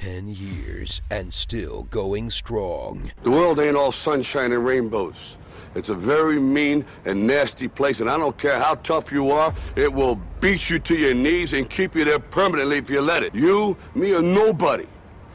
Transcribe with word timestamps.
10 0.00 0.28
years 0.28 1.02
and 1.10 1.30
still 1.30 1.82
going 1.90 2.30
strong. 2.30 3.12
The 3.22 3.30
world 3.30 3.60
ain't 3.60 3.76
all 3.76 3.92
sunshine 3.92 4.50
and 4.50 4.64
rainbows. 4.64 5.36
It's 5.74 5.90
a 5.90 5.94
very 5.94 6.40
mean 6.40 6.86
and 7.04 7.26
nasty 7.26 7.68
place, 7.68 8.00
and 8.00 8.08
I 8.08 8.16
don't 8.16 8.36
care 8.38 8.58
how 8.58 8.76
tough 8.76 9.12
you 9.12 9.30
are, 9.30 9.54
it 9.76 9.92
will 9.92 10.18
beat 10.40 10.70
you 10.70 10.78
to 10.78 10.94
your 10.94 11.12
knees 11.12 11.52
and 11.52 11.68
keep 11.68 11.94
you 11.94 12.06
there 12.06 12.18
permanently 12.18 12.78
if 12.78 12.88
you 12.88 13.02
let 13.02 13.22
it. 13.22 13.34
You, 13.34 13.76
me, 13.94 14.14
or 14.14 14.22
nobody 14.22 14.86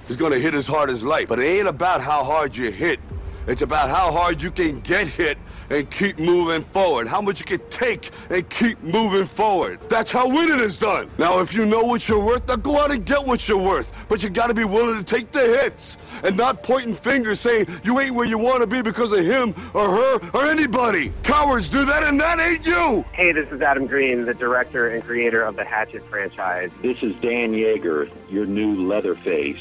is 0.09 0.15
gonna 0.15 0.39
hit 0.39 0.55
as 0.55 0.65
hard 0.65 0.89
as 0.89 1.03
life. 1.03 1.27
But 1.27 1.37
it 1.37 1.45
ain't 1.45 1.67
about 1.67 2.01
how 2.01 2.23
hard 2.23 2.57
you 2.57 2.71
hit, 2.71 2.99
it's 3.45 3.61
about 3.61 3.91
how 3.91 4.11
hard 4.11 4.41
you 4.41 4.49
can 4.49 4.79
get 4.79 5.07
hit 5.07 5.37
and 5.69 5.89
keep 5.89 6.19
moving 6.19 6.63
forward. 6.65 7.07
How 7.07 7.21
much 7.21 7.39
you 7.39 7.45
can 7.45 7.67
take 7.69 8.11
and 8.29 8.47
keep 8.49 8.81
moving 8.83 9.25
forward. 9.25 9.79
That's 9.89 10.11
how 10.11 10.27
winning 10.27 10.59
is 10.59 10.77
done. 10.77 11.09
Now, 11.17 11.39
if 11.39 11.53
you 11.53 11.65
know 11.65 11.83
what 11.83 12.07
you're 12.07 12.23
worth, 12.23 12.47
now 12.47 12.55
go 12.55 12.79
out 12.79 12.91
and 12.91 13.05
get 13.05 13.25
what 13.25 13.47
you're 13.47 13.57
worth. 13.57 13.91
But 14.07 14.23
you 14.23 14.29
gotta 14.29 14.53
be 14.53 14.63
willing 14.63 14.97
to 14.97 15.03
take 15.03 15.31
the 15.31 15.41
hits 15.41 15.97
and 16.23 16.37
not 16.37 16.63
pointing 16.63 16.95
fingers 16.95 17.39
saying 17.39 17.67
you 17.83 17.99
ain't 17.99 18.15
where 18.15 18.25
you 18.25 18.37
wanna 18.37 18.67
be 18.67 18.81
because 18.81 19.11
of 19.11 19.25
him 19.25 19.53
or 19.73 19.89
her 19.89 20.29
or 20.33 20.45
anybody. 20.45 21.13
Cowards 21.23 21.69
do 21.69 21.85
that 21.85 22.03
and 22.03 22.19
that 22.19 22.39
ain't 22.39 22.65
you. 22.65 23.03
Hey, 23.13 23.31
this 23.31 23.49
is 23.51 23.61
Adam 23.61 23.87
Green, 23.87 24.25
the 24.25 24.33
director 24.33 24.89
and 24.89 25.03
creator 25.03 25.43
of 25.43 25.55
the 25.55 25.65
Hatchet 25.65 26.03
franchise. 26.09 26.69
This 26.81 26.97
is 27.01 27.13
Dan 27.21 27.53
Yeager, 27.53 28.09
your 28.29 28.45
new 28.45 28.87
Leatherface. 28.87 29.57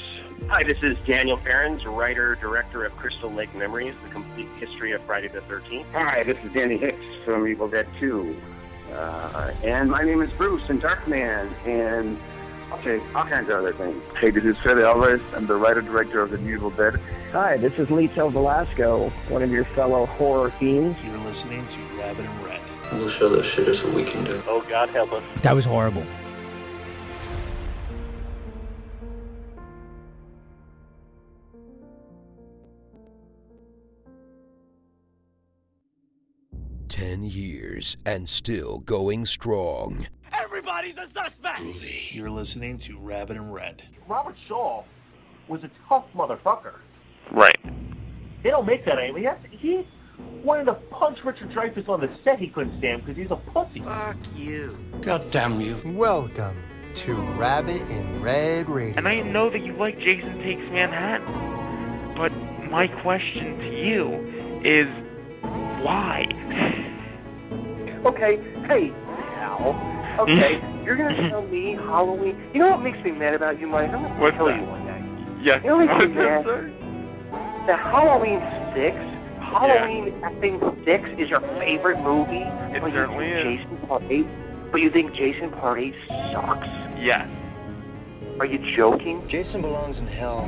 Hi, 0.49 0.63
this 0.63 0.79
is 0.83 0.97
Daniel 1.07 1.39
Farrands, 1.39 1.85
writer, 1.87 2.35
director 2.37 2.85
of 2.85 2.95
Crystal 2.97 3.33
Lake 3.33 3.53
Memories, 3.55 3.95
the 4.05 4.11
complete 4.11 4.49
history 4.59 4.93
of 4.93 5.03
Friday 5.05 5.29
the 5.29 5.41
13th. 5.41 5.87
Hi, 5.93 6.23
this 6.23 6.37
is 6.45 6.53
Danny 6.53 6.77
Hicks 6.77 7.05
from 7.25 7.49
Evil 7.49 7.67
Dead 7.67 7.89
2. 7.99 8.37
Uh, 8.93 9.53
and 9.65 9.91
my 9.91 10.03
name 10.03 10.21
is 10.21 10.31
Bruce 10.33 10.69
in 10.69 10.81
Darkman, 10.81 11.51
and 11.67 12.19
okay, 12.73 13.01
all 13.15 13.25
kinds 13.25 13.49
of 13.49 13.57
other 13.57 13.73
things. 13.73 14.01
Hey, 14.21 14.31
this 14.31 14.45
is 14.45 14.57
Fede 14.63 14.79
Alvarez. 14.79 15.23
I'm 15.35 15.47
the 15.47 15.57
writer-director 15.57 16.21
of 16.21 16.31
The 16.31 16.39
New 16.39 16.55
Evil 16.55 16.71
Dead. 16.71 17.01
Hi, 17.33 17.57
this 17.57 17.73
is 17.75 17.89
Lito 17.89 18.31
Velasco, 18.31 19.09
one 19.31 19.43
of 19.43 19.51
your 19.51 19.65
fellow 19.65 20.05
horror 20.07 20.51
fiends. 20.61 20.99
You're 21.03 21.19
listening 21.19 21.65
to 21.67 21.81
Rabbit 21.99 22.27
in 22.27 22.43
Red. 22.45 22.61
We'll 22.93 23.09
show 23.09 23.31
those 23.31 23.47
shitters 23.47 23.83
what 23.83 23.95
we 23.95 24.05
can 24.05 24.25
do. 24.25 24.41
Oh, 24.47 24.65
God 24.69 24.91
help 24.91 25.13
us. 25.13 25.25
That 25.43 25.55
was 25.55 25.65
horrible. 25.65 26.05
Years 37.75 37.97
and 38.07 38.29
still 38.29 38.79
going 38.79 39.27
strong. 39.27 40.07
Everybody's 40.33 40.97
a 40.97 41.09
suspect! 41.09 41.61
You're 42.11 42.31
listening 42.31 42.77
to 42.79 42.97
Rabbit 42.99 43.37
in 43.37 43.51
Red. 43.51 43.83
Robert 44.07 44.37
Shaw 44.47 44.85
was 45.49 45.65
a 45.65 45.71
tough 45.89 46.05
motherfucker. 46.15 46.75
Right. 47.33 47.59
They 48.45 48.51
don't 48.51 48.65
make 48.65 48.85
that 48.85 48.99
anymore. 49.01 49.19
He, 49.19 49.25
has, 49.25 49.39
he 49.51 49.89
wanted 50.45 50.67
to 50.67 50.75
punch 50.75 51.19
Richard 51.25 51.51
Dreyfuss 51.51 51.89
on 51.89 52.01
the 52.01 52.11
set 52.23 52.39
he 52.39 52.47
couldn't 52.47 52.79
stand 52.79 53.05
because 53.05 53.17
he's 53.17 53.33
a 53.33 53.37
pussy. 53.51 53.81
Fuck 53.81 54.19
you. 54.37 54.79
God 55.01 55.29
damn 55.33 55.61
you. 55.61 55.77
Welcome 55.85 56.57
to 56.95 57.15
Rabbit 57.15 57.83
in 57.91 58.23
Red 58.23 58.69
Radio. 58.69 58.97
And 58.97 59.09
I 59.09 59.19
know 59.19 59.51
that 59.51 59.65
you 59.65 59.73
like 59.73 59.99
Jason 59.99 60.39
Takes 60.39 60.63
Manhattan, 60.71 62.15
but 62.15 62.31
my 62.71 62.87
question 62.87 63.59
to 63.59 63.85
you 63.85 64.63
is 64.65 64.87
why? 65.83 66.83
Okay, 68.05 68.37
hey, 68.67 68.91
pal. 69.35 69.71
Okay, 70.21 70.57
mm-hmm. 70.57 70.85
you're 70.85 70.97
gonna 70.97 71.29
tell 71.31 71.43
me 71.43 71.73
Halloween. 71.73 72.39
You 72.53 72.61
know 72.61 72.71
what 72.71 72.83
makes 72.83 73.03
me 73.03 73.11
mad 73.13 73.35
about 73.35 73.59
you, 73.59 73.67
Mike? 73.67 73.91
I'm 73.91 74.03
gonna 74.03 74.21
What's 74.21 74.37
tell 74.37 74.47
that? 74.47 74.61
you 74.61 74.67
one 74.67 74.85
day. 74.87 75.43
Yes. 75.43 75.63
You 75.65 75.71
know 75.71 75.77
what 75.79 75.87
makes 75.99 76.09
me 76.09 76.15
that, 76.23 76.45
mad? 76.45 76.45
sir? 76.45 76.73
That 77.67 77.81
Halloween 77.81 78.41
six, 78.75 78.97
Halloween 79.41 80.13
effing 80.21 80.85
six 80.85 81.09
is 81.19 81.31
your 81.31 81.41
favorite 81.41 81.99
movie. 82.01 82.45
It 82.77 82.83
but 82.83 82.93
certainly 82.93 83.29
you 83.29 83.35
is. 83.37 83.45
Jason 83.61 83.77
Part 83.89 84.03
eight, 84.11 84.27
but 84.71 84.81
you 84.83 84.91
think 84.91 85.15
Jason 85.15 85.51
Part 85.51 85.81
eight 85.81 85.95
sucks? 86.09 86.67
Yes. 86.99 87.29
Are 88.39 88.47
you 88.47 88.59
joking? 88.77 89.27
Jason 89.29 89.63
belongs 89.63 89.99
in 89.99 90.07
hell. 90.07 90.41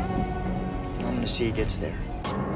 I'm 0.99 1.15
gonna 1.15 1.27
see 1.27 1.47
he 1.47 1.53
gets 1.53 1.79
there. 1.79 1.97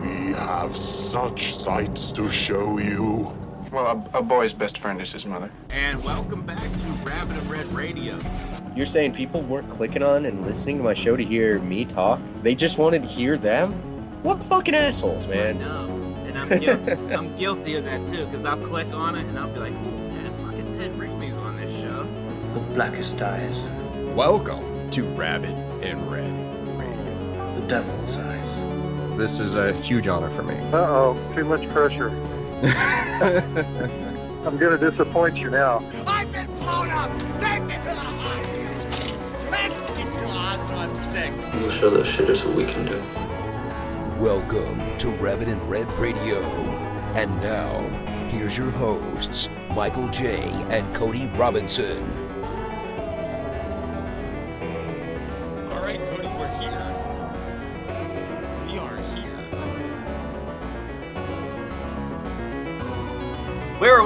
We 0.02 0.32
have 0.34 0.76
such 0.76 1.54
sights 1.56 2.10
to 2.12 2.28
show 2.30 2.78
you. 2.78 3.32
Well, 3.72 4.04
a, 4.12 4.18
a 4.18 4.22
boy's 4.22 4.52
best 4.52 4.78
friend 4.78 5.00
is 5.00 5.12
his 5.12 5.24
mother. 5.24 5.48
And 5.70 6.02
welcome 6.02 6.42
back 6.42 6.58
to 6.58 6.86
Rabbit 7.04 7.36
in 7.36 7.48
Red 7.48 7.66
Radio. 7.66 8.18
You're 8.74 8.86
saying 8.86 9.12
people 9.12 9.42
weren't 9.42 9.68
clicking 9.68 10.02
on 10.02 10.24
and 10.24 10.44
listening 10.44 10.78
to 10.78 10.82
my 10.82 10.94
show 10.94 11.16
to 11.16 11.24
hear 11.24 11.60
me 11.60 11.84
talk? 11.84 12.20
They 12.42 12.56
just 12.56 12.78
wanted 12.78 13.04
to 13.04 13.08
hear 13.08 13.38
them? 13.38 13.72
What 14.24 14.42
fucking 14.42 14.74
assholes, 14.74 15.28
man. 15.28 15.60
No, 15.60 15.86
and 16.26 16.36
I'm, 16.36 16.58
guilty, 16.58 16.92
I'm 17.14 17.36
guilty 17.36 17.74
of 17.76 17.84
that 17.84 18.08
too, 18.08 18.26
because 18.26 18.44
I'll 18.44 18.58
click 18.58 18.92
on 18.92 19.14
it 19.14 19.24
and 19.26 19.38
I'll 19.38 19.52
be 19.52 19.60
like, 19.60 19.72
ooh, 19.72 20.10
Ted, 20.10 20.32
fucking 20.44 20.78
Ted 20.78 20.98
Rigby's 20.98 21.38
on 21.38 21.56
this 21.56 21.80
show. 21.80 22.02
The 22.54 22.60
blackest 22.74 23.22
eyes. 23.22 23.56
Welcome 24.16 24.90
to 24.90 25.04
Rabbit 25.14 25.56
in 25.84 26.10
Red 26.10 26.32
Radio. 26.76 27.60
The 27.60 27.66
devil's 27.68 28.16
eyes. 28.16 29.16
This 29.16 29.38
is 29.38 29.54
a 29.54 29.72
huge 29.74 30.08
honor 30.08 30.30
for 30.30 30.42
me. 30.42 30.56
Uh-oh, 30.72 31.16
too 31.36 31.44
much 31.44 31.68
pressure. 31.70 32.10
I'm 32.62 34.58
gonna 34.58 34.76
disappoint 34.76 35.38
you 35.38 35.48
now. 35.48 35.82
I've 36.06 36.30
been 36.30 36.46
blown 36.56 36.90
up! 36.90 37.10
Take 37.40 37.62
me 37.62 37.72
to 37.72 37.80
the 37.80 37.94
hospital! 37.94 39.50
Take 39.50 39.96
me 39.96 40.04
to 40.04 40.20
the 40.20 40.28
hospital, 40.28 40.80
I'm 40.80 40.94
sick! 40.94 41.32
We'll 41.54 41.70
show 41.70 42.04
shit 42.04 42.26
shitters 42.26 42.44
what 42.44 42.54
we 42.54 42.66
can 42.66 42.84
do. 42.84 43.02
Welcome 44.22 44.78
to 44.98 45.08
Rabbit 45.12 45.48
in 45.48 45.58
Red 45.68 45.90
Radio. 45.92 46.42
And 47.14 47.34
now, 47.40 47.80
here's 48.28 48.58
your 48.58 48.70
hosts, 48.72 49.48
Michael 49.70 50.08
J. 50.08 50.42
and 50.68 50.94
Cody 50.94 51.28
Robinson. 51.38 52.29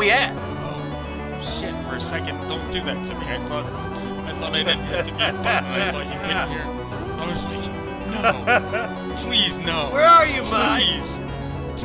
We 0.04 0.10
at? 0.10 0.37
Oh, 0.37 1.41
shit! 1.42 1.75
For 1.87 1.94
a 1.94 2.00
second, 2.00 2.37
don't 2.47 2.70
do 2.70 2.82
that 2.82 3.06
to 3.06 3.15
me. 3.15 3.25
I 3.25 3.38
thought, 3.48 3.65
I 3.65 4.34
thought 4.34 4.53
I 4.53 4.62
didn't 4.62 4.84
hit 4.84 5.06
the 5.06 5.12
mute 5.16 5.42
button. 5.42 5.65
I 5.65 5.91
thought 5.91 6.04
you 6.12 6.20
couldn't 6.20 6.50
hear. 6.50 6.62
I 7.22 7.26
was 7.26 7.47
like, 7.47 7.72
no, 8.12 9.14
please 9.16 9.59
no. 9.60 9.88
Where 9.94 10.04
are 10.04 10.26
you, 10.26 10.43
Mike? 10.43 10.82
Please, 10.82 11.20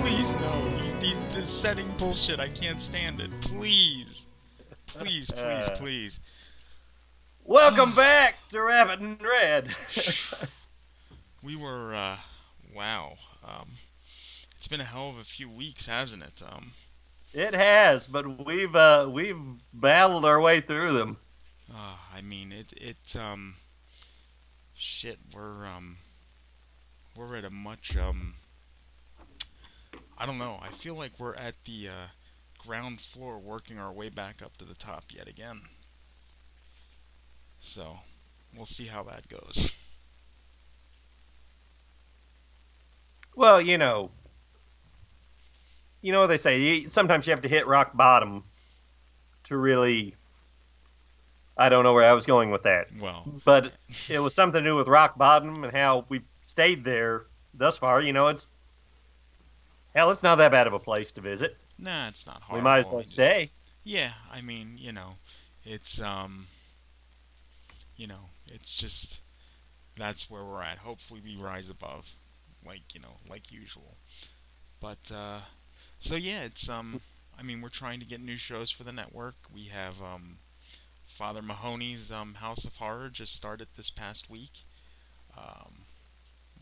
please 0.01 0.35
no. 0.35 0.69
These, 0.75 0.93
these, 0.95 1.33
this 1.33 1.47
setting 1.47 1.89
bullshit. 1.97 2.41
I 2.41 2.49
can't 2.49 2.81
stand 2.81 3.21
it. 3.21 3.31
Please, 3.39 4.27
please, 4.87 5.31
please, 5.31 5.69
please. 5.75 6.19
Welcome 7.45 7.95
back 7.95 8.35
to 8.49 8.61
Rabbit 8.61 8.99
in 8.99 9.17
Red. 9.23 9.73
We 11.41 11.55
were, 11.55 11.95
uh, 11.95 12.17
wow. 12.75 13.13
Um, 13.45 13.69
it's 14.57 14.67
been 14.67 14.81
a 14.81 14.83
hell 14.83 15.07
of 15.07 15.17
a 15.19 15.23
few 15.23 15.49
weeks, 15.49 15.87
hasn't 15.87 16.21
it? 16.21 16.43
Um, 16.45 16.73
it 17.33 17.53
has, 17.53 18.07
but 18.07 18.45
we've 18.45 18.75
uh, 18.75 19.07
we've 19.09 19.39
battled 19.73 20.25
our 20.25 20.39
way 20.39 20.61
through 20.61 20.93
them. 20.93 21.17
uh, 21.73 21.95
I 22.15 22.21
mean, 22.21 22.51
it, 22.51 22.73
it, 22.75 23.15
um, 23.15 23.55
shit, 24.75 25.19
we're, 25.33 25.65
um, 25.65 25.97
we're 27.15 27.35
at 27.35 27.45
a 27.45 27.49
much, 27.49 27.95
um, 27.97 28.33
I 30.17 30.25
don't 30.25 30.37
know. 30.37 30.59
I 30.61 30.69
feel 30.69 30.95
like 30.95 31.11
we're 31.19 31.35
at 31.35 31.55
the, 31.65 31.89
uh, 31.89 32.07
ground 32.57 32.99
floor 32.99 33.39
working 33.39 33.79
our 33.79 33.91
way 33.91 34.09
back 34.09 34.41
up 34.43 34.57
to 34.57 34.65
the 34.65 34.75
top 34.75 35.05
yet 35.15 35.27
again. 35.27 35.61
So, 37.59 37.99
we'll 38.55 38.65
see 38.65 38.85
how 38.87 39.03
that 39.03 39.27
goes. 39.29 39.75
Well, 43.35 43.61
you 43.61 43.77
know, 43.77 44.11
you 46.01 46.11
know 46.11 46.21
what 46.21 46.27
they 46.27 46.37
say. 46.37 46.61
You, 46.61 46.89
sometimes 46.89 47.27
you 47.27 47.31
have 47.31 47.41
to 47.41 47.49
hit 47.49 47.67
rock 47.67 47.95
bottom 47.95 48.43
to 49.45 49.57
really. 49.57 50.15
I 51.57 51.67
don't 51.67 51.83
know 51.83 51.93
where 51.93 52.09
I 52.09 52.13
was 52.13 52.25
going 52.25 52.51
with 52.51 52.63
that. 52.63 52.87
Well, 53.01 53.25
but 53.43 53.73
it 54.09 54.19
was 54.19 54.33
something 54.33 54.63
to 54.63 54.69
do 54.69 54.75
with 54.77 54.87
rock 54.87 55.17
bottom 55.17 55.63
and 55.63 55.73
how 55.73 56.05
we 56.07 56.21
stayed 56.41 56.85
there 56.85 57.25
thus 57.53 57.77
far. 57.77 58.01
You 58.01 58.13
know, 58.13 58.29
it's 58.29 58.47
hell, 59.93 60.09
it's 60.11 60.23
not 60.23 60.35
that 60.37 60.51
bad 60.51 60.67
of 60.67 60.73
a 60.73 60.79
place 60.79 61.11
to 61.13 61.21
visit. 61.21 61.57
Nah, 61.77 62.07
it's 62.07 62.25
not 62.25 62.41
hard. 62.41 62.59
We 62.59 62.63
might 62.63 62.79
as 62.79 62.85
well 62.87 63.03
stay. 63.03 63.49
Yeah, 63.83 64.11
I 64.31 64.41
mean, 64.41 64.75
you 64.77 64.91
know, 64.91 65.15
it's 65.65 66.01
um, 66.01 66.47
you 67.95 68.07
know, 68.07 68.29
it's 68.53 68.73
just 68.73 69.21
that's 69.97 70.29
where 70.29 70.43
we're 70.43 70.61
at. 70.61 70.77
Hopefully, 70.77 71.21
we 71.23 71.35
rise 71.35 71.69
above, 71.69 72.15
like 72.65 72.93
you 72.93 73.01
know, 73.01 73.17
like 73.29 73.51
usual. 73.51 73.97
But 74.79 75.11
uh, 75.13 75.39
so 75.99 76.15
yeah, 76.15 76.43
it's 76.43 76.69
um, 76.69 77.01
I 77.37 77.43
mean, 77.43 77.61
we're 77.61 77.69
trying 77.69 77.99
to 77.99 78.05
get 78.05 78.21
new 78.21 78.37
shows 78.37 78.71
for 78.71 78.83
the 78.83 78.91
network. 78.91 79.35
We 79.53 79.65
have 79.65 80.01
um, 80.01 80.37
Father 81.05 81.41
Mahoney's 81.41 82.11
um, 82.11 82.35
House 82.35 82.65
of 82.65 82.77
Horror 82.77 83.09
just 83.09 83.35
started 83.35 83.67
this 83.75 83.89
past 83.89 84.29
week. 84.29 84.63
Um, 85.37 85.83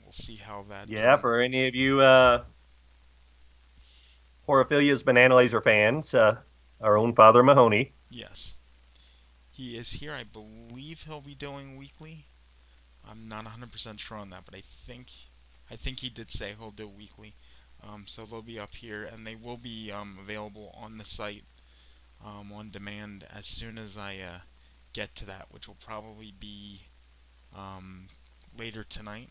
we'll 0.04 0.12
see 0.12 0.36
how 0.36 0.66
that. 0.70 0.90
Yeah, 0.90 1.14
uh, 1.14 1.18
for 1.18 1.40
any 1.40 1.68
of 1.68 1.76
you 1.76 2.02
uh, 2.02 2.44
Horophilia's 4.48 5.04
Banana 5.04 5.36
Laser 5.36 5.62
fans, 5.62 6.14
uh, 6.14 6.38
our 6.82 6.98
own 6.98 7.14
Father 7.14 7.44
Mahoney. 7.44 7.92
Yes. 8.10 8.56
He 9.52 9.76
is 9.76 9.94
here. 9.94 10.14
I 10.14 10.24
believe 10.24 11.04
he'll 11.04 11.22
be 11.22 11.36
doing 11.36 11.78
weekly. 11.78 12.26
I'm 13.10 13.28
not 13.28 13.46
100% 13.46 14.00
sure 14.00 14.18
on 14.18 14.30
that, 14.30 14.46
but 14.46 14.56
I 14.56 14.62
think 14.64 15.08
I 15.70 15.76
think 15.76 16.00
he 16.00 16.10
did 16.10 16.32
say 16.32 16.54
he'll 16.58 16.72
do 16.72 16.88
weekly. 16.88 17.36
Um, 17.84 18.04
so 18.08 18.24
they'll 18.24 18.42
be 18.42 18.60
up 18.60 18.76
here, 18.76 19.04
and 19.04 19.26
they 19.26 19.36
will 19.36 19.58
be 19.58 19.92
um, 19.92 20.18
available 20.22 20.74
on 20.78 20.98
the 20.98 21.06
site 21.06 21.44
um, 22.26 22.52
on 22.52 22.70
demand 22.70 23.26
as 23.34 23.48
soon 23.48 23.78
as 23.78 23.98
I 23.98 24.18
uh, 24.18 24.40
get 24.94 25.16
to 25.16 25.26
that, 25.26 25.48
which 25.52 25.68
will 25.68 25.78
probably 25.80 26.34
be 26.38 26.82
um, 27.56 28.08
later 28.58 28.84
tonight. 28.84 29.30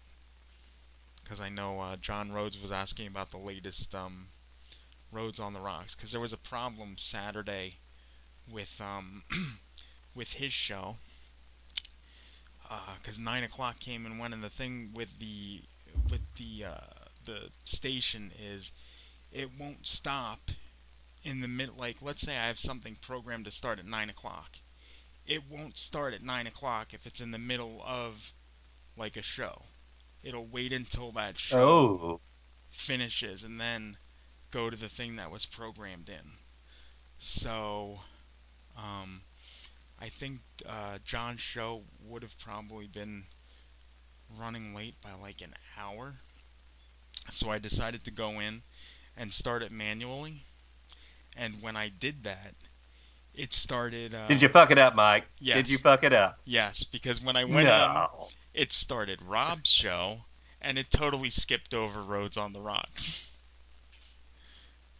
Because 1.22 1.40
I 1.40 1.48
know 1.48 1.80
uh, 1.80 1.96
John 1.96 2.30
Rhodes 2.30 2.62
was 2.62 2.70
asking 2.70 3.08
about 3.08 3.32
the 3.32 3.38
latest 3.38 3.94
um, 3.94 4.28
Roads 5.10 5.40
on 5.40 5.52
the 5.52 5.60
Rocks, 5.60 5.94
because 5.94 6.12
there 6.12 6.20
was 6.20 6.32
a 6.32 6.38
problem 6.38 6.94
Saturday 6.96 7.78
with 8.50 8.80
um, 8.80 9.24
with 10.14 10.34
his 10.34 10.52
show. 10.52 10.96
Because 13.00 13.16
nine 13.18 13.44
o'clock 13.44 13.78
came 13.78 14.06
and 14.06 14.18
went, 14.18 14.34
and 14.34 14.42
the 14.42 14.50
thing 14.50 14.90
with 14.92 15.20
the 15.20 15.62
with 16.10 16.22
the 16.34 16.64
uh, 16.64 16.95
the 17.26 17.50
station 17.64 18.32
is 18.40 18.72
it 19.30 19.50
won't 19.58 19.86
stop 19.86 20.50
in 21.22 21.40
the 21.40 21.48
mid. 21.48 21.76
Like, 21.76 21.96
let's 22.00 22.22
say 22.22 22.36
I 22.38 22.46
have 22.46 22.58
something 22.58 22.96
programmed 23.00 23.44
to 23.44 23.50
start 23.50 23.78
at 23.78 23.86
nine 23.86 24.08
o'clock, 24.10 24.58
it 25.26 25.42
won't 25.50 25.76
start 25.76 26.14
at 26.14 26.22
nine 26.22 26.46
o'clock 26.46 26.94
if 26.94 27.06
it's 27.06 27.20
in 27.20 27.32
the 27.32 27.38
middle 27.38 27.82
of 27.84 28.32
like 28.96 29.16
a 29.16 29.22
show. 29.22 29.62
It'll 30.22 30.46
wait 30.46 30.72
until 30.72 31.10
that 31.12 31.38
show 31.38 31.68
Oh. 31.68 32.20
finishes 32.68 33.44
and 33.44 33.60
then 33.60 33.96
go 34.52 34.70
to 34.70 34.76
the 34.76 34.88
thing 34.88 35.16
that 35.16 35.30
was 35.30 35.44
programmed 35.46 36.08
in. 36.08 36.38
So, 37.18 38.00
um, 38.76 39.22
I 39.98 40.08
think 40.08 40.40
uh, 40.68 40.98
John's 41.04 41.40
show 41.40 41.84
would 42.02 42.22
have 42.22 42.38
probably 42.38 42.86
been 42.86 43.24
running 44.38 44.74
late 44.74 45.00
by 45.00 45.12
like 45.20 45.40
an 45.40 45.54
hour. 45.78 46.16
So 47.30 47.50
I 47.50 47.58
decided 47.58 48.04
to 48.04 48.10
go 48.10 48.40
in 48.40 48.62
and 49.16 49.32
start 49.32 49.62
it 49.62 49.72
manually. 49.72 50.44
And 51.36 51.62
when 51.62 51.76
I 51.76 51.88
did 51.88 52.24
that, 52.24 52.54
it 53.34 53.52
started. 53.52 54.14
Uh, 54.14 54.26
Did 54.28 54.40
you 54.40 54.48
fuck 54.48 54.70
it 54.70 54.78
up, 54.78 54.94
Mike? 54.94 55.24
Yes. 55.38 55.56
Did 55.56 55.70
you 55.70 55.78
fuck 55.78 56.02
it 56.04 56.12
up? 56.14 56.38
Yes, 56.44 56.82
because 56.84 57.22
when 57.22 57.36
I 57.36 57.44
went 57.44 57.66
No. 57.68 58.08
in, 58.54 58.62
it 58.62 58.72
started 58.72 59.20
Rob's 59.20 59.70
show, 59.70 60.20
and 60.62 60.78
it 60.78 60.90
totally 60.90 61.28
skipped 61.28 61.74
over 61.74 62.02
Roads 62.02 62.38
on 62.38 62.54
the 62.54 62.60
Rocks. 62.60 63.30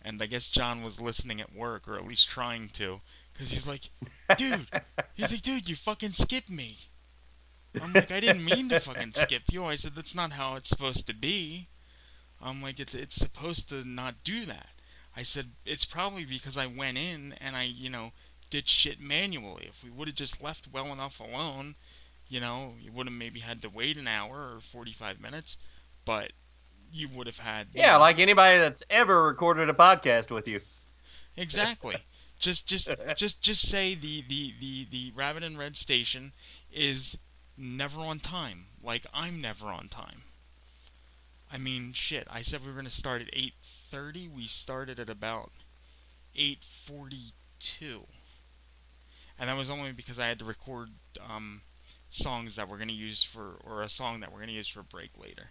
And 0.03 0.23
I 0.23 0.27
guess 0.27 0.47
John 0.47 0.83
was 0.83 1.01
listening 1.01 1.41
at 1.41 1.55
work, 1.55 1.89
or 1.89 1.95
at 1.95 2.07
least 2.07 2.29
trying 2.29 2.69
to, 2.75 3.01
because 3.33 3.51
he's 3.51 3.67
like, 3.67 3.91
dude, 4.37 4.67
he's 5.15 5.33
like, 5.33 5.43
dude, 5.43 5.69
you 5.69 5.75
fucking 5.75 6.13
skipped 6.13 6.51
me. 6.51 6.77
I'm 7.81 7.93
like, 7.93 8.11
I 8.13 8.21
didn't 8.21 8.45
mean 8.45 8.69
to 8.69 8.81
fucking 8.81 9.13
skip 9.13 9.43
you. 9.51 9.65
I 9.65 9.75
said, 9.75 9.93
that's 9.97 10.15
not 10.15 10.33
how 10.33 10.55
it's 10.55 10.69
supposed 10.69 11.07
to 11.09 11.15
be. 11.15 11.69
I'm 12.43 12.63
like, 12.63 12.79
it's 12.81 12.95
it's 12.95 13.17
supposed 13.17 13.69
to 13.71 13.85
not 13.85 14.23
do 14.25 14.45
that. 14.45 14.69
I 15.17 15.23
said, 15.23 15.53
it's 15.65 15.85
probably 15.87 16.25
because 16.25 16.59
I 16.59 16.67
went 16.67 16.99
in 16.99 17.35
and 17.41 17.57
I, 17.57 17.63
you 17.65 17.89
know, 17.89 18.13
did 18.51 18.69
shit 18.69 19.01
manually. 19.01 19.67
If 19.69 19.83
we 19.83 19.91
would 19.91 20.09
have 20.09 20.15
just 20.15 20.43
left 20.43 20.69
well 20.71 20.93
enough 20.93 21.21
alone, 21.21 21.75
you 22.29 22.39
know, 22.41 22.75
you 22.81 22.93
would 22.93 23.07
have 23.07 23.15
maybe 23.17 23.41
had 23.41 23.63
to 23.63 23.71
wait 23.71 23.97
an 23.97 24.09
hour 24.09 24.55
or 24.57 24.61
45 24.61 25.21
minutes, 25.21 25.57
but 26.05 26.33
you 26.93 27.09
would 27.09 27.27
have 27.27 27.39
had. 27.39 27.69
Yeah, 27.73 27.93
know- 27.93 28.01
like 28.01 28.19
anybody 28.19 28.59
that's 28.59 28.83
ever 28.91 29.23
recorded 29.23 29.71
a 29.71 29.75
podcast 29.75 30.31
with 30.31 30.47
you. 30.47 30.61
Exactly. 31.37 31.97
just 32.39 32.69
just 32.69 32.91
just 33.17 33.43
just 33.43 33.69
say 33.69 33.95
the 33.95 34.23
the 34.29 34.53
the 34.61 34.87
the 34.91 35.13
Rabbit 35.15 35.43
in 35.43 35.57
Red 35.57 35.77
station 35.77 36.33
is 36.73 37.19
never 37.57 38.01
on 38.01 38.19
time. 38.19 38.67
Like 38.83 39.07
I'm 39.15 39.41
never 39.41 39.67
on 39.67 39.89
time. 39.89 40.23
I 41.53 41.59
mean, 41.59 41.93
shit. 41.93 42.27
I 42.31 42.43
said 42.43 42.61
we 42.61 42.69
were 42.69 42.73
going 42.73 42.85
to 42.87 42.91
start 42.91 43.23
at 43.23 43.33
8:30. 43.33 44.29
We 44.29 44.47
started 44.47 44.99
at 44.99 45.11
about 45.11 45.53
8:42. 46.35 48.07
And 49.39 49.49
that 49.49 49.57
was 49.57 49.71
only 49.71 49.93
because 49.93 50.19
I 50.19 50.29
had 50.29 50.39
to 50.39 50.45
record 50.45 50.91
um, 51.21 51.63
songs 52.09 52.57
that 52.57 52.69
we're 52.69 52.79
going 52.79 52.89
to 52.89 52.95
use 52.95 53.23
for 53.23 53.57
or 53.65 53.83
a 53.83 53.89
song 53.89 54.21
that 54.21 54.33
we're 54.33 54.39
going 54.39 54.49
to 54.49 54.55
use 54.55 54.69
for 54.69 54.83
break 54.83 55.19
later. 55.19 55.51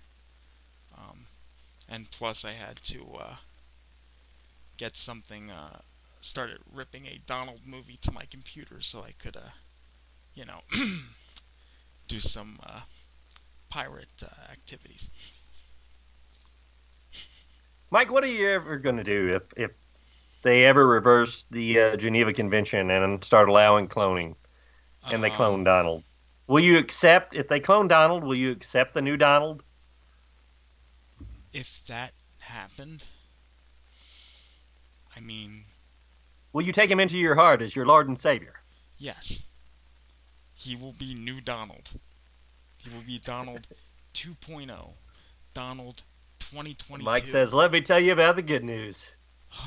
Um, 0.98 1.28
and 1.88 2.10
plus 2.10 2.44
I 2.44 2.52
had 2.52 2.78
to 2.84 3.06
uh, 3.20 3.36
get 4.78 4.96
something 4.96 5.52
uh, 5.52 5.80
started 6.22 6.58
ripping 6.74 7.06
a 7.06 7.22
Donald 7.26 7.62
movie 7.66 7.98
to 8.02 8.12
my 8.12 8.26
computer 8.30 8.82
so 8.82 9.04
I 9.04 9.12
could, 9.12 9.38
uh, 9.38 9.52
you 10.34 10.46
know, 10.46 10.62
do 12.08 12.20
some 12.20 12.60
uh, 12.66 12.82
pirate 13.70 14.24
uh, 14.24 14.52
activities. 14.52 15.10
Mike, 17.92 18.12
what 18.12 18.24
are 18.24 18.28
you 18.28 18.50
ever 18.50 18.78
going 18.78 18.98
to 18.98 19.04
do 19.04 19.36
if, 19.36 19.44
if 19.56 19.72
they 20.42 20.66
ever 20.66 20.86
reverse 20.86 21.46
the 21.52 21.80
uh, 21.80 21.96
Geneva 21.96 22.34
Convention 22.34 22.89
and 22.92 23.24
start 23.24 23.50
allowing 23.50 23.88
cloning 23.88 24.36
and 25.12 25.24
they 25.24 25.30
clone 25.30 25.63
Donald? 25.63 26.04
Will 26.48 26.60
you 26.60 26.77
accept, 26.77 27.36
if 27.36 27.48
they 27.48 27.60
clone 27.60 27.88
Donald, 27.88 28.24
will 28.24 28.36
you 28.36 28.51
accept 28.51 28.94
the 28.94 29.01
new 29.01 29.18
Donald? 29.18 29.63
If 31.54 31.86
that 31.88 32.13
happened, 32.39 33.06
I 35.15 35.20
mean, 35.20 35.63
Will 36.54 36.62
you 36.63 36.72
take 36.72 36.89
him 36.89 37.01
into 37.01 37.18
your 37.18 37.36
heart 37.36 37.62
as 37.62 37.75
your 37.75 37.86
Lord 37.86 38.08
and 38.08 38.18
Savior? 38.18 38.54
yes, 38.98 39.44
he 40.54 40.75
will 40.75 40.94
be 40.94 41.13
new 41.13 41.42
Donald. 41.42 41.89
He 42.77 42.89
will 42.89 43.04
be 43.06 43.20
Donald 43.20 43.68
2.0, 44.13 44.94
Donald 45.54 46.04
2022. 46.52 47.04
Mike 47.04 47.28
says, 47.28 47.54
let 47.54 47.72
me 47.72 47.82
tell 47.82 48.00
you 48.00 48.14
about 48.14 48.36
the 48.36 48.42
good 48.42 48.64
news. 48.64 49.10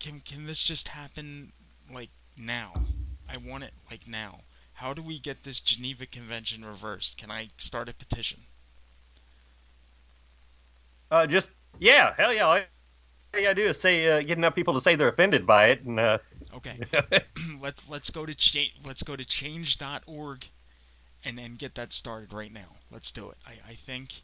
can 0.00 0.20
can 0.20 0.46
this 0.46 0.62
just 0.62 0.88
happen 0.88 1.52
like 1.92 2.10
now? 2.36 2.74
I 3.28 3.36
want 3.36 3.64
it 3.64 3.72
like 3.90 4.06
now. 4.08 4.40
How 4.74 4.94
do 4.94 5.02
we 5.02 5.18
get 5.18 5.42
this 5.42 5.60
Geneva 5.60 6.06
Convention 6.06 6.64
reversed? 6.64 7.18
Can 7.18 7.30
I 7.30 7.48
start 7.56 7.88
a 7.88 7.94
petition? 7.94 8.40
Uh, 11.10 11.26
just, 11.26 11.50
yeah, 11.80 12.14
hell 12.16 12.32
yeah. 12.32 12.46
All 12.46 12.58
you 12.58 13.42
gotta 13.42 13.54
do 13.54 13.64
is 13.64 13.80
say, 13.80 14.06
uh, 14.06 14.20
get 14.22 14.38
enough 14.38 14.54
people 14.54 14.74
to 14.74 14.80
say 14.80 14.94
they're 14.94 15.08
offended 15.08 15.46
by 15.46 15.68
it, 15.68 15.82
and 15.82 15.98
uh, 15.98 16.18
Okay. 16.54 16.78
let's 17.60 17.88
let's 17.88 18.10
go 18.10 18.24
to 18.26 18.34
cha- 18.34 18.72
let's 18.84 19.02
go 19.02 19.16
to 19.16 19.24
change.org 19.24 20.46
and 21.24 21.38
and 21.38 21.58
get 21.58 21.74
that 21.74 21.92
started 21.92 22.32
right 22.32 22.52
now. 22.52 22.76
Let's 22.90 23.12
do 23.12 23.30
it. 23.30 23.36
I, 23.46 23.70
I 23.70 23.74
think 23.74 24.22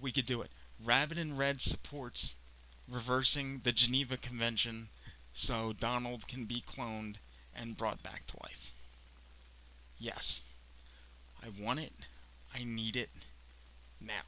we 0.00 0.12
could 0.12 0.26
do 0.26 0.42
it. 0.42 0.50
Rabbit 0.82 1.18
in 1.18 1.36
Red 1.36 1.60
supports 1.60 2.36
reversing 2.88 3.60
the 3.62 3.72
Geneva 3.72 4.16
Convention 4.16 4.88
so 5.32 5.72
Donald 5.72 6.26
can 6.26 6.44
be 6.44 6.62
cloned 6.66 7.16
and 7.54 7.76
brought 7.76 8.02
back 8.02 8.26
to 8.26 8.36
life. 8.42 8.72
Yes. 9.98 10.42
I 11.42 11.48
want 11.62 11.80
it. 11.80 11.92
I 12.54 12.64
need 12.64 12.96
it 12.96 13.10
now. 14.00 14.26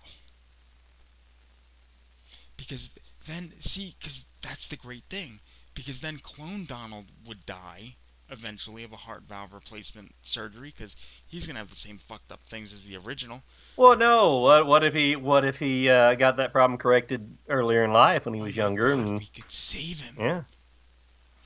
Because 2.57 2.91
then, 3.27 3.53
see, 3.61 3.97
because 3.99 4.25
that's 4.43 4.69
the 4.69 4.77
great 4.77 5.05
thing. 5.11 5.41
Because 5.75 6.01
then 6.01 6.19
Clone 6.19 6.65
Donald 6.65 7.07
would 7.27 7.47
die 7.47 7.97
eventually 8.33 8.83
of 8.83 8.93
a 8.93 8.97
heart 8.97 9.23
valve 9.23 9.53
replacement 9.53 10.13
surgery 10.23 10.73
because 10.77 10.97
he's 11.27 11.47
gonna 11.47 11.59
have 11.61 11.69
the 11.71 11.77
same 11.77 11.99
fucked 11.99 12.33
up 12.33 12.41
things 12.41 12.73
as 12.73 12.87
the 12.87 12.97
original. 12.97 13.43
Well, 13.77 13.97
no. 13.97 14.39
What, 14.39 14.67
what 14.67 14.83
if 14.85 14.95
he 14.95 15.15
what 15.15 15.45
if 15.45 15.59
he 15.59 15.89
uh, 15.89 16.15
got 16.15 16.39
that 16.39 16.51
problem 16.53 16.79
corrected 16.79 17.37
earlier 17.49 17.85
in 17.85 17.93
life 17.93 18.25
when 18.25 18.35
he 18.35 18.41
was 18.43 18.57
younger? 18.57 18.93
and 18.93 19.19
We 19.19 19.27
could 19.27 19.51
save 19.51 20.01
him. 20.01 20.15
yeah, 20.19 20.43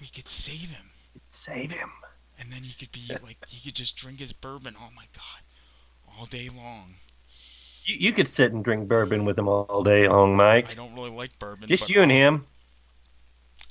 We 0.00 0.06
could 0.06 0.28
save 0.28 0.70
him. 0.70 0.86
save 1.30 1.72
him. 1.72 1.90
And 2.38 2.52
then 2.52 2.62
he 2.62 2.72
could 2.74 2.92
be 2.92 3.08
like 3.22 3.38
he 3.48 3.60
could 3.62 3.74
just 3.74 3.96
drink 3.96 4.20
his 4.20 4.32
bourbon. 4.32 4.74
Oh 4.78 4.90
my 4.94 5.04
god, 5.14 6.16
all 6.18 6.26
day 6.26 6.48
long. 6.54 6.94
You, 7.84 7.96
you 7.98 8.12
could 8.12 8.28
sit 8.28 8.52
and 8.52 8.64
drink 8.64 8.88
bourbon 8.88 9.24
with 9.24 9.38
him 9.38 9.48
all 9.48 9.82
day 9.82 10.08
long, 10.08 10.36
Mike. 10.36 10.70
I 10.70 10.74
don't 10.74 10.94
really 10.94 11.10
like 11.10 11.38
bourbon. 11.38 11.68
Just 11.68 11.88
you 11.90 12.02
and 12.02 12.10
him. 12.10 12.46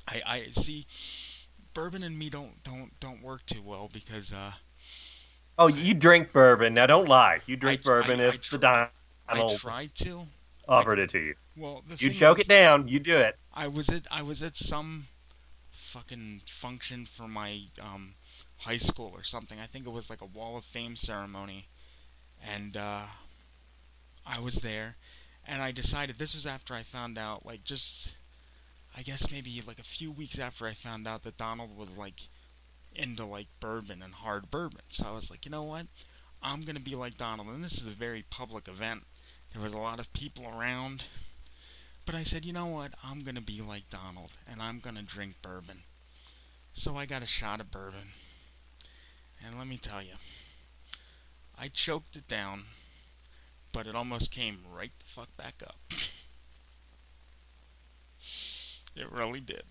I, 0.07 0.21
I 0.27 0.43
see. 0.51 0.85
Bourbon 1.75 2.01
and 2.01 2.17
me 2.17 2.29
don't 2.31 2.63
don't 2.63 2.99
don't 2.99 3.21
work 3.21 3.45
too 3.45 3.61
well 3.61 3.89
because 3.93 4.33
uh, 4.33 4.53
Oh, 5.59 5.67
you 5.67 5.93
drink 5.93 6.31
bourbon. 6.33 6.73
Now, 6.73 6.85
don't 6.87 7.07
lie. 7.07 7.41
You 7.45 7.55
drink 7.55 7.81
I- 7.81 7.83
bourbon 7.83 8.19
I 8.19 8.23
if 8.29 8.49
the 8.49 8.57
Donald 8.57 8.89
I 9.27 9.55
tried 9.57 9.93
to. 9.95 10.21
offered 10.67 10.97
it 10.99 11.11
to 11.11 11.19
you. 11.19 11.35
Well, 11.55 11.83
the 11.87 11.95
you 12.03 12.11
choke 12.11 12.39
is- 12.39 12.45
it 12.45 12.49
down. 12.49 12.87
You 12.87 12.99
do 12.99 13.15
it. 13.15 13.37
I 13.53 13.67
was 13.67 13.89
at 13.89 14.07
I 14.09 14.21
was 14.23 14.41
at 14.41 14.55
some 14.57 15.05
fucking 15.71 16.41
function 16.47 17.05
for 17.05 17.27
my 17.27 17.61
um, 17.81 18.15
high 18.57 18.77
school 18.77 19.11
or 19.13 19.23
something. 19.23 19.59
I 19.59 19.65
think 19.67 19.85
it 19.85 19.91
was 19.91 20.09
like 20.09 20.21
a 20.21 20.25
Wall 20.25 20.57
of 20.57 20.65
Fame 20.65 20.95
ceremony, 20.95 21.67
and 22.45 22.75
uh, 22.75 23.03
I 24.25 24.39
was 24.39 24.55
there, 24.55 24.95
and 25.47 25.61
I 25.61 25.71
decided 25.71 26.17
this 26.17 26.35
was 26.35 26.45
after 26.47 26.73
I 26.73 26.83
found 26.83 27.17
out, 27.17 27.45
like 27.45 27.63
just 27.63 28.17
I 28.97 29.01
guess 29.01 29.31
maybe 29.31 29.61
like 29.67 29.79
a 29.79 29.83
few 29.83 30.11
weeks 30.11 30.39
after 30.39 30.65
I 30.65 30.73
found 30.73 31.07
out 31.07 31.23
that 31.23 31.37
Donald 31.37 31.77
was 31.77 31.97
like 31.97 32.29
into 32.95 33.25
like 33.25 33.47
bourbon 33.59 34.01
and 34.01 34.13
hard 34.13 34.49
bourbon. 34.49 34.81
So 34.89 35.05
I 35.07 35.11
was 35.11 35.29
like, 35.29 35.45
you 35.45 35.51
know 35.51 35.63
what? 35.63 35.87
I'm 36.41 36.61
gonna 36.61 36.79
be 36.79 36.95
like 36.95 37.17
Donald, 37.17 37.49
and 37.49 37.63
this 37.63 37.79
is 37.81 37.87
a 37.87 37.91
very 37.91 38.23
public 38.29 38.67
event. 38.67 39.03
There 39.53 39.63
was 39.63 39.73
a 39.73 39.79
lot 39.79 39.99
of 39.99 40.11
people 40.13 40.45
around. 40.47 41.05
But 42.05 42.13
I 42.13 42.23
said, 42.23 42.45
you 42.45 42.53
know 42.53 42.67
what? 42.67 42.93
I'm 43.03 43.21
going 43.23 43.35
to 43.35 43.41
be 43.41 43.61
like 43.61 43.89
Donald, 43.89 44.31
and 44.49 44.61
I'm 44.61 44.79
going 44.79 44.95
to 44.95 45.01
drink 45.01 45.41
bourbon. 45.41 45.79
So 46.71 46.97
I 46.97 47.05
got 47.05 47.23
a 47.23 47.25
shot 47.25 47.59
of 47.59 47.71
bourbon. 47.71 48.11
And 49.43 49.57
let 49.57 49.67
me 49.67 49.77
tell 49.77 50.03
you, 50.03 50.13
I 51.57 51.67
choked 51.69 52.15
it 52.15 52.27
down, 52.27 52.63
but 53.73 53.87
it 53.87 53.95
almost 53.95 54.31
came 54.31 54.59
right 54.71 54.91
the 54.99 55.05
fuck 55.05 55.35
back 55.35 55.55
up. 55.65 55.77
It 58.95 59.11
really 59.11 59.41
did. 59.41 59.63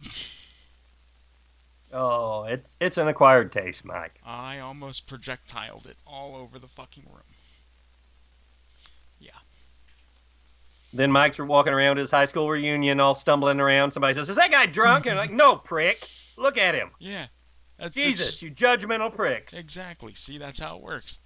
Oh, 1.93 2.45
it's 2.45 2.75
it's 2.81 2.99
an 2.99 3.09
acquired 3.09 3.53
taste, 3.53 3.85
Mike. 3.85 4.15
I 4.27 4.59
almost 4.59 5.07
projectiled 5.07 5.87
it 5.87 5.97
all 6.07 6.35
over 6.35 6.59
the 6.59 6.67
fucking 6.67 7.05
room. 7.09 7.23
Yeah. 9.21 9.31
Then 10.93 11.13
Mike's 11.13 11.39
walking 11.39 11.73
around 11.73 11.99
his 11.99 12.11
high 12.11 12.27
school 12.27 12.51
reunion, 12.51 12.99
all 13.01 13.15
stumbling 13.15 13.61
around. 13.61 13.93
Somebody 13.93 14.15
says, 14.15 14.29
"Is 14.29 14.37
that 14.37 14.51
guy 14.51 14.67
drunk?" 14.67 15.07
And 15.07 15.13
I'm 15.13 15.19
like, 15.29 15.31
"No, 15.37 15.57
prick. 15.57 16.09
Look 16.37 16.59
at 16.59 16.75
him. 16.75 16.91
Yeah. 16.99 17.27
That's- 17.79 17.95
Jesus, 17.95 18.43
you 18.43 18.51
judgmental 18.51 19.15
pricks." 19.15 19.53
Exactly. 19.53 20.15
See, 20.15 20.37
that's 20.37 20.59
how 20.59 20.77
it 20.77 20.83
works. 20.83 21.21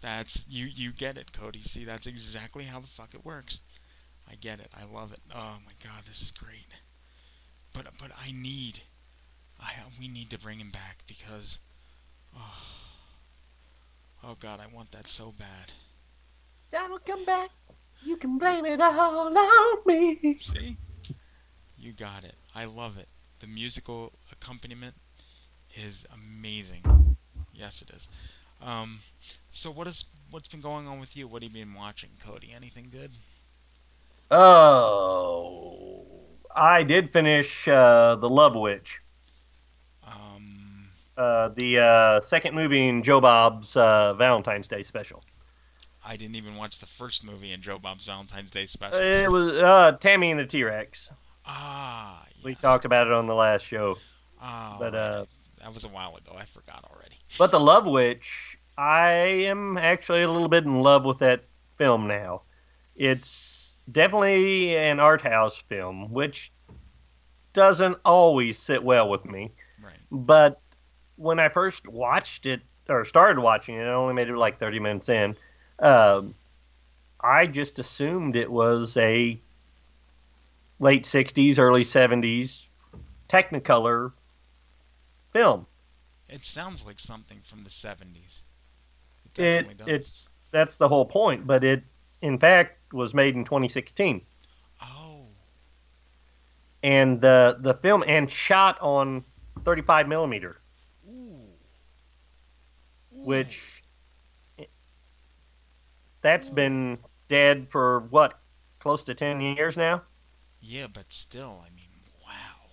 That's 0.00 0.46
you. 0.48 0.66
You 0.66 0.92
get 0.92 1.16
it, 1.16 1.32
Cody. 1.32 1.62
See, 1.62 1.84
that's 1.84 2.06
exactly 2.08 2.64
how 2.64 2.80
the 2.80 2.86
fuck 2.88 3.14
it 3.14 3.24
works. 3.24 3.60
I 4.30 4.34
get 4.34 4.58
it. 4.60 4.70
I 4.78 4.84
love 4.84 5.12
it. 5.12 5.20
Oh 5.32 5.58
my 5.64 5.72
god, 5.82 6.04
this 6.06 6.22
is 6.22 6.30
great. 6.32 6.66
But 7.78 7.92
but 8.00 8.10
I 8.20 8.32
need, 8.32 8.80
I 9.60 9.72
we 10.00 10.08
need 10.08 10.30
to 10.30 10.38
bring 10.38 10.58
him 10.58 10.70
back 10.70 11.04
because, 11.06 11.60
oh, 12.36 12.64
oh 14.24 14.36
god, 14.40 14.58
I 14.58 14.66
want 14.74 14.90
that 14.90 15.06
so 15.06 15.32
bad. 15.38 15.70
Donald, 16.72 17.04
come 17.06 17.24
back. 17.24 17.50
You 18.04 18.16
can 18.16 18.36
blame 18.36 18.66
it 18.66 18.80
all 18.80 19.28
on 19.28 19.78
me. 19.86 20.36
See, 20.38 20.76
you 21.78 21.92
got 21.92 22.24
it. 22.24 22.34
I 22.52 22.64
love 22.64 22.98
it. 22.98 23.06
The 23.38 23.46
musical 23.46 24.12
accompaniment 24.32 24.96
is 25.76 26.04
amazing. 26.12 26.82
Yes, 27.54 27.80
it 27.80 27.94
is. 27.94 28.08
Um, 28.60 28.98
so 29.52 29.70
what 29.70 29.86
is 29.86 30.04
what's 30.32 30.48
been 30.48 30.60
going 30.60 30.88
on 30.88 30.98
with 30.98 31.16
you? 31.16 31.28
What 31.28 31.44
have 31.44 31.54
you 31.54 31.64
been 31.64 31.74
watching, 31.74 32.10
Cody? 32.20 32.52
Anything 32.56 32.88
good? 32.90 33.12
Oh, 34.32 36.17
I 36.58 36.82
did 36.82 37.12
finish 37.12 37.66
uh, 37.68 38.16
the 38.16 38.28
Love 38.28 38.54
Witch. 38.56 39.00
Um, 40.06 40.88
uh, 41.16 41.50
the 41.56 41.78
uh, 41.80 42.20
second 42.20 42.54
movie 42.54 42.88
in 42.88 43.02
Joe 43.02 43.20
Bob's 43.20 43.76
uh, 43.76 44.14
Valentine's 44.14 44.68
Day 44.68 44.82
special. 44.82 45.22
I 46.04 46.16
didn't 46.16 46.36
even 46.36 46.56
watch 46.56 46.78
the 46.78 46.86
first 46.86 47.24
movie 47.24 47.52
in 47.52 47.60
Joe 47.60 47.78
Bob's 47.78 48.06
Valentine's 48.06 48.50
Day 48.50 48.66
special. 48.66 48.98
It 49.00 49.30
was 49.30 49.52
uh, 49.52 49.92
Tammy 50.00 50.30
and 50.30 50.40
the 50.40 50.46
T 50.46 50.64
Rex. 50.64 51.10
Ah, 51.46 52.24
We 52.44 52.54
talked 52.54 52.84
about 52.84 53.06
it 53.06 53.12
on 53.12 53.26
the 53.26 53.34
last 53.34 53.64
show. 53.64 53.96
Ah, 54.40 54.76
but 54.78 54.94
uh, 54.94 55.24
that 55.60 55.72
was 55.74 55.84
a 55.84 55.88
while 55.88 56.16
ago. 56.16 56.32
I 56.36 56.44
forgot 56.44 56.84
already. 56.90 57.16
but 57.38 57.50
the 57.50 57.60
Love 57.60 57.86
Witch, 57.86 58.58
I 58.76 59.10
am 59.10 59.76
actually 59.76 60.22
a 60.22 60.30
little 60.30 60.48
bit 60.48 60.64
in 60.64 60.80
love 60.80 61.04
with 61.04 61.18
that 61.18 61.44
film 61.76 62.06
now. 62.08 62.42
It's 62.96 63.28
definitely 63.90 64.76
an 64.76 65.00
art 65.00 65.22
house 65.22 65.56
film, 65.68 66.12
which 66.12 66.52
doesn't 67.52 67.98
always 68.04 68.58
sit 68.58 68.82
well 68.82 69.08
with 69.08 69.24
me. 69.24 69.50
Right. 69.82 69.94
But 70.10 70.60
when 71.16 71.38
I 71.38 71.48
first 71.48 71.88
watched 71.88 72.46
it 72.46 72.60
or 72.88 73.04
started 73.04 73.40
watching 73.40 73.76
it, 73.76 73.84
I 73.84 73.92
only 73.92 74.14
made 74.14 74.28
it 74.28 74.36
like 74.36 74.58
30 74.58 74.80
minutes 74.80 75.08
in. 75.08 75.36
Um, 75.78 76.34
I 77.20 77.46
just 77.46 77.78
assumed 77.78 78.36
it 78.36 78.50
was 78.50 78.96
a 78.96 79.38
late 80.78 81.04
60s, 81.04 81.58
early 81.58 81.84
70s 81.84 82.66
Technicolor 83.28 84.12
film. 85.32 85.66
It 86.28 86.44
sounds 86.44 86.86
like 86.86 87.00
something 87.00 87.38
from 87.42 87.64
the 87.64 87.70
70s. 87.70 88.42
It, 89.24 89.34
definitely 89.34 89.74
does. 89.74 89.88
it's 89.88 90.28
that's 90.50 90.76
the 90.76 90.88
whole 90.88 91.04
point, 91.04 91.46
but 91.46 91.62
it 91.62 91.82
in 92.22 92.38
fact 92.38 92.78
was 92.92 93.14
made 93.14 93.34
in 93.36 93.44
2016. 93.44 94.22
Oh. 94.82 95.26
And 96.82 97.20
the 97.20 97.56
the 97.60 97.74
film 97.74 98.04
and 98.06 98.30
shot 98.30 98.78
on 98.80 99.24
35 99.64 100.08
millimeter, 100.08 100.60
which 103.10 103.82
that's 106.22 106.50
been 106.50 106.98
dead 107.28 107.68
for 107.70 108.00
what 108.10 108.38
close 108.80 109.04
to 109.04 109.14
10 109.14 109.40
years 109.40 109.76
now. 109.76 110.02
Yeah, 110.60 110.86
but 110.92 111.12
still, 111.12 111.62
I 111.64 111.70
mean, 111.70 111.86
wow. 112.24 112.70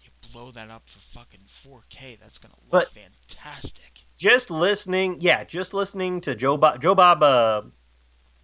You 0.00 0.10
blow 0.32 0.50
that 0.52 0.70
up 0.70 0.88
for 0.88 0.98
fucking 0.98 1.40
4K. 1.46 2.18
That's 2.20 2.38
gonna 2.38 2.54
look 2.62 2.70
But- 2.70 2.88
fantastic. 2.88 4.00
just 4.16 4.50
listening, 4.50 5.16
yeah, 5.20 5.44
just 5.44 5.74
listening 5.74 6.20
to 6.22 6.34
Joe 6.34 6.56
Bob. 6.56 6.80
Joe 6.80 6.94
Bob 6.94 7.22
uh, 7.22 7.62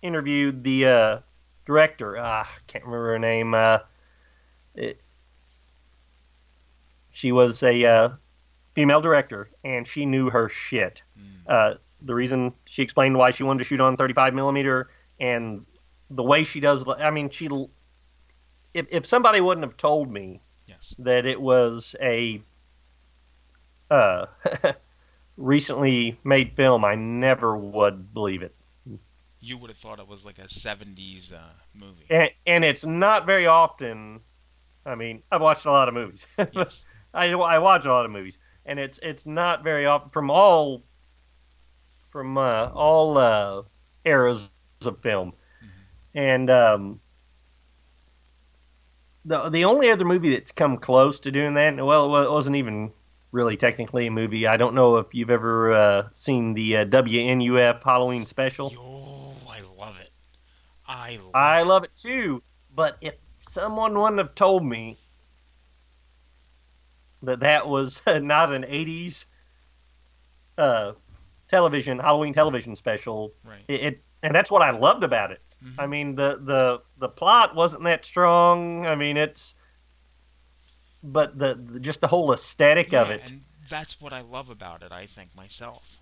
interviewed 0.03 0.65
the 0.65 0.87
uh, 0.87 1.19
director. 1.67 2.17
Ah, 2.19 2.43
I 2.45 2.61
can't 2.67 2.85
remember 2.85 3.13
her 3.13 3.19
name. 3.19 3.55
Uh, 3.55 3.79
it, 4.75 5.01
she 7.11 7.33
was 7.33 7.63
a 7.63 7.85
uh, 7.85 8.09
female 8.75 9.01
director, 9.01 9.51
and 9.65 9.87
she 9.87 10.07
knew 10.07 10.31
her 10.31 10.49
shit. 10.49 11.03
Uh, 11.47 11.75
the 12.03 12.15
reason 12.15 12.53
she 12.65 12.83
explained 12.83 13.17
why 13.19 13.31
she 13.31 13.43
wanted 13.43 13.59
to 13.59 13.65
shoot 13.65 13.81
on 13.81 13.97
35 13.97 14.35
millimeter 14.35 14.89
and 15.19 15.67
the 16.11 16.23
way 16.23 16.45
she 16.45 16.61
does. 16.61 16.85
I 16.89 17.11
mean, 17.11 17.29
she. 17.31 17.49
If 18.73 18.87
if 18.91 19.05
somebody 19.07 19.41
wouldn't 19.41 19.67
have 19.67 19.77
told 19.77 20.11
me 20.11 20.41
Yes. 20.67 20.95
that 21.01 21.27
it 21.27 21.41
was 21.41 21.97
a 22.01 22.41
uh, 23.91 24.27
recently 25.37 26.19
made 26.23 26.53
film, 26.55 26.85
I 26.85 26.95
never 26.95 27.57
would 27.57 28.15
believe 28.15 28.43
it. 28.43 28.55
You 29.41 29.57
would 29.59 29.71
have 29.71 29.79
thought 29.79 29.99
it 29.99 30.07
was 30.07 30.25
like 30.25 30.39
a 30.39 30.43
70s 30.43 31.33
uh, 31.33 31.39
movie. 31.75 32.05
And, 32.11 32.31
and 32.47 32.65
it's 32.65 32.85
not 32.85 33.25
very 33.27 33.47
often. 33.47 34.21
I 34.85 34.95
mean, 34.95 35.23
I've 35.33 35.41
watched 35.41 35.65
a 35.65 35.71
lot 35.71 35.89
of 35.89 35.95
movies. 35.95 36.27
yes. 36.53 36.85
I, 37.13 37.33
I 37.33 37.59
watch 37.59 37.87
a 37.87 37.89
lot 37.89 38.05
of 38.05 38.11
movies, 38.11 38.39
and 38.65 38.79
it's 38.79 39.01
it's 39.03 39.27
not 39.27 39.65
very 39.65 39.87
often 39.87 40.11
from 40.11 40.31
all 40.31 40.85
from 42.09 42.39
uh, 42.39 42.67
all 42.67 43.19
uh, 43.19 43.63
eras 44.05 44.51
of 44.85 45.01
film, 45.03 45.33
and 46.15 46.49
um, 46.51 47.01
the 49.25 49.49
the 49.49 49.65
only 49.65 49.91
other 49.91 50.05
movie 50.05 50.31
that's 50.31 50.53
come 50.53 50.77
close 50.77 51.21
to 51.21 51.33
doing 51.33 51.55
that, 51.55 51.77
well, 51.77 52.17
it 52.23 52.31
wasn't 52.31 52.57
even 52.57 52.93
really 53.33 53.57
technically 53.57 54.07
a 54.07 54.11
movie. 54.11 54.47
I 54.47 54.57
don't 54.57 54.75
know 54.75 54.97
if 54.99 55.15
you've 55.15 55.31
ever 55.31 55.75
uh, 55.75 56.09
seen 56.13 56.55
the 56.55 56.79
uh, 56.79 56.85
WNUF 56.85 57.83
Halloween 57.83 58.27
special. 58.27 58.73
I 58.73 58.77
love 58.77 58.85
it. 58.97 59.00
I 60.91 61.19
love 61.23 61.31
I 61.35 61.63
love 61.63 61.85
it 61.85 61.95
too, 61.95 62.43
but 62.75 62.97
if 63.01 63.15
someone 63.39 63.97
wouldn't 63.97 64.19
have 64.19 64.35
told 64.35 64.65
me 64.65 64.99
that 67.23 67.41
that 67.41 67.69
was 67.69 68.01
not 68.07 68.53
an 68.53 68.65
80s 68.65 69.25
uh, 70.59 70.93
television 71.47 72.01
Halloween 72.01 72.33
television 72.33 72.75
special. 72.75 73.33
Right. 73.45 73.65
It, 73.69 73.81
it 73.81 74.03
and 74.23 74.35
that's 74.35 74.51
what 74.51 74.63
I 74.63 74.71
loved 74.71 75.05
about 75.05 75.31
it. 75.31 75.41
Mm-hmm. 75.65 75.81
I 75.81 75.87
mean 75.87 76.17
the 76.17 76.41
the 76.43 76.83
the 76.99 77.09
plot 77.09 77.55
wasn't 77.55 77.85
that 77.85 78.05
strong. 78.05 78.85
I 78.85 78.97
mean 78.97 79.17
it's 79.17 79.55
but 81.05 81.39
the, 81.39 81.55
the 81.55 81.79
just 81.79 82.01
the 82.01 82.09
whole 82.09 82.33
aesthetic 82.33 82.93
of 82.93 83.11
it. 83.11 83.23
and 83.25 83.43
that's 83.69 84.01
what 84.01 84.13
I 84.13 84.23
love 84.23 84.51
about 84.51 84.83
it. 84.83 84.91
I 84.91 85.07
think 85.07 85.37
myself. 85.37 86.00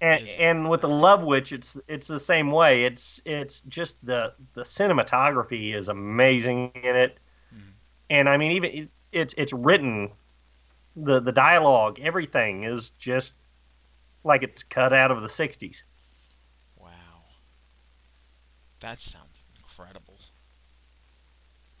And 0.00 0.28
and 0.38 0.70
with 0.70 0.82
the 0.82 0.88
Love 0.88 1.22
Witch, 1.22 1.52
it's 1.52 1.78
it's 1.88 2.06
the 2.06 2.20
same 2.20 2.52
way. 2.52 2.84
It's 2.84 3.20
it's 3.24 3.62
just 3.68 3.96
the 4.04 4.32
the 4.54 4.62
cinematography 4.62 5.74
is 5.74 5.88
amazing 5.88 6.70
in 6.74 6.96
it, 6.96 7.18
and 8.08 8.28
I 8.28 8.36
mean 8.36 8.52
even 8.52 8.70
it, 8.70 8.88
it's 9.12 9.34
it's 9.36 9.52
written, 9.52 10.10
the 10.94 11.20
the 11.20 11.32
dialogue, 11.32 11.98
everything 12.00 12.64
is 12.64 12.90
just 12.98 13.34
like 14.24 14.42
it's 14.42 14.62
cut 14.62 14.92
out 14.92 15.10
of 15.10 15.22
the 15.22 15.28
'60s. 15.28 15.82
Wow. 16.76 16.88
That 18.80 19.00
sounds 19.00 19.44
incredible. 19.56 20.18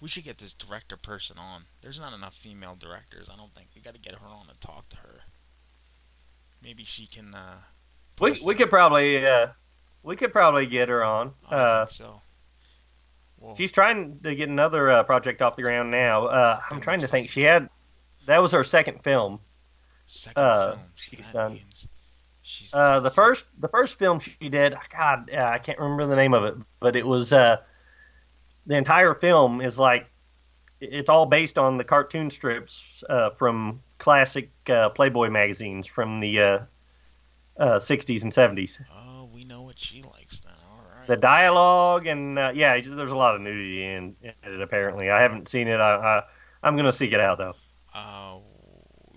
We 0.00 0.08
should 0.08 0.24
get 0.24 0.38
this 0.38 0.54
director 0.54 0.96
person 0.96 1.38
on. 1.38 1.64
There's 1.80 2.00
not 2.00 2.12
enough 2.12 2.34
female 2.34 2.76
directors. 2.78 3.28
I 3.32 3.36
don't 3.36 3.52
think 3.54 3.70
we 3.74 3.80
got 3.80 3.94
to 3.94 4.00
get 4.00 4.14
her 4.14 4.26
on 4.26 4.48
and 4.48 4.60
talk 4.60 4.88
to 4.90 4.96
her. 4.98 5.20
Maybe 6.62 6.84
she 6.84 7.06
can. 7.06 7.34
Uh, 7.34 7.58
We 8.20 8.36
we 8.44 8.54
could 8.54 8.70
probably 8.70 9.24
uh, 9.24 9.48
we 10.02 10.16
could 10.16 10.32
probably 10.32 10.66
get 10.66 10.88
her 10.88 11.02
on. 11.04 11.32
I 11.50 11.54
Uh, 11.54 11.86
think 11.86 11.94
so. 11.96 12.22
She's 13.56 13.70
trying 13.70 14.18
to 14.24 14.34
get 14.34 14.48
another 14.48 14.90
uh, 14.90 15.02
project 15.04 15.40
off 15.42 15.54
the 15.56 15.62
ground 15.62 15.90
now. 15.90 16.26
Uh, 16.26 16.60
I'm 16.70 16.80
trying 16.80 17.00
to 17.00 17.06
think. 17.08 17.30
She 17.30 17.42
had 17.42 17.68
that 18.26 18.38
was 18.42 18.52
her 18.52 18.64
second 18.64 19.02
film. 19.04 19.38
Second 20.06 20.42
uh, 20.42 20.70
film. 20.72 20.82
she's 20.96 21.18
that 21.20 21.32
done. 21.32 21.60
she's 22.42 22.74
Uh, 22.74 22.98
the 23.00 23.10
first 23.10 23.44
the 23.58 23.68
first 23.68 23.98
film 23.98 24.18
she 24.18 24.48
did, 24.48 24.74
God, 24.96 25.30
uh, 25.32 25.36
I 25.44 25.58
can't 25.58 25.78
remember 25.78 26.06
the 26.06 26.16
name 26.16 26.34
of 26.34 26.44
it, 26.44 26.56
but 26.80 26.96
it 26.96 27.06
was 27.06 27.32
uh, 27.32 27.58
the 28.66 28.76
entire 28.76 29.14
film 29.14 29.60
is 29.60 29.78
like 29.78 30.06
it's 30.80 31.08
all 31.08 31.26
based 31.26 31.58
on 31.58 31.76
the 31.76 31.84
cartoon 31.84 32.30
strips 32.30 33.02
uh, 33.08 33.30
from 33.30 33.80
classic 33.98 34.50
uh, 34.68 34.88
Playboy 34.90 35.30
magazines 35.30 35.86
from 35.86 36.20
the 36.20 36.60
uh, 37.58 37.62
uh, 37.62 37.80
60s 37.80 38.22
and 38.22 38.32
70s. 38.32 38.78
Oh, 38.92 39.28
we 39.32 39.44
know 39.44 39.62
what 39.62 39.78
she 39.78 40.02
likes 40.02 40.40
then. 40.40 40.52
All 40.70 40.82
right. 40.96 41.06
The 41.06 41.16
dialogue 41.16 42.06
and 42.06 42.38
uh, 42.38 42.52
yeah, 42.54 42.80
there's 42.80 43.10
a 43.10 43.16
lot 43.16 43.34
of 43.34 43.40
nudity 43.40 43.84
in, 43.84 44.16
in 44.22 44.32
it. 44.42 44.60
Apparently, 44.60 45.10
I 45.10 45.20
haven't 45.20 45.48
seen 45.48 45.68
it. 45.68 45.80
I, 45.80 45.94
I 45.94 46.22
I'm 46.62 46.76
gonna 46.76 46.92
seek 46.92 47.12
it 47.12 47.20
out 47.20 47.38
though. 47.38 47.54
Uh, 47.94 48.38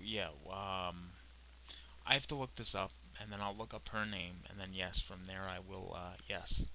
yeah. 0.02 0.28
Um, 0.50 1.10
I 2.06 2.14
have 2.14 2.26
to 2.28 2.34
look 2.34 2.54
this 2.56 2.74
up, 2.74 2.92
and 3.20 3.32
then 3.32 3.40
I'll 3.40 3.56
look 3.56 3.74
up 3.74 3.88
her 3.90 4.04
name, 4.04 4.36
and 4.50 4.58
then 4.58 4.70
yes, 4.72 5.00
from 5.00 5.24
there 5.26 5.42
I 5.48 5.58
will. 5.58 5.94
Uh, 5.96 6.14
yes, 6.28 6.66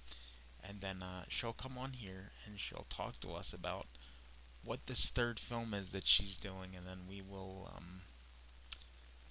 and 0.67 0.81
then 0.81 1.01
uh, 1.01 1.23
she'll 1.27 1.53
come 1.53 1.77
on 1.77 1.93
here 1.93 2.31
and 2.45 2.59
she'll 2.59 2.85
talk 2.89 3.19
to 3.21 3.29
us 3.31 3.53
about 3.53 3.87
what 4.63 4.85
this 4.87 5.07
third 5.07 5.39
film 5.39 5.73
is 5.73 5.91
that 5.91 6.05
she's 6.05 6.37
doing, 6.37 6.71
and 6.75 6.85
then 6.85 6.99
we 7.07 7.21
will 7.21 7.71
um, 7.75 8.01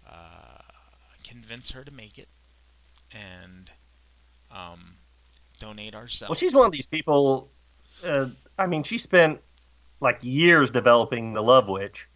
uh, 0.08 0.65
convince 1.28 1.70
her 1.72 1.84
to 1.84 1.92
make 1.92 2.18
it 2.18 2.28
and 3.12 3.70
um, 4.50 4.94
donate 5.58 5.94
ourselves. 5.94 6.30
Well, 6.30 6.36
she's 6.36 6.54
one 6.54 6.66
of 6.66 6.72
these 6.72 6.86
people. 6.86 7.50
Uh, 8.04 8.28
I 8.58 8.66
mean, 8.66 8.82
she 8.82 8.98
spent 8.98 9.40
like 10.00 10.18
years 10.22 10.70
developing 10.70 11.32
the 11.32 11.42
Love 11.42 11.68
Witch, 11.68 12.08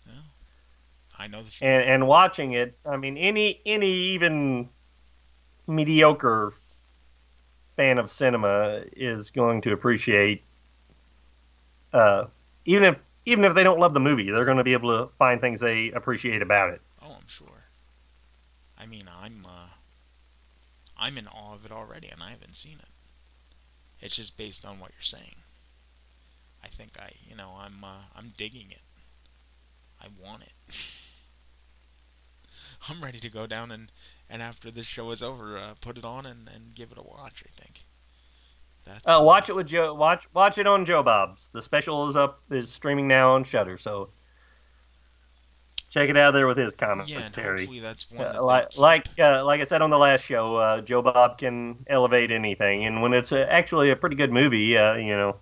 I 1.20 1.26
know 1.26 1.42
the 1.42 1.52
and 1.60 1.82
and 1.82 2.06
watching 2.06 2.52
it. 2.52 2.78
I 2.86 2.96
mean, 2.96 3.18
any 3.18 3.60
any 3.66 3.92
even 3.92 4.70
mediocre 5.66 6.54
fan 7.76 7.98
of 7.98 8.10
cinema 8.10 8.84
is 8.96 9.30
going 9.30 9.60
to 9.62 9.72
appreciate. 9.72 10.42
Uh, 11.92 12.24
even 12.64 12.84
if 12.84 12.96
even 13.26 13.44
if 13.44 13.54
they 13.54 13.62
don't 13.62 13.78
love 13.78 13.92
the 13.92 14.00
movie, 14.00 14.30
they're 14.30 14.46
going 14.46 14.56
to 14.56 14.64
be 14.64 14.72
able 14.72 14.96
to 14.96 15.12
find 15.18 15.42
things 15.42 15.60
they 15.60 15.90
appreciate 15.90 16.40
about 16.40 16.70
it. 16.70 16.80
Oh, 17.02 17.12
I'm 17.12 17.26
sure. 17.26 17.59
I 18.80 18.86
mean, 18.86 19.08
I'm 19.08 19.44
uh, 19.46 19.68
I'm 20.96 21.18
in 21.18 21.26
awe 21.26 21.54
of 21.54 21.64
it 21.64 21.72
already, 21.72 22.08
and 22.08 22.22
I 22.22 22.30
haven't 22.30 22.56
seen 22.56 22.78
it. 22.78 22.88
It's 24.00 24.16
just 24.16 24.36
based 24.36 24.64
on 24.64 24.80
what 24.80 24.92
you're 24.92 25.02
saying. 25.02 25.36
I 26.64 26.68
think 26.68 26.92
I, 26.98 27.10
you 27.28 27.36
know, 27.36 27.50
I'm 27.58 27.84
uh, 27.84 28.04
I'm 28.16 28.32
digging 28.36 28.70
it. 28.70 28.82
I 30.00 30.06
want 30.18 30.42
it. 30.42 30.52
I'm 32.88 33.04
ready 33.04 33.20
to 33.20 33.28
go 33.28 33.46
down 33.46 33.70
and 33.70 33.92
and 34.28 34.42
after 34.42 34.70
this 34.70 34.86
show 34.86 35.10
is 35.10 35.22
over, 35.22 35.58
uh, 35.58 35.74
put 35.80 35.98
it 35.98 36.04
on 36.04 36.24
and, 36.24 36.48
and 36.54 36.74
give 36.74 36.92
it 36.92 36.98
a 36.98 37.02
watch. 37.02 37.44
I 37.46 37.50
think. 37.60 37.84
That's 38.86 39.06
Uh, 39.06 39.20
watch 39.22 39.50
it 39.50 39.56
with 39.56 39.66
Joe. 39.66 39.92
Watch 39.92 40.26
watch 40.32 40.56
it 40.56 40.66
on 40.66 40.86
Joe 40.86 41.02
Bob's. 41.02 41.50
The 41.52 41.62
special 41.62 42.08
is 42.08 42.16
up 42.16 42.40
is 42.50 42.70
streaming 42.70 43.08
now 43.08 43.34
on 43.34 43.44
Shudder. 43.44 43.76
So 43.76 44.10
check 45.90 46.08
it 46.08 46.16
out 46.16 46.32
there 46.32 46.46
with 46.46 46.56
his 46.56 46.74
commentary. 46.74 47.58
hopefully 47.58 47.80
that's 47.80 48.10
one 48.10 48.26
Uh, 48.26 48.32
that 48.32 48.44
like 48.44 48.78
like 48.78 49.06
uh, 49.18 49.44
like 49.44 49.60
I 49.60 49.64
said 49.64 49.82
on 49.82 49.90
the 49.90 49.98
last 49.98 50.22
show, 50.22 50.56
uh, 50.56 50.80
Joe 50.80 51.02
Bob 51.02 51.38
can 51.38 51.84
elevate 51.88 52.30
anything, 52.30 52.86
and 52.86 53.02
when 53.02 53.12
it's 53.12 53.32
a, 53.32 53.52
actually 53.52 53.90
a 53.90 53.96
pretty 53.96 54.16
good 54.16 54.32
movie, 54.32 54.78
uh, 54.78 54.94
you 54.94 55.10
know. 55.16 55.36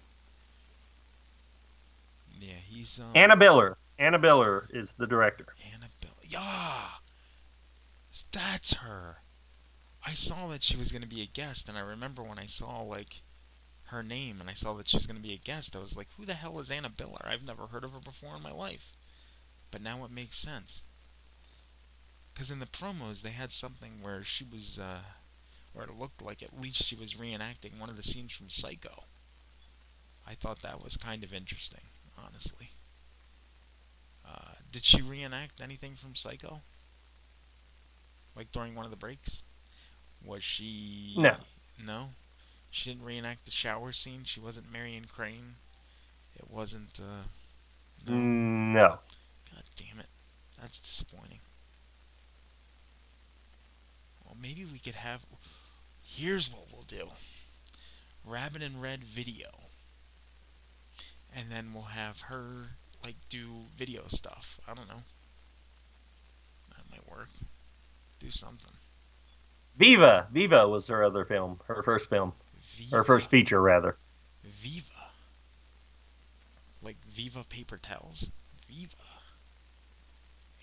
Yeah, 2.41 2.55
he's 2.67 2.99
um, 2.99 3.11
Anna 3.15 3.37
Biller. 3.37 3.77
Anna 3.99 4.19
Biller 4.19 4.67
is 4.71 4.95
the 4.97 5.07
director. 5.07 5.47
Anna 5.73 5.89
Biller, 6.01 6.25
yeah, 6.27 6.89
that's 8.33 8.75
her. 8.75 9.19
I 10.05 10.15
saw 10.15 10.49
that 10.49 10.63
she 10.63 10.77
was 10.77 10.91
going 10.93 11.03
to 11.03 11.09
be 11.09 11.21
a 11.21 11.27
guest, 11.27 11.69
and 11.69 11.77
I 11.77 11.83
remember 11.83 12.23
when 12.23 12.39
I 12.39 12.47
saw 12.47 12.81
like 12.81 13.23
her 13.89 14.03
name 14.03 14.41
and 14.41 14.49
I 14.49 14.55
saw 14.55 14.75
that 14.75 14.89
she 14.89 14.97
was 14.97 15.07
going 15.07 15.21
to 15.21 15.27
be 15.27 15.35
a 15.35 15.39
guest, 15.39 15.75
I 15.77 15.81
was 15.81 15.97
like, 15.97 16.09
"Who 16.17 16.25
the 16.25 16.35
hell 16.35 16.59
is 16.61 16.71
Anna 16.71 16.89
Biller? 16.89 17.27
I've 17.27 17.47
never 17.47 17.67
heard 17.67 17.85
of 17.85 17.93
her 17.93 18.01
before 18.01 18.37
in 18.37 18.43
my 18.43 18.53
life." 18.53 18.93
But 19.71 19.83
now 19.83 20.05
it 20.05 20.11
makes 20.11 20.39
sense. 20.39 20.83
Because 22.33 22.51
in 22.51 22.59
the 22.61 22.67
promos 22.67 23.23
they 23.23 23.31
had 23.31 23.53
something 23.53 24.01
where 24.01 24.23
she 24.25 24.45
was, 24.45 24.79
uh, 24.79 25.01
or 25.75 25.83
it 25.85 25.99
looked 25.99 26.23
like 26.23 26.43
at 26.43 26.61
least 26.61 26.83
she 26.85 26.95
was 26.97 27.15
reenacting 27.15 27.79
one 27.79 27.89
of 27.91 27.97
the 27.97 28.03
scenes 28.03 28.33
from 28.33 28.49
Psycho. 28.49 29.05
I 30.27 30.35
thought 30.35 30.63
that 30.63 30.83
was 30.83 30.97
kind 30.97 31.25
of 31.25 31.33
interesting, 31.35 31.81
honestly. 32.23 32.71
Uh, 34.27 34.53
did 34.71 34.85
she 34.85 35.01
reenact 35.03 35.61
anything 35.63 35.95
from 35.95 36.15
Psycho? 36.15 36.61
Like 38.37 38.53
during 38.53 38.75
one 38.75 38.85
of 38.85 38.91
the 38.91 38.97
breaks? 38.97 39.43
Was 40.25 40.45
she. 40.45 41.15
No. 41.17 41.37
No? 41.85 42.11
She 42.71 42.91
didn't 42.91 43.05
reenact 43.05 43.45
the 43.47 43.51
shower 43.51 43.93
scene? 43.93 44.25
She 44.25 44.41
wasn't 44.41 44.71
Marion 44.71 45.07
Crane? 45.07 45.57
It 46.37 46.51
wasn't. 46.51 47.01
Uh, 47.01 47.25
Mm, 48.07 48.73
No. 48.75 49.01
God 49.59 49.65
damn 49.77 49.99
it. 49.99 50.07
That's 50.61 50.79
disappointing. 50.79 51.41
Well, 54.25 54.37
maybe 54.41 54.65
we 54.65 54.79
could 54.79 54.95
have. 54.95 55.25
Here's 56.01 56.53
what 56.53 56.67
we'll 56.73 56.83
do 56.83 57.09
Rabbit 58.25 58.63
in 58.63 58.81
Red 58.81 59.03
video. 59.03 59.49
And 61.37 61.51
then 61.51 61.73
we'll 61.75 61.83
have 61.83 62.21
her, 62.23 62.69
like, 63.03 63.17
do 63.29 63.49
video 63.77 64.03
stuff. 64.09 64.61
I 64.69 64.75
don't 64.75 64.89
know. 64.89 65.03
That 66.71 66.91
might 66.91 67.11
work. 67.11 67.29
Do 68.21 68.31
something. 68.31 68.73
Viva. 69.77 70.29
Viva 70.33 70.69
was 70.69 70.87
her 70.87 71.05
other 71.05 71.25
film. 71.25 71.59
Her 71.67 71.83
first 71.83 72.09
film. 72.09 72.33
Her 72.91 73.05
first 73.05 73.29
feature, 73.29 73.61
rather. 73.61 73.97
Viva. 74.45 75.11
Like 76.83 76.97
Viva 77.11 77.45
Paper 77.45 77.77
Towels. 77.77 78.31
Viva. 78.69 78.95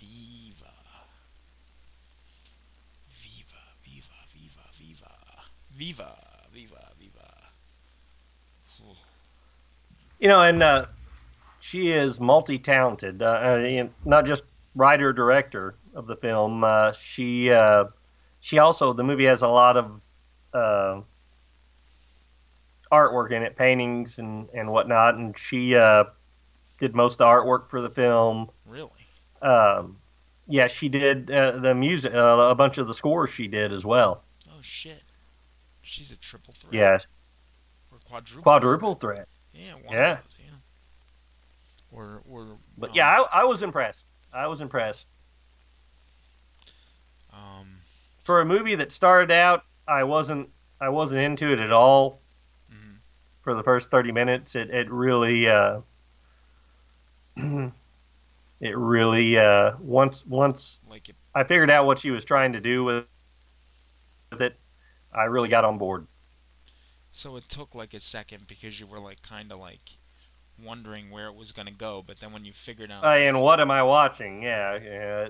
Viva. 0.05 0.71
Viva, 3.09 3.61
Viva, 3.83 4.13
Viva, 4.33 4.61
Viva. 4.73 5.11
Viva, 5.71 6.17
Viva, 6.53 6.91
Viva. 6.99 7.35
You 10.19 10.29
know, 10.29 10.41
and 10.41 10.63
uh, 10.63 10.85
she 11.59 11.91
is 11.91 12.19
multi-talented. 12.19 13.21
Uh, 13.21 13.25
uh, 13.25 13.57
know, 13.83 13.89
not 14.05 14.25
just 14.25 14.43
writer 14.75 15.11
director 15.11 15.75
of 15.93 16.07
the 16.07 16.15
film. 16.15 16.63
Uh, 16.63 16.93
she 16.93 17.51
uh, 17.51 17.85
she 18.39 18.59
also 18.59 18.93
the 18.93 19.03
movie 19.03 19.25
has 19.25 19.41
a 19.41 19.47
lot 19.47 19.77
of 19.77 20.01
uh, 20.53 21.01
artwork 22.91 23.31
in 23.31 23.43
it, 23.43 23.55
paintings 23.57 24.19
and 24.19 24.47
and 24.53 24.71
whatnot. 24.71 25.15
And 25.15 25.37
she 25.37 25.75
uh, 25.75 26.05
did 26.79 26.95
most 26.95 27.13
of 27.13 27.17
the 27.19 27.25
artwork 27.25 27.69
for 27.69 27.81
the 27.81 27.89
film. 27.89 28.49
Really? 28.65 28.89
Um, 29.41 29.97
yeah, 30.47 30.67
she 30.67 30.89
did 30.89 31.29
uh, 31.31 31.51
the 31.59 31.73
music, 31.75 32.13
uh, 32.13 32.17
a 32.49 32.55
bunch 32.55 32.77
of 32.77 32.87
the 32.87 32.93
scores 32.93 33.29
she 33.29 33.47
did 33.47 33.71
as 33.73 33.85
well. 33.85 34.23
Oh 34.49 34.59
shit. 34.61 35.03
She's 35.81 36.11
a 36.11 36.17
triple 36.17 36.53
threat. 36.53 36.73
Yeah, 36.73 36.97
Or 37.91 37.99
quadruple. 38.05 38.43
quadruple 38.43 38.95
threat. 38.95 39.27
Yeah, 39.53 39.73
one 39.73 39.93
Yeah. 39.93 40.13
those, 40.15 40.23
yeah. 40.39 40.51
Or 41.91 42.21
or 42.29 42.57
But 42.77 42.89
um, 42.91 42.95
yeah, 42.95 43.07
I, 43.31 43.41
I 43.41 43.43
was 43.45 43.61
impressed. 43.63 44.03
I 44.33 44.47
was 44.47 44.61
impressed. 44.61 45.05
Um 47.33 47.79
for 48.23 48.41
a 48.41 48.45
movie 48.45 48.75
that 48.75 48.91
started 48.91 49.31
out, 49.31 49.63
I 49.87 50.03
wasn't 50.03 50.49
I 50.81 50.89
wasn't 50.89 51.21
into 51.21 51.51
it 51.51 51.59
at 51.59 51.71
all. 51.71 52.21
For 53.43 53.53
the 53.53 53.61
first 53.61 53.91
thirty 53.91 54.11
minutes, 54.11 54.55
it 54.55 54.71
it 54.71 54.89
really 54.89 55.47
uh, 55.47 55.81
it 58.65 58.77
really 58.77 59.37
uh, 59.37 59.73
once 59.79 60.25
once 60.25 60.79
Like 60.87 61.09
it, 61.09 61.15
I 61.33 61.43
figured 61.43 61.69
out 61.71 61.85
what 61.85 61.99
she 61.99 62.11
was 62.11 62.25
trying 62.25 62.53
to 62.53 62.61
do 62.61 62.83
with 62.83 63.05
with 64.31 64.41
it, 64.41 64.59
I 65.13 65.23
really 65.25 65.49
got 65.49 65.65
on 65.65 65.77
board. 65.77 66.07
so 67.11 67.35
it 67.35 67.49
took 67.49 67.73
like 67.73 67.93
a 67.95 67.99
second 67.99 68.45
because 68.47 68.79
you 68.79 68.85
were 68.87 68.99
like 68.99 69.21
kind 69.23 69.51
of 69.51 69.59
like 69.59 69.97
wondering 70.59 71.09
where 71.11 71.27
it 71.27 71.35
was 71.35 71.51
gonna 71.53 71.71
go, 71.71 72.03
but 72.03 72.19
then 72.19 72.31
when 72.33 72.45
you 72.45 72.53
figured 72.53 72.91
out, 72.91 73.03
Uh, 73.03 73.09
and 73.09 73.41
what 73.41 73.59
am 73.59 73.71
I 73.71 73.83
watching? 73.83 74.43
Yeah, 74.43 74.75
yeah. 74.77 75.29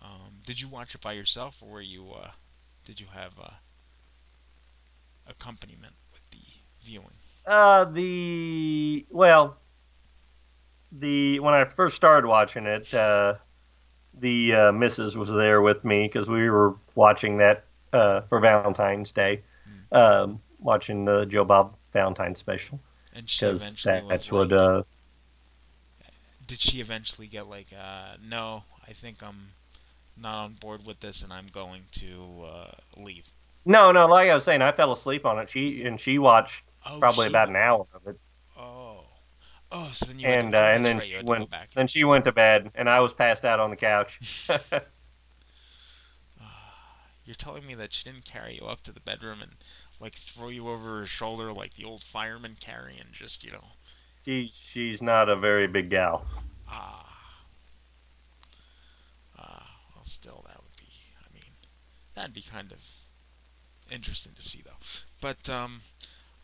um, 0.00 0.40
did 0.44 0.60
you 0.60 0.68
watch 0.68 0.94
it 0.94 1.00
by 1.00 1.12
yourself 1.12 1.62
or 1.62 1.68
were 1.70 1.80
you 1.80 2.10
uh, 2.12 2.30
did 2.84 3.00
you 3.00 3.06
have 3.12 3.38
uh, 3.40 3.50
accompaniment 5.26 5.96
with 6.12 6.22
the 6.30 6.38
viewing? 6.80 7.18
Uh, 7.46 7.84
the 7.84 9.06
well, 9.10 9.58
the 10.98 11.40
when 11.40 11.54
I 11.54 11.64
first 11.64 11.96
started 11.96 12.26
watching 12.26 12.66
it, 12.66 12.92
uh, 12.94 13.34
the 14.20 14.54
uh, 14.54 14.72
missus 14.72 15.16
was 15.16 15.30
there 15.30 15.60
with 15.62 15.84
me 15.84 16.04
because 16.06 16.28
we 16.28 16.48
were 16.48 16.74
watching 16.94 17.38
that 17.38 17.64
uh, 17.92 18.22
for 18.22 18.40
Valentine's 18.40 19.12
Day, 19.12 19.42
um, 19.92 20.40
watching 20.60 21.04
the 21.04 21.24
Joe 21.26 21.44
Bob 21.44 21.74
Valentine 21.92 22.34
special. 22.34 22.78
And 23.14 23.28
she 23.28 23.46
eventually 23.46 23.94
that, 23.94 24.08
that's 24.08 24.30
what 24.30 24.50
like- 24.50 24.60
uh, 24.60 24.82
Did 26.46 26.60
she 26.60 26.80
eventually 26.80 27.26
get 27.26 27.48
like, 27.48 27.68
uh, 27.72 28.16
no, 28.22 28.64
I 28.86 28.92
think 28.92 29.22
I'm 29.22 29.48
not 30.16 30.44
on 30.44 30.52
board 30.54 30.86
with 30.86 31.00
this 31.00 31.22
and 31.22 31.32
I'm 31.32 31.46
going 31.52 31.82
to 31.92 32.44
uh, 32.44 32.70
leave? 33.00 33.28
no, 33.66 33.92
no. 33.92 34.06
Like 34.06 34.28
I 34.28 34.34
was 34.34 34.44
saying, 34.44 34.60
I 34.62 34.72
fell 34.72 34.92
asleep 34.92 35.24
on 35.24 35.38
it. 35.38 35.48
She 35.48 35.84
and 35.84 35.98
she 35.98 36.18
watched 36.18 36.64
Oh, 36.86 36.98
probably 37.00 37.24
she- 37.26 37.30
about 37.30 37.48
an 37.48 37.56
hour 37.56 37.86
of 37.94 38.06
it. 38.06 38.18
Oh, 39.76 39.90
so 39.92 40.06
then 40.06 40.20
you 40.20 40.28
and 40.28 40.52
to, 40.52 40.58
uh, 40.58 40.62
and 40.62 40.84
then 40.84 40.98
right, 40.98 41.02
she 41.02 41.14
had 41.14 41.26
to 41.26 41.34
go 41.34 41.38
went 41.38 41.50
back. 41.50 41.70
then 41.74 41.88
she 41.88 42.04
went 42.04 42.24
to 42.26 42.32
bed 42.32 42.70
and 42.76 42.88
I 42.88 43.00
was 43.00 43.12
passed 43.12 43.44
out 43.44 43.58
on 43.58 43.70
the 43.70 43.76
couch. 43.76 44.20
You're 47.24 47.34
telling 47.34 47.66
me 47.66 47.74
that 47.74 47.92
she 47.92 48.04
didn't 48.04 48.24
carry 48.24 48.54
you 48.60 48.66
up 48.68 48.82
to 48.82 48.92
the 48.92 49.00
bedroom 49.00 49.42
and 49.42 49.50
like 49.98 50.14
throw 50.14 50.48
you 50.48 50.68
over 50.68 51.00
her 51.00 51.06
shoulder 51.06 51.52
like 51.52 51.74
the 51.74 51.84
old 51.84 52.04
fireman 52.04 52.56
carry 52.60 52.98
and 52.98 53.12
just 53.12 53.42
you 53.44 53.50
know 53.50 53.64
she 54.24 54.52
she's 54.54 55.02
not 55.02 55.28
a 55.28 55.34
very 55.36 55.66
big 55.66 55.90
gal. 55.90 56.24
ah 56.68 57.04
ah 59.38 59.76
well 59.94 60.04
still 60.04 60.44
that 60.46 60.56
would 60.62 60.76
be 60.76 60.86
I 61.20 61.26
mean 61.34 61.50
that'd 62.14 62.32
be 62.34 62.42
kind 62.42 62.70
of 62.70 62.80
interesting 63.90 64.34
to 64.34 64.42
see 64.42 64.62
though 64.64 64.78
but 65.20 65.48
um 65.50 65.80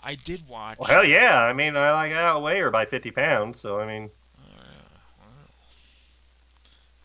I 0.03 0.15
did 0.15 0.49
watch 0.49 0.79
Well, 0.79 0.89
hell 0.89 1.05
yeah! 1.05 1.43
I 1.45 1.53
mean, 1.53 1.77
I 1.77 1.93
like 1.93 2.13
I 2.13 2.23
outweigh 2.23 2.61
her 2.61 2.71
by 2.71 2.85
fifty 2.85 3.11
pounds, 3.11 3.61
so 3.61 3.81
I 3.81 3.87
mean, 3.87 4.11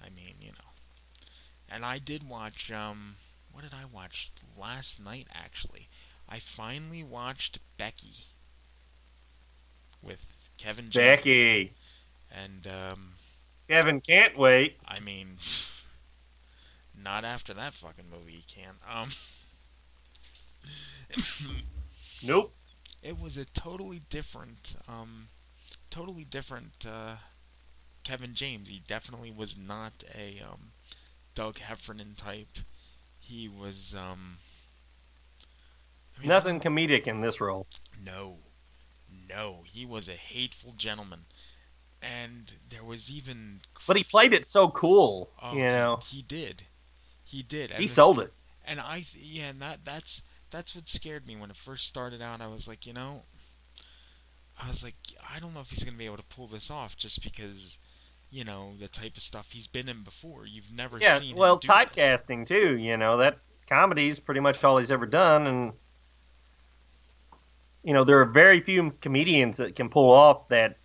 I 0.01 0.09
mean 0.15 0.35
you 0.39 0.49
know 0.49 0.71
and 1.69 1.85
I 1.85 1.97
did 1.99 2.27
watch 2.27 2.71
um 2.71 3.15
what 3.51 3.63
did 3.63 3.73
I 3.73 3.85
watch 3.85 4.31
last 4.57 5.03
night 5.03 5.27
actually 5.33 5.89
I 6.27 6.39
finally 6.39 7.03
watched 7.03 7.59
Becky 7.77 8.25
with 10.01 10.49
Kevin 10.57 10.89
James 10.89 11.17
Becky, 11.17 11.73
and 12.31 12.67
um 12.67 13.13
Kevin 13.67 13.99
can't 14.01 14.37
wait. 14.37 14.77
I 14.87 14.99
mean, 14.99 15.37
not 17.01 17.25
after 17.25 17.53
that 17.53 17.73
fucking 17.73 18.05
movie, 18.11 18.33
he 18.33 18.43
can't. 18.47 18.77
Um, 18.87 19.09
nope. 22.23 22.53
It 23.05 23.19
was 23.21 23.37
a 23.37 23.45
totally 23.45 24.01
different, 24.09 24.75
um, 24.87 25.27
totally 25.91 26.23
different 26.23 26.85
uh, 26.89 27.17
Kevin 28.03 28.33
James. 28.33 28.69
He 28.69 28.81
definitely 28.87 29.31
was 29.31 29.57
not 29.57 30.03
a 30.17 30.41
um, 30.41 30.71
Doug 31.35 31.59
Heffernan 31.59 32.15
type. 32.17 32.57
He 33.19 33.47
was 33.47 33.95
um, 33.95 34.37
I 36.17 36.21
mean, 36.21 36.29
Nothing 36.29 36.59
comedic 36.59 37.05
in 37.07 37.21
this 37.21 37.39
role. 37.39 37.67
No, 38.03 38.37
no, 39.29 39.59
he 39.65 39.85
was 39.85 40.09
a 40.09 40.13
hateful 40.13 40.73
gentleman, 40.75 41.25
and 42.01 42.53
there 42.69 42.83
was 42.83 43.11
even 43.11 43.59
But 43.85 43.97
he 43.97 44.03
played 44.03 44.33
it 44.33 44.47
so 44.47 44.69
cool, 44.69 45.29
Oh, 45.41 45.51
you 45.53 45.59
he- 45.59 45.65
know. 45.65 45.99
he, 46.09 46.21
did. 46.23 46.63
He 47.23 47.43
did. 47.43 47.71
He 47.71 47.87
sold 47.87 48.19
it. 48.19 48.33
And 48.67 48.79
I, 48.79 48.95
th- 49.01 49.23
yeah, 49.23 49.49
and 49.49 49.61
that 49.61 49.85
that's 49.85 50.23
that's 50.55 50.73
what 50.73 50.87
scared 50.87 51.27
me 51.27 51.35
when 51.35 51.49
it 51.49 51.57
first 51.57 51.85
started 51.87 52.21
out. 52.21 52.39
I 52.41 52.47
was 52.47 52.65
like, 52.67 52.87
you 52.87 52.93
know, 52.93 53.23
I 54.61 54.67
was 54.67 54.83
like, 54.83 54.95
I 55.33 55.39
don't 55.39 55.53
know 55.53 55.59
if 55.59 55.69
he's 55.69 55.83
gonna 55.83 55.97
be 55.97 56.05
able 56.05 56.17
to 56.17 56.23
pull 56.23 56.47
this 56.47 56.71
off, 56.71 56.95
just 56.95 57.21
because, 57.23 57.77
you 58.31 58.45
know, 58.45 58.73
the 58.79 58.87
type 58.87 59.17
of 59.17 59.21
stuff 59.21 59.51
he's 59.51 59.67
been 59.67 59.89
in 59.89 60.03
before. 60.03 60.45
You've 60.45 60.71
never 60.71 60.97
Yeah, 60.97 61.19
seen 61.19 61.35
well, 61.35 61.55
him 61.55 61.59
do 61.59 61.67
typecasting 61.67 62.47
too. 62.47 62.77
You 62.77 62.95
know 62.95 63.17
that 63.17 63.39
comedy's 63.67 64.19
pretty 64.19 64.39
much 64.39 64.63
all 64.63 64.77
he's 64.77 64.91
ever 64.91 65.05
done, 65.05 65.45
and 65.45 65.73
you 67.83 67.93
know 67.93 68.05
there 68.05 68.21
are 68.21 68.25
very 68.25 68.61
few 68.61 68.91
comedians 69.01 69.57
that 69.57 69.75
can 69.75 69.89
pull 69.89 70.09
off 70.09 70.47
that 70.47 70.77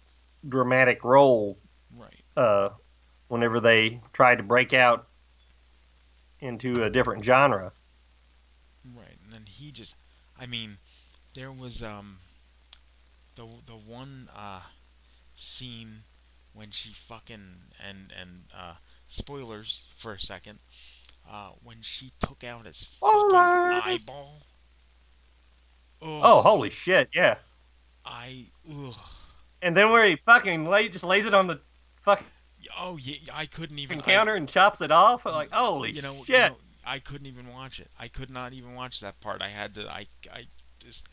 dramatic 0.48 1.04
role. 1.04 1.58
Right. 1.96 2.24
Uh, 2.36 2.70
whenever 3.28 3.60
they 3.60 4.00
try 4.12 4.34
to 4.34 4.42
break 4.42 4.74
out 4.74 5.06
into 6.40 6.82
a 6.82 6.90
different 6.90 7.24
genre. 7.24 7.72
Right, 9.60 9.66
and 9.66 9.66
then 9.66 9.66
he 9.66 9.72
just, 9.72 9.96
I 10.38 10.46
mean, 10.46 10.78
there 11.34 11.52
was 11.52 11.82
um, 11.82 12.18
the 13.36 13.46
the 13.66 13.72
one 13.72 14.28
uh, 14.36 14.62
scene 15.34 16.04
when 16.52 16.70
she 16.70 16.92
fucking 16.92 17.72
and 17.84 18.12
and 18.18 18.44
uh, 18.56 18.74
spoilers 19.06 19.84
for 19.94 20.12
a 20.12 20.20
second, 20.20 20.58
uh, 21.30 21.50
when 21.62 21.82
she 21.82 22.12
took 22.20 22.44
out 22.44 22.66
his 22.66 22.84
fucking 22.84 23.36
eyeball. 23.36 24.42
Oh, 26.02 26.40
holy 26.42 26.70
shit! 26.70 27.10
Yeah. 27.14 27.36
I 28.04 28.46
ugh. 28.70 28.94
And 29.62 29.76
then 29.76 29.90
where 29.90 30.06
he 30.06 30.16
fucking 30.16 30.64
lay, 30.66 30.88
just 30.88 31.04
lays 31.04 31.26
it 31.26 31.34
on 31.34 31.46
the 31.46 31.60
fucking 32.00 32.26
Oh 32.78 32.98
yeah, 33.00 33.16
I 33.34 33.46
couldn't 33.46 33.78
even 33.78 34.00
counter 34.00 34.34
and 34.34 34.48
chops 34.48 34.80
it 34.80 34.90
off. 34.90 35.24
Like 35.26 35.50
holy 35.50 35.90
you 35.92 36.02
know, 36.02 36.14
you 36.14 36.24
shit! 36.24 36.50
know, 36.50 36.56
I 36.84 36.98
couldn't 36.98 37.26
even 37.26 37.52
watch 37.52 37.80
it. 37.80 37.90
I 37.98 38.08
could 38.08 38.30
not 38.30 38.52
even 38.52 38.74
watch 38.74 39.00
that 39.00 39.20
part. 39.20 39.42
I 39.42 39.48
had 39.48 39.74
to. 39.74 39.90
I 39.90 40.06
I 40.32 40.46
just 40.78 41.06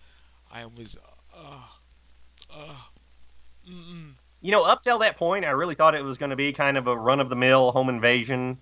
I 0.52 0.66
was 0.66 0.98
uh 1.36 1.68
uh 2.54 2.76
mm 3.70 4.14
You 4.42 4.52
know, 4.52 4.64
up 4.64 4.84
till 4.84 5.00
that 5.00 5.18
point, 5.18 5.46
I 5.46 5.52
really 5.52 5.76
thought 5.76 5.96
it 5.96 6.04
was 6.04 6.18
going 6.18 6.30
to 6.30 6.36
be 6.36 6.54
kind 6.54 6.78
of 6.78 6.88
a 6.88 6.96
run 6.96 7.20
of 7.20 7.30
the 7.30 7.36
mill 7.36 7.72
home 7.72 7.90
invasion 7.90 8.60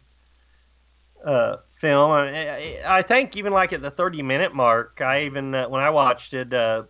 uh, 1.26 1.58
film. 1.80 2.12
I, 2.12 2.80
I 2.86 3.02
think 3.02 3.36
even 3.36 3.52
like 3.54 3.74
at 3.74 3.82
the 3.82 3.92
30 3.92 4.22
minute 4.22 4.54
mark, 4.54 5.02
I 5.02 5.24
even, 5.26 5.54
uh, 5.54 5.68
when 5.68 5.82
I 5.82 5.90
watched 5.90 6.34
it, 6.34 6.54
uh, 6.54 6.84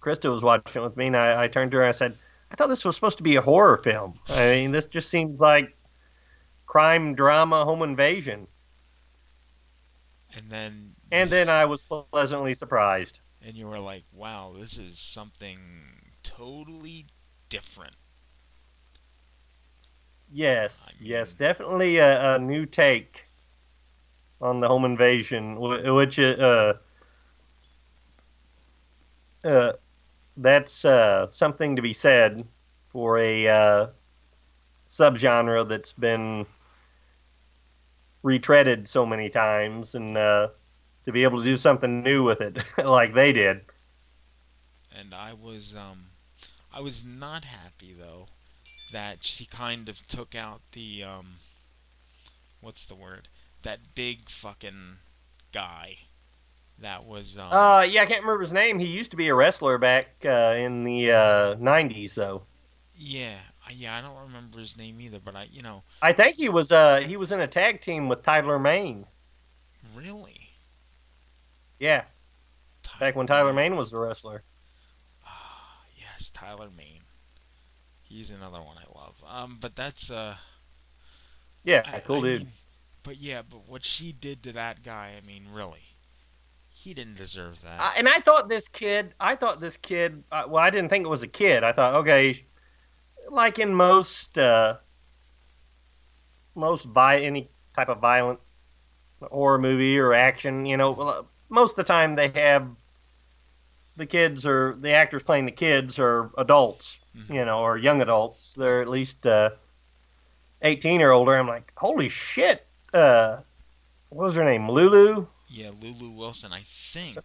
Krista 0.00 0.30
was 0.30 0.42
watching 0.42 0.82
it 0.82 0.84
with 0.84 0.96
me, 0.96 1.06
and 1.06 1.16
I, 1.16 1.44
I 1.44 1.48
turned 1.48 1.70
to 1.70 1.76
her 1.78 1.84
and 1.84 1.90
I 1.90 1.96
said, 1.96 2.18
I 2.50 2.54
thought 2.54 2.66
this 2.66 2.84
was 2.84 2.94
supposed 2.94 3.18
to 3.18 3.22
be 3.22 3.36
a 3.36 3.40
horror 3.40 3.78
film. 3.78 4.18
I 4.30 4.48
mean, 4.48 4.72
this 4.72 4.86
just 4.86 5.08
seems 5.08 5.40
like 5.40 5.76
crime, 6.66 7.14
drama, 7.14 7.64
home 7.64 7.82
invasion. 7.82 8.46
And 10.34 10.50
then 10.50 10.94
And 11.10 11.30
then 11.30 11.48
I 11.48 11.64
was 11.66 11.82
pleasantly 11.82 12.54
surprised. 12.54 13.20
and 13.40 13.56
you 13.56 13.66
were 13.66 13.78
like, 13.78 14.04
wow, 14.12 14.54
this 14.56 14.78
is 14.78 14.98
something 14.98 15.58
totally 16.22 17.06
different. 17.48 17.96
Yes, 20.32 20.94
yes, 21.00 21.34
definitely 21.34 21.98
a, 21.98 22.34
a 22.34 22.38
new 22.38 22.66
take 22.66 23.26
on 24.40 24.60
the 24.60 24.68
home 24.68 24.84
invasion, 24.84 25.58
which 25.60 26.18
uh, 26.18 26.74
uh, 29.44 29.72
that's 30.36 30.84
uh, 30.84 31.26
something 31.30 31.76
to 31.76 31.82
be 31.82 31.92
said 31.92 32.46
for 32.88 33.18
a 33.18 33.46
uh, 33.48 33.86
subgenre 34.88 35.66
that's 35.68 35.92
been 35.92 36.46
retreaded 38.24 38.86
so 38.86 39.04
many 39.06 39.28
times, 39.28 39.94
and 39.94 40.16
uh, 40.16 40.48
to 41.04 41.12
be 41.12 41.24
able 41.24 41.38
to 41.38 41.44
do 41.44 41.56
something 41.56 42.02
new 42.02 42.22
with 42.24 42.40
it 42.40 42.58
like 42.84 43.14
they 43.14 43.32
did. 43.32 43.62
And 44.96 45.14
I 45.14 45.32
was 45.32 45.74
um 45.76 46.10
I 46.72 46.80
was 46.80 47.04
not 47.04 47.44
happy 47.44 47.92
though 47.92 48.28
that 48.92 49.24
she 49.24 49.46
kind 49.46 49.88
of 49.88 50.06
took 50.06 50.34
out 50.34 50.60
the 50.72 51.02
um 51.04 51.40
what's 52.60 52.84
the 52.84 52.94
word? 52.94 53.28
That 53.62 53.94
big 53.94 54.28
fucking 54.28 54.98
guy 55.52 55.98
that 56.78 57.04
was 57.04 57.38
um 57.38 57.50
Uh, 57.50 57.82
yeah, 57.82 58.02
I 58.02 58.06
can't 58.06 58.22
remember 58.22 58.42
his 58.42 58.52
name. 58.52 58.78
He 58.78 58.86
used 58.86 59.10
to 59.12 59.16
be 59.16 59.28
a 59.28 59.34
wrestler 59.34 59.78
back 59.78 60.08
uh, 60.24 60.54
in 60.56 60.84
the 60.84 61.12
uh, 61.12 61.54
'90s, 61.56 62.14
though. 62.14 62.42
yeah, 62.96 63.38
yeah, 63.70 63.96
I 63.96 64.00
don't 64.00 64.16
remember 64.26 64.58
his 64.58 64.76
name 64.76 65.00
either, 65.00 65.18
but 65.18 65.36
I 65.36 65.48
you 65.50 65.62
know, 65.62 65.82
I 66.02 66.12
think 66.12 66.36
he 66.36 66.48
was 66.48 66.72
uh 66.72 67.00
he 67.00 67.16
was 67.16 67.32
in 67.32 67.40
a 67.40 67.46
tag 67.46 67.80
team 67.80 68.08
with 68.08 68.22
Tyler 68.22 68.58
Mane. 68.58 69.06
Really? 69.96 70.50
Yeah. 71.78 72.04
Back 73.00 73.16
when 73.16 73.26
Tyler 73.26 73.52
Mane 73.52 73.76
was 73.76 73.90
the 73.90 73.98
wrestler. 73.98 74.42
Ah, 75.26 75.80
yes, 75.98 76.30
Tyler 76.30 76.68
Mane. 76.76 77.00
He's 78.02 78.30
another 78.30 78.58
one 78.60 78.76
I 78.78 78.98
love. 78.98 79.22
Um, 79.28 79.58
but 79.60 79.74
that's 79.74 80.10
uh. 80.10 80.36
Yeah, 81.64 81.82
I- 81.86 82.00
cool 82.00 82.18
I 82.18 82.20
dude. 82.22 82.38
mean, 82.40 82.52
but 83.02 83.16
yeah, 83.18 83.42
but 83.48 83.68
what 83.68 83.84
she 83.84 84.12
did 84.12 84.42
to 84.44 84.52
that 84.52 84.82
guy, 84.82 85.12
I 85.20 85.26
mean, 85.26 85.46
really, 85.52 85.82
he 86.68 86.92
didn't 86.94 87.16
deserve 87.16 87.60
that. 87.62 87.80
I, 87.80 87.94
and 87.96 88.08
I 88.08 88.20
thought 88.20 88.48
this 88.48 88.68
kid, 88.68 89.14
I 89.18 89.34
thought 89.36 89.60
this 89.60 89.76
kid, 89.76 90.22
uh, 90.30 90.44
well, 90.48 90.62
I 90.62 90.70
didn't 90.70 90.88
think 90.90 91.04
it 91.04 91.08
was 91.08 91.22
a 91.22 91.28
kid. 91.28 91.64
I 91.64 91.72
thought, 91.72 91.94
okay, 91.94 92.44
like 93.28 93.58
in 93.58 93.74
most, 93.74 94.38
uh, 94.38 94.76
most 96.54 96.92
by 96.92 97.20
any 97.20 97.48
type 97.74 97.88
of 97.88 97.98
violent 97.98 98.38
horror 99.22 99.58
movie 99.58 99.98
or 99.98 100.12
action, 100.14 100.66
you 100.66 100.76
know, 100.76 101.26
most 101.48 101.70
of 101.72 101.76
the 101.76 101.84
time 101.84 102.14
they 102.16 102.28
have 102.30 102.68
the 103.96 104.06
kids 104.06 104.44
or 104.46 104.76
the 104.80 104.92
actors 104.92 105.22
playing 105.22 105.46
the 105.46 105.52
kids 105.52 105.98
are 105.98 106.30
adults, 106.38 106.98
you 107.28 107.44
know, 107.44 107.60
or 107.60 107.76
young 107.76 108.00
adults. 108.02 108.54
They're 108.56 108.80
at 108.82 108.88
least 108.88 109.26
uh, 109.26 109.50
18 110.62 111.02
or 111.02 111.12
older. 111.12 111.36
I'm 111.36 111.46
like, 111.48 111.72
holy 111.76 112.08
shit. 112.08 112.66
Uh, 112.92 113.38
what 114.08 114.24
was 114.26 114.36
her 114.36 114.44
name? 114.44 114.70
Lulu? 114.70 115.26
yeah, 115.48 115.70
Lulu 115.82 116.10
Wilson, 116.10 116.52
I 116.52 116.60
think. 116.64 117.18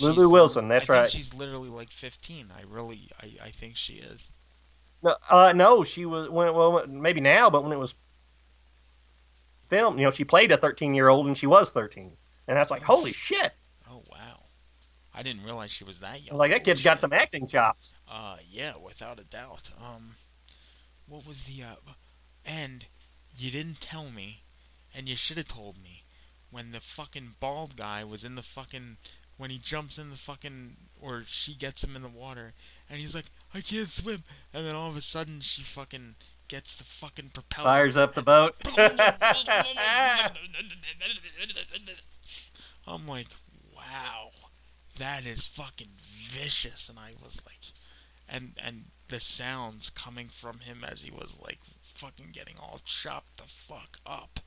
Lulu 0.00 0.14
she's- 0.14 0.26
Wilson, 0.28 0.68
that's 0.68 0.88
I 0.88 1.00
right. 1.00 1.10
she's 1.10 1.34
literally 1.34 1.68
like 1.70 1.90
15. 1.90 2.48
I 2.56 2.62
really, 2.68 3.10
I, 3.20 3.46
I 3.46 3.50
think 3.50 3.76
she 3.76 3.94
is. 3.94 4.30
No, 5.02 5.16
uh, 5.30 5.52
no, 5.52 5.84
she 5.84 6.04
was 6.06 6.28
when 6.28 6.52
well 6.54 6.86
maybe 6.86 7.20
now, 7.20 7.50
but 7.50 7.62
when 7.62 7.72
it 7.72 7.78
was 7.78 7.94
filmed, 9.68 9.98
you 9.98 10.04
know, 10.04 10.10
she 10.10 10.24
played 10.24 10.52
a 10.52 10.56
13 10.56 10.94
year 10.94 11.08
old 11.08 11.26
and 11.26 11.36
she 11.36 11.46
was 11.46 11.70
13, 11.70 12.12
and 12.48 12.58
I 12.58 12.60
was 12.60 12.70
like, 12.70 12.82
holy 12.82 13.12
shit! 13.12 13.52
Oh 13.90 14.02
wow, 14.10 14.44
I 15.14 15.22
didn't 15.22 15.44
realize 15.44 15.70
she 15.70 15.84
was 15.84 16.00
that 16.00 16.22
young. 16.24 16.38
like, 16.38 16.50
that 16.50 16.64
kid's 16.64 16.82
got 16.82 16.94
shit. 16.94 17.00
some 17.02 17.12
acting 17.12 17.46
chops. 17.46 17.92
Uh, 18.10 18.36
yeah, 18.50 18.72
without 18.82 19.20
a 19.20 19.24
doubt. 19.24 19.70
Um, 19.80 20.16
what 21.06 21.26
was 21.26 21.44
the 21.44 21.62
uh, 21.62 21.92
and 22.44 22.86
you 23.36 23.50
didn't 23.50 23.80
tell 23.80 24.10
me, 24.10 24.42
and 24.94 25.08
you 25.08 25.16
should 25.16 25.36
have 25.36 25.48
told 25.48 25.76
me 25.82 26.04
when 26.50 26.72
the 26.72 26.80
fucking 26.80 27.34
bald 27.38 27.76
guy 27.76 28.02
was 28.02 28.24
in 28.24 28.34
the 28.34 28.42
fucking 28.42 28.96
when 29.36 29.50
he 29.50 29.58
jumps 29.58 29.98
in 29.98 30.10
the 30.10 30.16
fucking 30.16 30.76
or 31.00 31.22
she 31.26 31.54
gets 31.54 31.84
him 31.84 31.94
in 31.94 32.02
the 32.02 32.08
water, 32.08 32.54
and 32.88 33.00
he's 33.00 33.14
like, 33.14 33.26
I 33.56 33.62
can't 33.62 33.88
swim, 33.88 34.22
and 34.52 34.66
then 34.66 34.74
all 34.74 34.90
of 34.90 34.98
a 34.98 35.00
sudden 35.00 35.40
she 35.40 35.62
fucking 35.62 36.16
gets 36.46 36.76
the 36.76 36.84
fucking 36.84 37.30
propeller. 37.32 37.64
Fires 37.64 37.96
up 37.96 38.12
the 38.12 38.20
boat. 38.20 38.54
I'm 42.86 43.06
like, 43.06 43.28
wow, 43.74 44.28
that 44.98 45.24
is 45.24 45.46
fucking 45.46 45.88
vicious. 46.02 46.90
And 46.90 46.98
I 46.98 47.12
was 47.22 47.40
like, 47.46 47.60
and 48.28 48.52
and 48.62 48.84
the 49.08 49.20
sounds 49.20 49.88
coming 49.88 50.28
from 50.28 50.58
him 50.58 50.84
as 50.86 51.02
he 51.02 51.10
was 51.10 51.38
like 51.42 51.60
fucking 51.80 52.32
getting 52.32 52.56
all 52.60 52.80
chopped 52.84 53.38
the 53.38 53.44
fuck 53.44 53.96
up. 54.04 54.40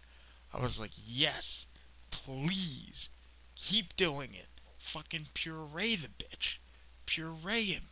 I 0.53 0.61
was 0.61 0.79
like, 0.79 0.91
yes, 1.03 1.65
please, 2.11 3.09
keep 3.55 3.95
doing 3.95 4.35
it. 4.35 4.49
Fucking 4.77 5.29
puree 5.33 5.95
the 5.95 6.09
bitch, 6.09 6.59
puree 7.07 7.63
him. 7.63 7.88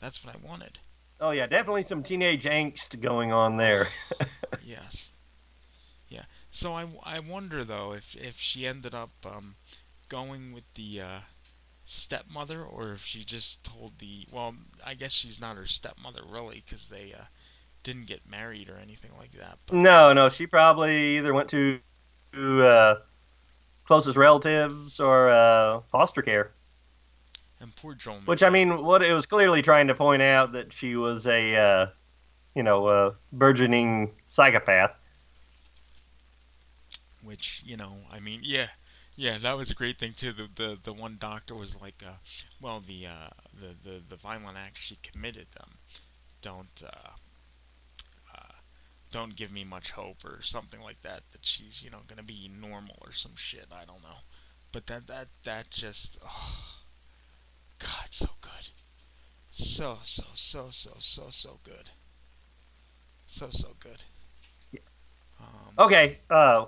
That's 0.00 0.24
what 0.24 0.34
I 0.34 0.38
wanted. 0.46 0.78
Oh 1.20 1.30
yeah, 1.30 1.46
definitely 1.46 1.82
some 1.82 2.02
teenage 2.02 2.44
angst 2.44 3.00
going 3.00 3.32
on 3.32 3.56
there. 3.56 3.88
Yes. 4.62 5.10
Yeah. 6.08 6.24
So 6.50 6.74
I, 6.74 6.86
I 7.02 7.18
wonder 7.20 7.64
though 7.64 7.92
if 7.92 8.14
if 8.14 8.38
she 8.38 8.66
ended 8.66 8.94
up 8.94 9.10
um, 9.24 9.54
going 10.08 10.52
with 10.52 10.64
the 10.74 11.00
uh, 11.00 11.20
stepmother 11.84 12.62
or 12.62 12.92
if 12.92 13.04
she 13.04 13.24
just 13.24 13.64
told 13.64 13.98
the 13.98 14.26
well 14.32 14.54
I 14.84 14.94
guess 14.94 15.12
she's 15.12 15.40
not 15.40 15.56
her 15.56 15.66
stepmother 15.66 16.22
really 16.28 16.62
because 16.64 16.88
they 16.88 17.14
uh, 17.18 17.24
didn't 17.82 18.06
get 18.06 18.28
married 18.28 18.68
or 18.68 18.76
anything 18.76 19.12
like 19.18 19.32
that. 19.32 19.58
But 19.66 19.76
no, 19.76 20.12
no, 20.12 20.28
she 20.28 20.46
probably 20.46 21.18
either 21.18 21.32
went 21.34 21.48
to, 21.50 21.78
to 22.34 22.62
uh, 22.62 22.94
closest 23.84 24.16
relatives 24.16 25.00
or 25.00 25.30
uh, 25.30 25.80
foster 25.90 26.22
care. 26.22 26.52
And 27.60 27.74
poor 27.76 27.94
Joel. 27.94 28.20
Which 28.24 28.42
I 28.42 28.50
mean, 28.50 28.82
what 28.84 29.02
it 29.02 29.12
was 29.12 29.26
clearly 29.26 29.62
trying 29.62 29.88
to 29.88 29.94
point 29.94 30.22
out 30.22 30.52
that 30.52 30.72
she 30.72 30.96
was 30.96 31.26
a, 31.26 31.54
uh, 31.56 31.86
you 32.54 32.62
know, 32.62 32.88
a 32.88 33.14
burgeoning 33.32 34.12
psychopath. 34.24 34.92
which 37.22 37.62
you 37.66 37.76
know 37.76 37.96
I 38.10 38.20
mean 38.20 38.40
yeah 38.42 38.68
yeah 39.16 39.38
that 39.38 39.56
was 39.56 39.70
a 39.70 39.74
great 39.74 39.98
thing 39.98 40.12
too 40.14 40.32
the 40.32 40.48
the, 40.54 40.78
the 40.82 40.92
one 40.92 41.16
doctor 41.20 41.54
was 41.54 41.80
like 41.80 42.02
uh, 42.06 42.14
well 42.60 42.82
the, 42.86 43.06
uh, 43.06 43.28
the 43.60 43.74
the 43.88 44.02
the 44.08 44.16
violent 44.16 44.56
acts 44.56 44.80
she 44.80 44.96
committed 45.02 45.46
um, 45.60 45.70
don't 46.40 46.82
uh, 46.84 47.10
uh, 48.34 48.54
don't 49.10 49.36
give 49.36 49.52
me 49.52 49.64
much 49.64 49.90
hope 49.92 50.24
or 50.24 50.40
something 50.42 50.80
like 50.80 51.02
that 51.02 51.22
that 51.32 51.44
she's 51.44 51.82
you 51.84 51.90
know 51.90 51.98
gonna 52.08 52.22
be 52.22 52.50
normal 52.60 52.96
or 53.02 53.12
some 53.12 53.36
shit 53.36 53.66
I 53.70 53.84
don't 53.84 54.02
know 54.02 54.20
but 54.72 54.86
that 54.86 55.06
that 55.08 55.28
that 55.44 55.70
just 55.70 56.18
oh, 56.24 56.79
God 57.80 58.08
so 58.10 58.28
good 58.40 58.68
so 59.50 59.98
so 60.02 60.24
so 60.34 60.68
so 60.70 60.94
so 60.98 61.26
so 61.28 61.60
good 61.64 61.90
so 63.26 63.48
so 63.50 63.74
good 63.80 64.04
um, 65.40 65.46
Okay, 65.78 66.18
uh, 66.28 66.66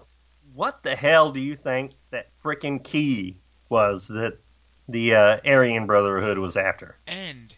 what 0.55 0.83
the 0.83 0.97
hell 0.97 1.33
do 1.33 1.41
you 1.41 1.57
think 1.57 1.93
that 2.11 2.29
frickin' 2.43 2.83
key 2.83 3.37
was 3.69 4.09
that 4.09 4.39
the 4.89 5.15
uh, 5.15 5.41
Aryan 5.45 5.87
Brotherhood 5.87 6.39
was 6.39 6.57
after? 6.57 6.97
and 7.07 7.55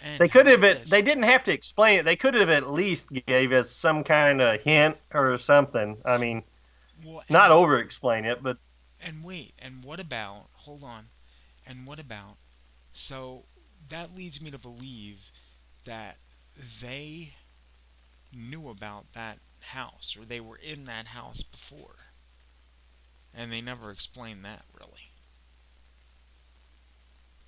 and 0.00 0.18
They 0.20 0.28
could 0.28 0.46
have. 0.46 0.62
It, 0.64 0.84
they 0.86 1.02
didn't 1.02 1.24
have 1.24 1.44
to 1.44 1.52
explain 1.52 1.98
it. 1.98 2.04
They 2.04 2.16
could 2.16 2.34
have 2.34 2.50
at 2.50 2.70
least 2.70 3.08
gave 3.26 3.52
us 3.52 3.70
some 3.70 4.04
kind 4.04 4.40
of 4.40 4.60
hint 4.62 4.96
or 5.12 5.36
something. 5.38 5.98
I 6.04 6.18
mean, 6.18 6.44
Well, 7.04 7.22
not 7.28 7.50
over 7.50 7.78
explain 7.78 8.24
it, 8.24 8.42
but 8.42 8.58
And 9.00 9.24
wait, 9.24 9.54
and 9.58 9.84
what 9.84 10.00
about, 10.00 10.46
hold 10.52 10.84
on, 10.84 11.06
and 11.68 11.86
what 11.86 12.00
about, 12.00 12.38
so 12.92 13.44
that 13.88 14.16
leads 14.16 14.40
me 14.40 14.50
to 14.50 14.58
believe 14.58 15.30
that 15.84 16.16
they 16.82 17.34
knew 18.32 18.68
about 18.68 19.12
that 19.12 19.38
house, 19.60 20.16
or 20.18 20.24
they 20.24 20.40
were 20.40 20.58
in 20.58 20.84
that 20.84 21.08
house 21.08 21.42
before. 21.42 21.96
And 23.34 23.52
they 23.52 23.60
never 23.60 23.90
explained 23.90 24.44
that, 24.44 24.62
really. 24.72 25.12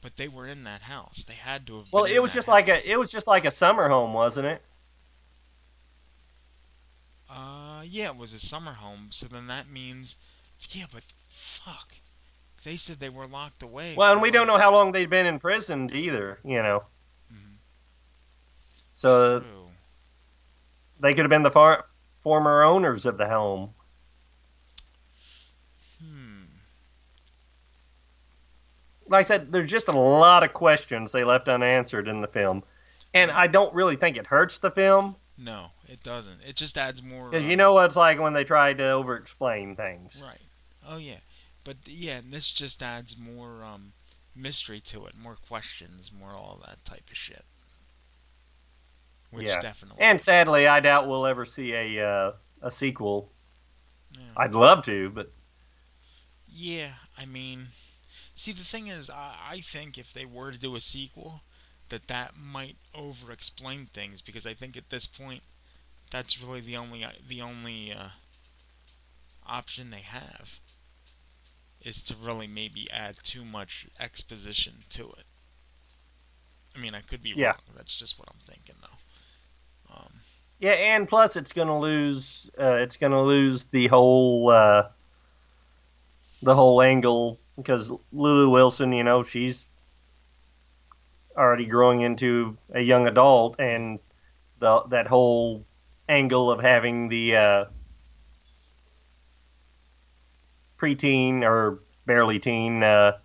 But 0.02 0.16
they 0.16 0.28
were 0.28 0.46
in 0.46 0.64
that 0.64 0.82
house. 0.82 1.24
They 1.26 1.34
had 1.34 1.66
to 1.66 1.74
have 1.74 1.82
well, 1.92 2.04
it 2.04 2.20
was 2.20 2.32
just 2.32 2.48
like 2.48 2.68
a. 2.68 2.90
It 2.90 2.98
was 2.98 3.10
just 3.10 3.26
like 3.26 3.44
a 3.44 3.50
summer 3.50 3.88
home, 3.88 4.12
wasn't 4.12 4.46
it? 4.46 4.62
Uh, 7.28 7.82
yeah, 7.86 8.06
it 8.06 8.16
was 8.16 8.32
a 8.32 8.40
summer 8.40 8.72
home, 8.72 9.08
so 9.10 9.26
then 9.26 9.46
that 9.46 9.70
means, 9.70 10.16
yeah, 10.70 10.86
but 10.92 11.04
fuck. 11.28 11.94
They 12.64 12.76
said 12.76 12.96
they 12.96 13.08
were 13.08 13.26
locked 13.26 13.62
away. 13.62 13.94
Well, 13.96 14.12
and 14.12 14.20
we 14.22 14.30
don't 14.30 14.46
know 14.46 14.58
how 14.58 14.72
long 14.72 14.92
they'd 14.92 15.08
been 15.10 15.26
imprisoned 15.26 15.92
either. 15.94 16.38
You 16.44 16.62
know. 16.62 16.84
So 18.94 19.40
True. 19.40 19.68
they 21.00 21.14
could 21.14 21.24
have 21.24 21.30
been 21.30 21.42
the 21.42 21.50
far, 21.50 21.86
former 22.22 22.62
owners 22.62 23.06
of 23.06 23.16
the 23.16 23.26
home. 23.26 23.70
Hmm. 26.02 26.42
Like 29.08 29.20
I 29.20 29.22
said, 29.22 29.52
there's 29.52 29.70
just 29.70 29.88
a 29.88 29.92
lot 29.92 30.42
of 30.44 30.52
questions 30.52 31.12
they 31.12 31.24
left 31.24 31.48
unanswered 31.48 32.08
in 32.08 32.20
the 32.20 32.28
film, 32.28 32.62
and 33.14 33.30
I 33.30 33.46
don't 33.46 33.74
really 33.74 33.96
think 33.96 34.18
it 34.18 34.26
hurts 34.26 34.58
the 34.58 34.70
film 34.70 35.16
No, 35.38 35.68
it 35.88 36.02
doesn't. 36.02 36.40
It 36.46 36.56
just 36.56 36.76
adds 36.76 37.02
more. 37.02 37.30
because 37.30 37.46
you 37.46 37.56
know 37.56 37.72
what 37.72 37.86
it's 37.86 37.96
like 37.96 38.20
when 38.20 38.34
they 38.34 38.44
try 38.44 38.74
to 38.74 38.90
over-explain 38.90 39.76
things. 39.76 40.20
Right. 40.22 40.40
Oh 40.86 40.98
yeah, 40.98 41.16
but 41.64 41.76
yeah, 41.86 42.18
and 42.18 42.32
this 42.32 42.50
just 42.50 42.82
adds 42.82 43.16
more 43.18 43.62
um, 43.64 43.92
mystery 44.34 44.80
to 44.80 45.06
it, 45.06 45.14
more 45.16 45.36
questions, 45.36 46.10
more 46.12 46.30
all 46.30 46.62
that 46.66 46.84
type 46.84 47.10
of 47.10 47.16
shit. 47.16 47.44
Which 49.30 49.46
yeah. 49.46 49.60
definitely. 49.60 50.02
And 50.02 50.20
sadly, 50.20 50.66
I 50.66 50.80
doubt 50.80 51.08
we'll 51.08 51.26
ever 51.26 51.44
see 51.44 51.72
a 51.72 52.04
uh, 52.04 52.32
a 52.62 52.70
sequel. 52.70 53.30
Yeah. 54.16 54.24
I'd 54.36 54.54
love 54.54 54.84
to, 54.86 55.10
but 55.10 55.32
Yeah, 56.48 56.94
I 57.16 57.26
mean, 57.26 57.68
see, 58.34 58.50
the 58.52 58.64
thing 58.64 58.88
is, 58.88 59.08
I, 59.08 59.36
I 59.50 59.60
think 59.60 59.98
if 59.98 60.12
they 60.12 60.24
were 60.24 60.50
to 60.50 60.58
do 60.58 60.74
a 60.74 60.80
sequel, 60.80 61.42
that 61.90 62.08
that 62.08 62.32
might 62.36 62.76
over-explain 62.92 63.86
things 63.92 64.20
because 64.20 64.46
I 64.46 64.54
think 64.54 64.76
at 64.76 64.90
this 64.90 65.06
point, 65.06 65.42
that's 66.10 66.42
really 66.42 66.60
the 66.60 66.76
only 66.76 67.06
the 67.28 67.40
only 67.40 67.92
uh, 67.92 68.08
option 69.46 69.90
they 69.90 70.00
have 70.00 70.58
is 71.82 72.02
to 72.04 72.14
really 72.14 72.46
maybe 72.46 72.90
add 72.90 73.16
too 73.22 73.44
much 73.44 73.86
exposition 73.98 74.74
to 74.90 75.04
it. 75.12 75.24
I 76.74 76.78
mean, 76.78 76.94
I 76.94 77.00
could 77.00 77.22
be 77.22 77.32
Yeah. 77.36 77.48
wrong. 77.48 77.74
That's 77.76 77.96
just 77.98 78.18
what 78.18 78.28
I'm 78.30 78.38
thinking, 78.40 78.76
though. 78.80 79.94
Um, 79.94 80.12
Yeah, 80.58 80.72
and 80.72 81.08
plus 81.08 81.36
it's 81.36 81.52
going 81.52 81.68
to 81.68 81.76
lose. 81.78 82.50
Uh, 82.58 82.78
it's 82.80 82.96
to 83.12 83.22
lose 83.22 83.64
the 83.66 83.86
whole 83.88 84.50
uh, 84.50 84.88
the 86.42 86.54
whole 86.54 86.80
angle 86.82 87.40
because 87.56 87.90
Lulu 88.12 88.50
Wilson, 88.50 88.92
you 88.92 89.04
know, 89.04 89.22
she's 89.22 89.64
already 91.36 91.66
growing 91.66 92.02
into 92.02 92.56
a 92.74 92.80
young 92.80 93.06
adult, 93.06 93.58
and 93.58 93.98
the 94.58 94.82
that 94.90 95.06
whole 95.06 95.64
angle 96.08 96.50
of 96.50 96.60
having 96.60 97.08
the 97.08 97.36
uh, 97.36 97.64
preteen 100.80 101.42
or 101.42 101.80
barely 102.06 102.38
teen, 102.38 102.82
uh, 102.82 103.18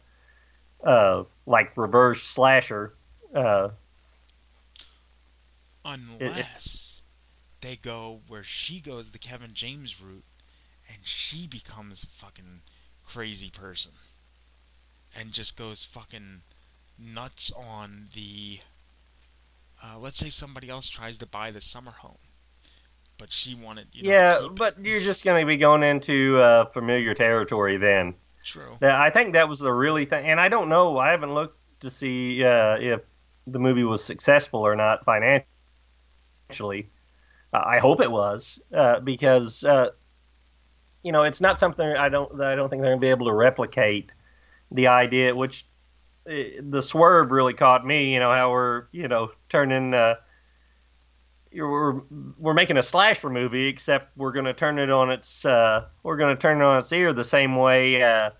uh, 0.83 1.23
like 1.45 1.75
reverse 1.77 2.23
slasher. 2.23 2.93
Uh, 3.33 3.69
Unless 5.83 7.01
they 7.61 7.75
go 7.75 8.21
where 8.27 8.43
she 8.43 8.79
goes 8.79 9.09
the 9.09 9.17
Kevin 9.17 9.51
James 9.53 10.01
route 10.01 10.23
and 10.87 10.99
she 11.03 11.47
becomes 11.47 12.03
a 12.03 12.07
fucking 12.07 12.61
crazy 13.03 13.49
person 13.49 13.91
and 15.15 15.31
just 15.31 15.57
goes 15.57 15.83
fucking 15.83 16.41
nuts 16.97 17.51
on 17.51 18.07
the 18.13 18.59
uh, 19.83 19.97
let's 19.99 20.17
say 20.17 20.29
somebody 20.29 20.69
else 20.69 20.87
tries 20.87 21.17
to 21.17 21.25
buy 21.25 21.51
the 21.51 21.61
summer 21.61 21.91
home 21.91 22.17
but 23.17 23.31
she 23.31 23.55
wanted 23.55 23.87
you 23.93 24.03
know, 24.03 24.09
yeah, 24.09 24.37
keep 24.39 24.51
it. 24.51 24.55
but 24.55 24.85
you're 24.85 24.99
just 24.99 25.23
going 25.23 25.41
to 25.41 25.47
be 25.47 25.57
going 25.57 25.83
into 25.83 26.37
uh, 26.39 26.65
familiar 26.65 27.13
territory 27.13 27.77
then. 27.77 28.15
True. 28.43 28.77
I 28.81 29.09
think 29.09 29.33
that 29.33 29.49
was 29.49 29.59
the 29.59 29.71
really 29.73 30.05
thing, 30.05 30.25
and 30.25 30.39
I 30.39 30.49
don't 30.49 30.69
know. 30.69 30.99
I 30.99 31.11
haven't 31.11 31.33
looked 31.33 31.57
to 31.81 31.89
see 31.89 32.43
uh, 32.43 32.77
if 32.79 33.01
the 33.47 33.59
movie 33.59 33.83
was 33.83 34.03
successful 34.03 34.61
or 34.61 34.75
not 34.75 35.03
financially. 35.05 35.45
Uh, 37.53 37.63
I 37.65 37.79
hope 37.79 38.01
it 38.01 38.11
was 38.11 38.59
uh, 38.73 38.99
because 38.99 39.63
uh, 39.63 39.89
you 41.03 41.11
know 41.11 41.23
it's 41.23 41.41
not 41.41 41.57
something 41.57 41.87
I 41.87 42.09
don't 42.09 42.41
I 42.41 42.55
don't 42.55 42.69
think 42.69 42.81
they're 42.81 42.91
going 42.91 43.01
to 43.01 43.05
be 43.05 43.09
able 43.09 43.27
to 43.27 43.33
replicate 43.33 44.11
the 44.71 44.87
idea. 44.87 45.35
Which 45.35 45.65
uh, 46.29 46.33
the 46.61 46.81
swerve 46.81 47.31
really 47.31 47.53
caught 47.53 47.85
me. 47.85 48.13
You 48.13 48.19
know 48.19 48.31
how 48.31 48.51
we're 48.51 48.85
you 48.91 49.07
know 49.07 49.31
turning. 49.49 49.93
Uh, 49.93 50.15
we're 51.55 52.01
we're 52.37 52.53
making 52.53 52.77
a 52.77 52.83
slasher 52.83 53.29
movie, 53.29 53.67
except 53.67 54.15
we're 54.17 54.31
going 54.31 54.45
to 54.45 54.53
turn 54.53 54.79
it 54.79 54.89
on 54.89 55.09
its 55.11 55.45
uh, 55.45 55.85
we're 56.03 56.17
going 56.17 56.35
to 56.35 56.41
turn 56.41 56.61
it 56.61 56.63
on 56.63 56.79
its 56.79 56.91
ear 56.91 57.13
the 57.13 57.23
same 57.23 57.55
way 57.55 58.01
uh, 58.01 58.31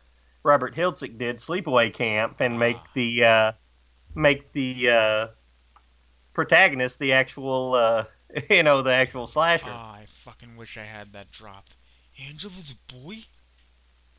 Robert 0.43 0.75
Hiltzik 0.75 1.17
did 1.17 1.38
Sleepaway 1.38 1.93
Camp, 1.93 2.39
and 2.39 2.60
make 2.60 2.78
the 2.93 3.23
uh, 3.23 3.51
make 4.13 4.51
the 4.54 4.89
uh, 4.89 5.28
protagonist 6.34 6.99
the 6.99 7.13
actual 7.13 7.73
uh, 7.73 8.06
you 8.49 8.63
know 8.63 8.82
the 8.82 8.93
actual 8.93 9.28
slasher. 9.28 9.65
Ah, 9.69 9.95
I 9.95 10.06
fucking 10.08 10.56
wish 10.56 10.78
I 10.78 10.84
had 10.84 11.13
that 11.13 11.32
drop. 11.32 11.69
Angela's 12.28 12.73
boy? 12.73 13.17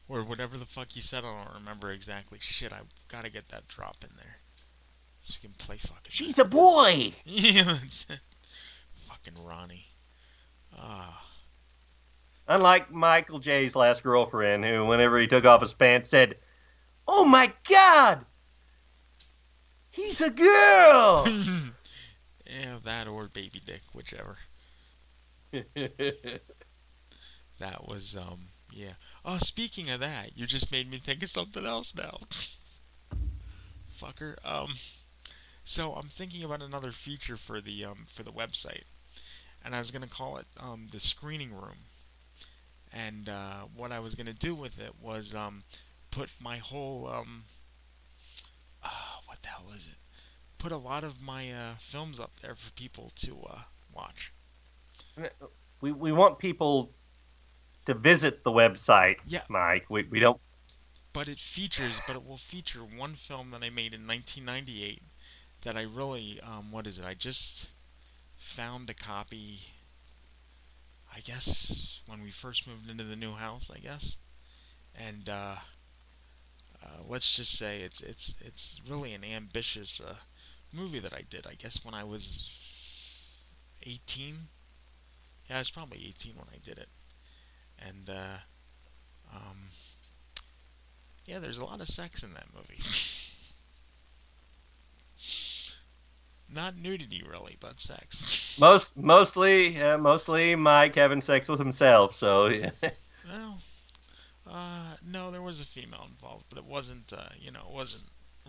Or 0.09 0.23
whatever 0.23 0.57
the 0.57 0.65
fuck 0.65 0.93
he 0.93 1.01
said, 1.01 1.25
I 1.25 1.37
don't 1.37 1.55
remember 1.55 1.91
exactly. 1.91 2.39
Shit, 2.41 2.73
I've 2.73 2.87
gotta 3.09 3.29
get 3.29 3.49
that 3.49 3.67
drop 3.67 3.97
in 4.05 4.11
there. 4.17 4.37
So 5.21 5.35
we 5.43 5.49
can 5.49 5.57
play 5.59 5.79
fucking. 5.79 6.11
She's 6.11 6.39
a 6.39 6.45
boy. 6.45 7.13
yeah, 7.25 7.65
that's 7.65 8.07
it. 8.09 8.21
Fucking 9.27 9.45
Ronnie. 9.45 9.87
Ah. 10.77 11.25
Unlike 12.49 12.93
Michael 12.93 13.39
J's 13.41 13.75
last 13.75 14.03
girlfriend, 14.03 14.65
who 14.65 14.87
whenever 14.87 15.19
he 15.19 15.27
took 15.27 15.45
off 15.45 15.63
his 15.63 15.75
pants 15.75 16.11
said, 16.11 16.37
"Oh 17.09 17.25
my 17.25 17.53
God, 17.69 18.25
he's 19.91 20.21
a 20.21 20.31
girl." 20.31 21.27
yeah, 22.47 22.79
that 22.85 23.09
or 23.09 23.29
baby 23.29 23.61
dick, 23.65 23.83
whichever. 23.93 24.37
That 27.59 27.89
was, 27.89 28.17
um, 28.17 28.49
yeah. 28.73 28.93
Oh, 29.25 29.39
speaking 29.39 29.91
of 29.91 30.01
that, 30.01 30.37
you 30.37 30.47
just 30.47 30.71
made 30.71 30.91
me 30.91 30.99
think 30.99 31.23
of 31.23 31.31
something 31.31 31.65
else 31.65 31.95
now. 31.97 32.19
Fucker. 33.91 34.37
Um, 34.45 34.75
so 35.65 35.95
I'm 35.95 36.09
thinking 36.09 36.45
about 36.45 36.63
another 36.63 36.93
feature 36.93 37.37
for 37.37 37.61
the 37.61 37.85
um 37.87 38.05
for 38.07 38.23
the 38.23 38.31
website, 38.31 38.85
and 39.67 39.75
I 39.75 39.79
was 39.81 39.91
gonna 39.91 40.07
call 40.07 40.39
it 40.39 40.47
um 40.59 40.87
the 40.91 41.01
screening 41.01 41.53
room. 41.53 41.79
And 42.93 43.29
uh, 43.29 43.65
what 43.77 43.93
I 43.93 43.99
was 43.99 44.15
gonna 44.15 44.33
do 44.33 44.55
with 44.55 44.81
it 44.81 44.93
was 45.03 45.35
um 45.35 45.65
put 46.11 46.31
my 46.41 46.57
whole 46.59 47.09
um 47.09 47.45
uh, 48.83 48.89
what 49.27 49.43
the 49.43 49.49
hell 49.49 49.67
is 49.77 49.89
it? 49.89 49.99
Put 50.59 50.73
a 50.73 50.77
lot 50.79 51.05
of 51.05 51.21
my 51.23 51.51
uh, 51.51 51.75
films 51.79 52.19
up 52.21 52.39
there 52.41 52.55
for 52.55 52.73
people 52.73 53.11
to 53.17 53.37
uh, 53.51 53.59
watch. 53.93 54.33
we 55.81 55.93
we 55.93 56.13
want 56.13 56.39
people 56.39 56.93
to 57.87 57.95
visit 57.95 58.45
the 58.45 58.51
website, 58.53 59.17
Yeah. 59.27 59.43
Mike. 59.49 59.87
We 59.91 60.05
we 60.05 60.21
don't. 60.21 60.41
but 61.13 61.29
it 61.29 61.41
features 61.41 62.01
but 62.07 62.17
it 62.17 62.25
will 62.27 62.37
feature 62.37 62.81
one 62.81 63.15
film 63.15 63.51
that 63.51 63.63
I 63.63 63.71
made 63.71 63.95
in 63.95 64.07
1998 64.07 65.03
that 65.63 65.77
I 65.77 65.83
really 65.83 66.41
um, 66.43 66.71
what 66.73 66.87
is 66.87 66.99
it 66.99 67.05
I 67.05 67.15
just 67.15 67.71
found 68.47 68.89
a 68.89 68.95
copy 68.95 69.59
I 71.15 71.21
guess 71.21 72.01
when 72.07 72.23
we 72.23 72.31
first 72.31 72.69
moved 72.69 72.89
into 72.89 73.05
the 73.05 73.17
new 73.17 73.33
house 73.33 73.71
I 73.75 73.79
guess. 73.79 74.19
And 74.95 75.29
uh, 75.29 75.57
uh, 76.83 77.03
let's 77.07 77.37
just 77.37 77.59
say 77.59 77.81
it's 77.81 78.01
it's 78.01 78.37
it's 78.41 78.81
really 78.89 79.13
an 79.13 79.25
ambitious 79.25 80.01
uh, 80.01 80.15
movie 80.73 81.01
that 81.01 81.13
I 81.13 81.23
did 81.29 81.47
I 81.47 81.55
guess 81.55 81.85
when 81.85 81.95
I 81.95 82.05
was 82.05 82.51
18 83.83 84.37
yeah 85.49 85.57
I 85.57 85.59
was 85.59 85.71
probably 85.71 86.07
18 86.09 86.35
when 86.37 86.49
I 86.53 86.59
did 86.63 86.79
it. 86.79 86.89
And 87.79 88.09
uh, 88.09 88.39
um, 89.35 89.71
yeah, 91.27 91.41
there's 91.41 91.59
a 91.59 91.65
lot 91.65 91.81
of 91.81 91.89
sex 91.89 92.23
in 92.23 92.33
that 92.35 92.47
movie. 92.55 92.81
Not 96.53 96.77
nudity, 96.77 97.23
really, 97.29 97.57
but 97.61 97.81
sex. 97.81 98.57
Most 98.61 98.97
mostly 98.97 99.81
uh, 99.83 99.99
mostly 99.99 100.55
Mike 100.55 100.95
having 100.95 101.21
sex 101.21 101.49
with 101.49 101.59
himself. 101.59 102.15
So 102.15 102.47
yeah. 102.47 102.71
Well, 103.29 103.59
uh, 104.49 104.95
no, 105.05 105.31
there 105.31 105.43
was 105.43 105.61
a 105.61 105.65
female 105.65 106.07
involved, 106.09 106.47
but 106.49 106.59
it 106.59 106.65
wasn't, 106.65 107.13
uh, 107.13 107.31
you 107.41 107.51
know, 107.51 107.63
it 107.69 107.75
wasn't 107.75 108.05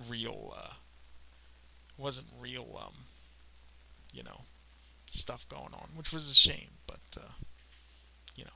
real, 0.08 0.54
uh, 0.56 0.74
wasn't 1.98 2.28
real, 2.40 2.80
um, 2.80 2.94
you 4.14 4.24
know, 4.24 4.42
stuff 5.10 5.48
going 5.50 5.74
on, 5.74 5.90
which 5.96 6.14
was 6.14 6.30
a 6.30 6.36
shame, 6.36 6.70
but, 6.86 7.00
uh, 7.20 7.32
you 8.36 8.44
know. 8.46 8.52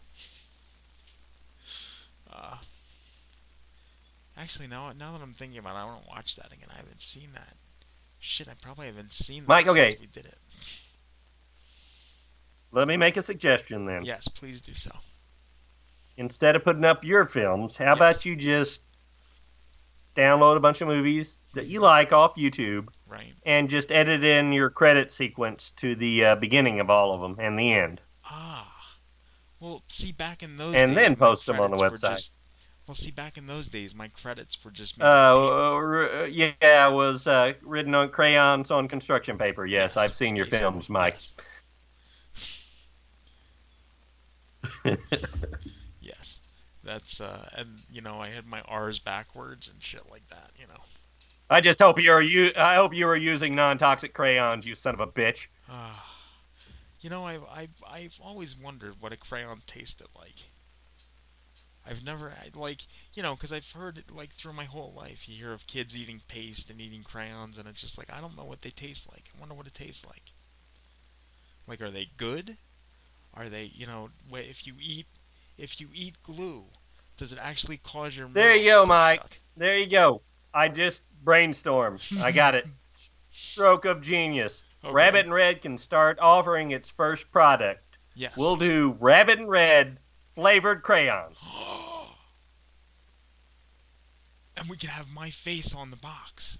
Uh, 2.32 2.58
actually, 4.38 4.68
now, 4.68 4.92
now 4.98 5.12
that 5.12 5.22
I'm 5.22 5.34
thinking 5.34 5.58
about 5.58 5.76
it, 5.76 5.80
I 5.80 5.86
want 5.86 6.04
to 6.04 6.10
watch 6.10 6.36
that 6.36 6.54
again. 6.54 6.70
I 6.72 6.78
haven't 6.78 7.02
seen 7.02 7.30
that. 7.34 7.56
Shit, 8.24 8.48
I 8.48 8.54
probably 8.62 8.86
haven't 8.86 9.12
seen 9.12 9.42
that 9.44 9.50
Mike, 9.50 9.68
okay. 9.68 9.90
since 9.90 10.02
we 10.02 10.08
did 10.08 10.26
it. 10.28 10.38
let 12.72 12.88
me 12.88 12.96
make 12.96 13.18
a 13.18 13.24
suggestion 13.24 13.86
then. 13.86 14.06
Yes, 14.06 14.28
please 14.28 14.62
do 14.62 14.74
so. 14.74 14.92
Instead 16.18 16.56
of 16.56 16.64
putting 16.64 16.86
up 16.86 17.04
your 17.04 17.26
films, 17.26 17.76
how 17.76 17.94
about 17.94 18.24
you 18.26 18.36
just 18.36 18.84
download 20.16 20.56
a 20.56 20.60
bunch 20.60 20.82
of 20.82 20.88
movies 20.88 21.40
that 21.56 21.66
you 21.68 21.80
like 21.80 22.14
off 22.14 22.36
YouTube, 22.36 22.88
Right. 23.08 23.34
and 23.46 23.70
just 23.70 23.92
edit 23.92 24.24
in 24.24 24.54
your 24.54 24.70
credit 24.70 25.12
sequence 25.12 25.74
to 25.78 25.96
the 25.96 26.26
uh, 26.26 26.36
beginning 26.36 26.80
of 26.80 26.90
all 26.90 27.14
of 27.14 27.22
them 27.22 27.38
and 27.44 27.58
the 27.58 27.74
end. 27.74 28.02
Ah. 28.26 28.68
Well, 29.60 29.84
see, 29.88 30.12
back 30.12 30.44
in 30.44 30.58
those 30.58 30.76
And 30.76 30.90
days, 30.92 30.96
then 30.96 31.16
post 31.16 31.46
them 31.46 31.60
on 31.60 31.72
the 31.72 31.78
website. 31.78 32.12
Just, 32.16 32.38
well, 32.92 32.96
see, 32.98 33.12
back 33.12 33.38
in 33.38 33.46
those 33.46 33.70
days, 33.70 33.96
my 33.96 34.10
credits 34.10 34.62
were 34.66 34.70
just 34.70 35.00
Uh, 35.00 35.06
uh, 35.06 35.72
r- 35.72 36.28
yeah, 36.28 36.90
was 36.90 37.26
uh, 37.26 37.54
written 37.62 37.96
on 37.96 38.10
crayons 38.10 38.70
on 38.70 38.90
construction 38.90 39.38
paper. 39.38 39.66
Yes, 39.66 39.96
I've 39.96 40.14
seen 40.14 40.36
your 40.36 40.44
basically, 40.46 40.60
films, 40.60 40.90
Mike. 40.90 41.18
Yes, 46.02 46.42
that's 46.84 47.22
uh, 47.22 47.48
and 47.56 47.80
you 47.90 48.02
know, 48.02 48.20
I 48.20 48.28
had 48.28 48.46
my 48.46 48.60
R's 48.68 49.00
backwards 49.00 49.72
and 49.72 49.82
shit 49.82 50.04
like 50.12 50.28
that. 50.28 50.52
You 50.60 50.68
know. 50.68 50.82
I 51.50 51.62
just 51.62 51.80
hope 51.80 51.98
you're 51.98 52.22
u- 52.22 52.52
I 52.58 52.76
hope 52.76 52.94
you 52.94 53.06
were 53.06 53.16
using 53.16 53.56
non-toxic 53.56 54.14
crayons, 54.14 54.66
you 54.66 54.76
son 54.76 54.96
of 54.96 55.00
a 55.00 55.08
bitch. 55.08 55.46
Ah. 55.70 56.14
you 57.00 57.10
know, 57.10 57.24
I've, 57.26 57.46
I've 57.50 57.84
I've 57.90 58.20
always 58.22 58.60
wondered 58.60 58.96
what 59.00 59.14
a 59.14 59.18
crayon 59.18 59.62
tasted 59.66 60.08
like. 60.14 60.51
I've 61.92 62.06
never 62.06 62.32
I, 62.32 62.58
like 62.58 62.88
you 63.14 63.22
know 63.22 63.36
because 63.36 63.52
I've 63.52 63.70
heard 63.70 63.98
it 63.98 64.16
like 64.16 64.32
through 64.34 64.54
my 64.54 64.64
whole 64.64 64.94
life. 64.96 65.28
You 65.28 65.36
hear 65.36 65.52
of 65.52 65.68
kids 65.68 65.98
eating 65.98 66.22
paste 66.30 66.70
and 66.70 66.80
eating 66.80 67.04
crayons, 67.04 67.58
and 67.58 67.68
it's 67.68 67.82
just 67.82 67.98
like 67.98 68.12
I 68.14 68.22
don't 68.22 68.38
know 68.38 68.46
what 68.46 68.62
they 68.62 68.70
taste 68.70 69.12
like. 69.12 69.30
I 69.36 69.40
wonder 69.40 69.56
what 69.56 69.68
it 69.68 69.74
tastes 69.74 70.06
like. 70.06 70.32
Like, 71.68 71.82
are 71.82 71.92
they 71.92 72.08
good? 72.16 72.58
Are 73.34 73.50
they 73.50 73.72
you 73.74 73.86
know 73.86 74.10
if 74.32 74.66
you 74.66 74.76
eat 74.80 75.06
if 75.58 75.82
you 75.82 75.90
eat 75.94 76.16
glue, 76.24 76.64
does 77.18 77.34
it 77.34 77.40
actually 77.42 77.78
cause 77.78 78.16
your 78.16 78.30
There 78.30 78.56
you 78.56 78.72
go, 78.72 78.86
Mike. 78.86 79.22
shut? 79.22 79.40
There 79.58 79.78
you 79.78 79.88
go. 79.88 80.22
I 80.54 80.70
just 80.70 81.02
brainstormed. 81.26 82.22
I 82.22 82.32
got 82.32 82.56
it. 82.56 82.66
Stroke 83.32 83.86
of 83.86 84.02
genius. 84.02 84.64
Rabbit 84.84 85.26
in 85.26 85.34
Red 85.34 85.62
can 85.62 85.78
start 85.78 86.18
offering 86.20 86.72
its 86.72 86.90
first 86.90 87.30
product. 87.32 87.98
Yes. 88.16 88.36
We'll 88.36 88.56
do 88.56 88.98
Rabbit 89.00 89.40
in 89.40 89.48
Red 89.48 90.00
flavored 90.34 90.84
crayons. 90.84 91.44
and 94.58 94.70
we 94.70 94.78
could 94.78 94.90
have 94.90 95.12
my 95.12 95.30
face 95.30 95.76
on 95.76 95.92
the 95.92 95.98
box. 95.98 96.58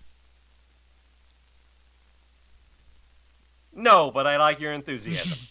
No, 3.74 4.12
but 4.12 4.28
I 4.28 4.38
like 4.38 4.60
your 4.60 4.74
enthusiasm. 4.74 5.40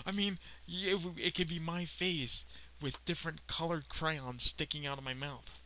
I 0.06 0.12
mean, 0.12 0.38
it, 0.68 1.00
it 1.16 1.34
could 1.34 1.48
be 1.48 1.58
my 1.58 1.84
face 1.84 2.46
with 2.80 3.04
different 3.04 3.46
colored 3.46 3.88
crayons 3.88 4.44
sticking 4.44 4.86
out 4.86 4.98
of 4.98 5.04
my 5.04 5.14
mouth. 5.14 5.62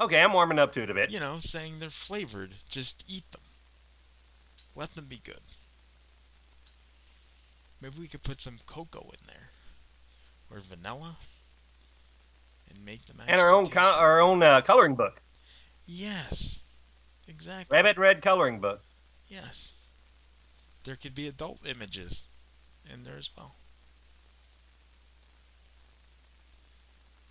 okay, 0.00 0.22
I'm 0.22 0.32
warming 0.32 0.58
up 0.58 0.72
to 0.74 0.82
it 0.82 0.90
a 0.90 0.94
bit. 0.94 1.10
You 1.10 1.20
know, 1.20 1.38
saying 1.40 1.78
they're 1.78 1.90
flavored. 1.90 2.54
Just 2.68 3.04
eat 3.08 3.30
them. 3.32 3.40
Let 4.74 4.94
them 4.94 5.06
be 5.06 5.20
good. 5.22 5.40
Maybe 7.80 7.94
we 7.98 8.08
could 8.08 8.22
put 8.22 8.40
some 8.40 8.58
cocoa 8.66 9.10
in 9.12 9.26
there, 9.26 9.50
or 10.50 10.60
vanilla, 10.60 11.16
and 12.68 12.84
make 12.84 13.06
them. 13.06 13.22
And 13.26 13.40
our 13.40 13.50
own 13.50 13.66
co- 13.66 13.80
our 13.80 14.20
own 14.20 14.42
uh, 14.42 14.60
coloring 14.62 14.94
book. 14.94 15.22
Yes, 15.86 16.64
exactly. 17.28 17.76
Rabbit 17.76 17.96
Red 17.96 18.20
coloring 18.20 18.60
book. 18.60 18.82
Yes. 19.28 19.74
There 20.84 20.96
could 20.96 21.14
be 21.14 21.28
adult 21.28 21.66
images 21.66 22.24
in 22.92 23.02
there 23.02 23.16
as 23.18 23.30
well. 23.36 23.54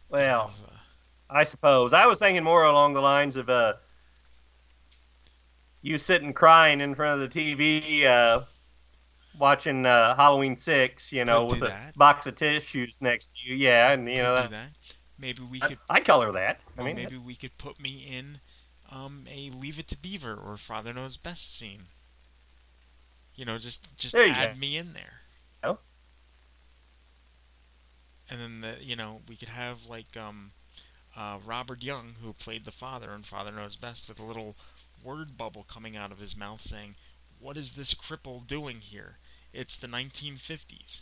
Well, 0.10 0.52
I 1.30 1.44
suppose 1.44 1.92
I 1.92 2.06
was 2.06 2.20
thinking 2.20 2.44
more 2.44 2.64
along 2.64 2.94
the 2.94 3.02
lines 3.02 3.36
of 3.36 3.50
uh, 3.50 3.74
you 5.82 5.98
sitting 5.98 6.34
crying 6.34 6.80
in 6.80 6.96
front 6.96 7.22
of 7.22 7.30
the 7.30 7.40
TV, 7.40 8.06
uh, 8.06 8.42
watching 9.40 9.86
uh, 9.86 10.16
Halloween 10.16 10.56
Six, 10.56 11.12
you 11.12 11.26
know, 11.26 11.46
with 11.46 11.60
do 11.60 11.66
a 11.68 11.92
box 11.96 12.26
of 12.26 12.36
tissues 12.36 13.02
next 13.02 13.34
to 13.38 13.50
you. 13.50 13.56
Yeah, 13.56 13.92
and 13.92 14.08
you 14.10 14.16
Could 14.18 14.24
know 14.24 14.42
do 14.44 14.48
that. 14.50 14.72
Maybe 15.20 15.42
we 15.44 15.62
I- 15.62 15.68
could. 15.68 15.78
I'd 15.90 16.06
color 16.06 16.32
that. 16.34 16.60
I 16.78 16.84
mean, 16.84 16.96
maybe 16.96 17.18
we 17.18 17.36
could 17.36 17.58
put 17.58 17.80
me 17.80 18.08
in 18.12 18.40
um, 18.92 19.26
a 19.30 19.50
Leave 19.50 19.80
It 19.80 19.88
to 19.88 19.98
Beaver 19.98 20.36
or 20.36 20.58
Father 20.58 20.94
Knows 20.94 21.18
Best 21.18 21.58
scene. 21.58 21.84
You 23.36 23.46
know, 23.46 23.58
just 23.58 23.96
just 23.98 24.16
add 24.16 24.56
go. 24.56 24.60
me 24.60 24.78
in 24.78 24.94
there. 24.94 25.22
Oh. 25.64 25.78
And 28.30 28.40
then 28.40 28.62
the 28.62 28.84
you 28.84 28.96
know 28.96 29.22
we 29.28 29.36
could 29.36 29.50
have 29.50 29.86
like 29.88 30.18
um, 30.18 30.52
uh, 31.16 31.38
Robert 31.46 31.84
Young 31.84 32.16
who 32.22 32.34
played 32.34 32.66
the 32.66 32.72
father 32.72 33.12
in 33.14 33.24
Father 33.24 33.52
Knows 33.52 33.76
Best 33.76 34.10
with 34.10 34.20
a 34.20 34.26
little 34.26 34.56
word 35.04 35.38
bubble 35.38 35.64
coming 35.68 35.96
out 35.96 36.12
of 36.12 36.20
his 36.20 36.36
mouth 36.36 36.62
saying, 36.62 36.96
"What 37.40 37.58
is 37.58 37.72
this 37.74 37.94
cripple 37.94 38.46
doing 38.46 38.80
here? 38.82 39.18
It's 39.54 39.78
the 39.78 39.88
1950s." 39.88 41.02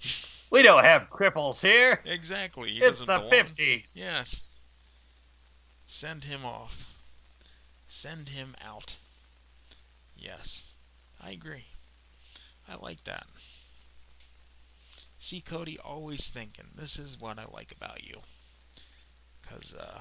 we 0.50 0.62
don't 0.62 0.84
have 0.84 1.08
cripples 1.10 1.60
here. 1.60 2.00
Exactly. 2.04 2.70
He 2.70 2.80
It's 2.80 3.00
the 3.00 3.06
belong. 3.06 3.30
50s. 3.30 3.92
Yes. 3.94 4.44
Send 5.86 6.24
him 6.24 6.44
off. 6.44 6.98
Send 7.86 8.30
him 8.30 8.54
out. 8.64 8.96
Yes. 10.16 10.74
I 11.22 11.30
agree. 11.30 11.66
I 12.68 12.76
like 12.76 13.04
that. 13.04 13.26
See, 15.18 15.40
Cody, 15.40 15.78
always 15.78 16.28
thinking. 16.28 16.66
This 16.74 16.98
is 16.98 17.18
what 17.20 17.38
I 17.38 17.44
like 17.52 17.72
about 17.72 18.04
you. 18.04 18.18
Because, 19.40 19.74
uh, 19.74 20.00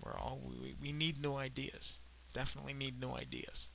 we're 0.00 0.16
all, 0.16 0.40
we, 0.60 0.74
we 0.80 0.92
need 0.92 1.20
new 1.20 1.34
ideas. 1.34 1.98
Definitely 2.32 2.74
need 2.74 3.00
new 3.00 3.10
ideas. 3.10 3.68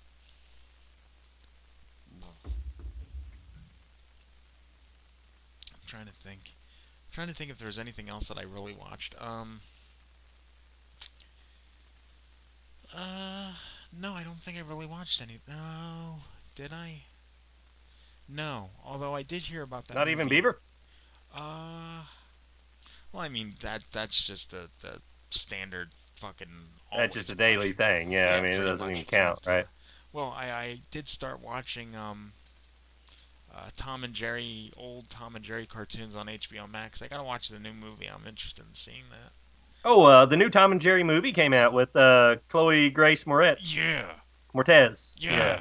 Trying 5.94 6.06
to 6.08 6.14
think. 6.14 6.42
I'm 6.46 7.12
trying 7.12 7.28
to 7.28 7.34
think 7.34 7.52
if 7.52 7.60
there's 7.60 7.78
anything 7.78 8.10
else 8.10 8.28
that 8.28 8.38
I 8.38 8.44
really 8.44 8.74
watched. 8.74 9.16
Um. 9.22 9.62
Uh, 12.96 13.54
no, 13.98 14.14
I 14.14 14.24
don't 14.24 14.40
think 14.40 14.58
I 14.58 14.62
really 14.62 14.86
watched 14.86 15.22
any. 15.22 15.40
No, 15.48 16.18
did 16.56 16.72
I? 16.74 17.04
No, 18.28 18.70
although 18.84 19.16
I 19.16 19.24
did 19.24 19.44
hear 19.44 19.62
about 19.62 19.88
that. 19.88 19.96
Not 19.96 20.08
even. 20.10 20.30
Bieber. 20.30 20.56
Uh, 21.36 22.04
well, 23.12 23.22
I 23.22 23.30
mean 23.30 23.54
that 23.62 23.82
that's 23.92 24.22
just 24.22 24.52
the 24.52 24.70
the 24.82 25.00
standard 25.30 25.90
fucking. 26.16 26.48
That's 26.96 27.14
just 27.14 27.32
a 27.32 27.36
daily 27.36 27.70
watch. 27.70 27.78
thing. 27.78 28.12
Yeah, 28.12 28.36
I 28.36 28.42
mean 28.42 28.54
it 28.54 28.60
doesn't 28.60 28.90
even 28.90 29.04
count, 29.06 29.46
right? 29.46 29.66
Well, 30.12 30.34
I, 30.36 30.52
I 30.52 30.80
did 30.92 31.08
start 31.08 31.44
watching 31.44 31.96
um, 31.96 32.34
uh, 33.56 33.70
Tom 33.76 34.04
and 34.04 34.14
Jerry, 34.14 34.72
old 34.78 35.10
Tom 35.10 35.36
and 35.36 35.44
Jerry 35.46 35.66
cartoons 35.66 36.16
on 36.16 36.28
HBO 36.28 36.70
Max. 36.70 37.02
I 37.02 37.08
gotta 37.08 37.24
watch 37.24 37.50
the 37.50 37.60
new 37.60 37.74
movie. 37.74 38.08
I'm 38.10 38.28
interested 38.28 38.66
in 38.68 38.74
seeing 38.74 39.04
that. 39.12 39.32
Oh, 39.86 40.04
uh, 40.04 40.26
the 40.26 40.38
new 40.38 40.50
Tom 40.50 40.72
and 40.72 40.80
Jerry 40.82 41.04
movie 41.04 41.32
came 41.34 41.54
out 41.54 41.74
with 41.74 41.94
uh, 41.96 42.38
Chloe 42.50 42.90
Grace 42.90 43.26
Moretz. 43.26 43.76
Yeah. 43.76 44.06
Mortez. 44.56 45.12
Yeah. 45.18 45.60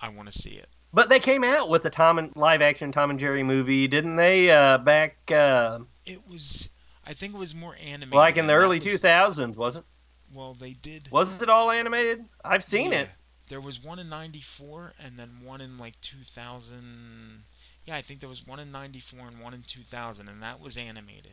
I 0.00 0.08
want 0.08 0.30
to 0.30 0.36
see 0.38 0.50
it. 0.52 0.68
But 0.92 1.08
they 1.08 1.20
came 1.20 1.44
out 1.44 1.68
with 1.68 1.82
the 1.82 1.90
Tom 1.90 2.18
and 2.18 2.34
live 2.36 2.60
action 2.60 2.92
Tom 2.92 3.10
and 3.10 3.18
Jerry 3.18 3.42
movie, 3.42 3.88
didn't 3.88 4.16
they? 4.16 4.50
Uh, 4.50 4.78
back 4.78 5.16
uh, 5.30 5.80
It 6.06 6.20
was. 6.28 6.68
I 7.06 7.14
think 7.14 7.34
it 7.34 7.38
was 7.38 7.54
more 7.54 7.74
animated. 7.84 8.14
like 8.14 8.36
in 8.36 8.46
the 8.46 8.54
early 8.54 8.76
was- 8.76 8.84
two 8.84 8.98
thousands, 8.98 9.56
wasn't? 9.56 9.84
Well, 10.32 10.54
they 10.54 10.72
did. 10.72 11.10
Was 11.10 11.42
it 11.42 11.50
all 11.50 11.70
animated? 11.70 12.24
I've 12.42 12.64
seen 12.64 12.92
Yeah. 12.92 13.00
it. 13.00 13.08
There 13.48 13.60
was 13.60 13.82
one 13.82 13.98
in 13.98 14.08
'94, 14.08 14.94
and 15.02 15.16
then 15.16 15.38
one 15.42 15.60
in 15.60 15.76
like 15.78 16.00
2000. 16.00 17.42
Yeah, 17.84 17.96
I 17.96 18.02
think 18.02 18.20
there 18.20 18.28
was 18.28 18.46
one 18.46 18.58
in 18.60 18.72
'94 18.72 19.20
and 19.28 19.40
one 19.40 19.52
in 19.54 19.62
2000, 19.62 20.28
and 20.28 20.42
that 20.42 20.60
was 20.60 20.76
animated. 20.76 21.32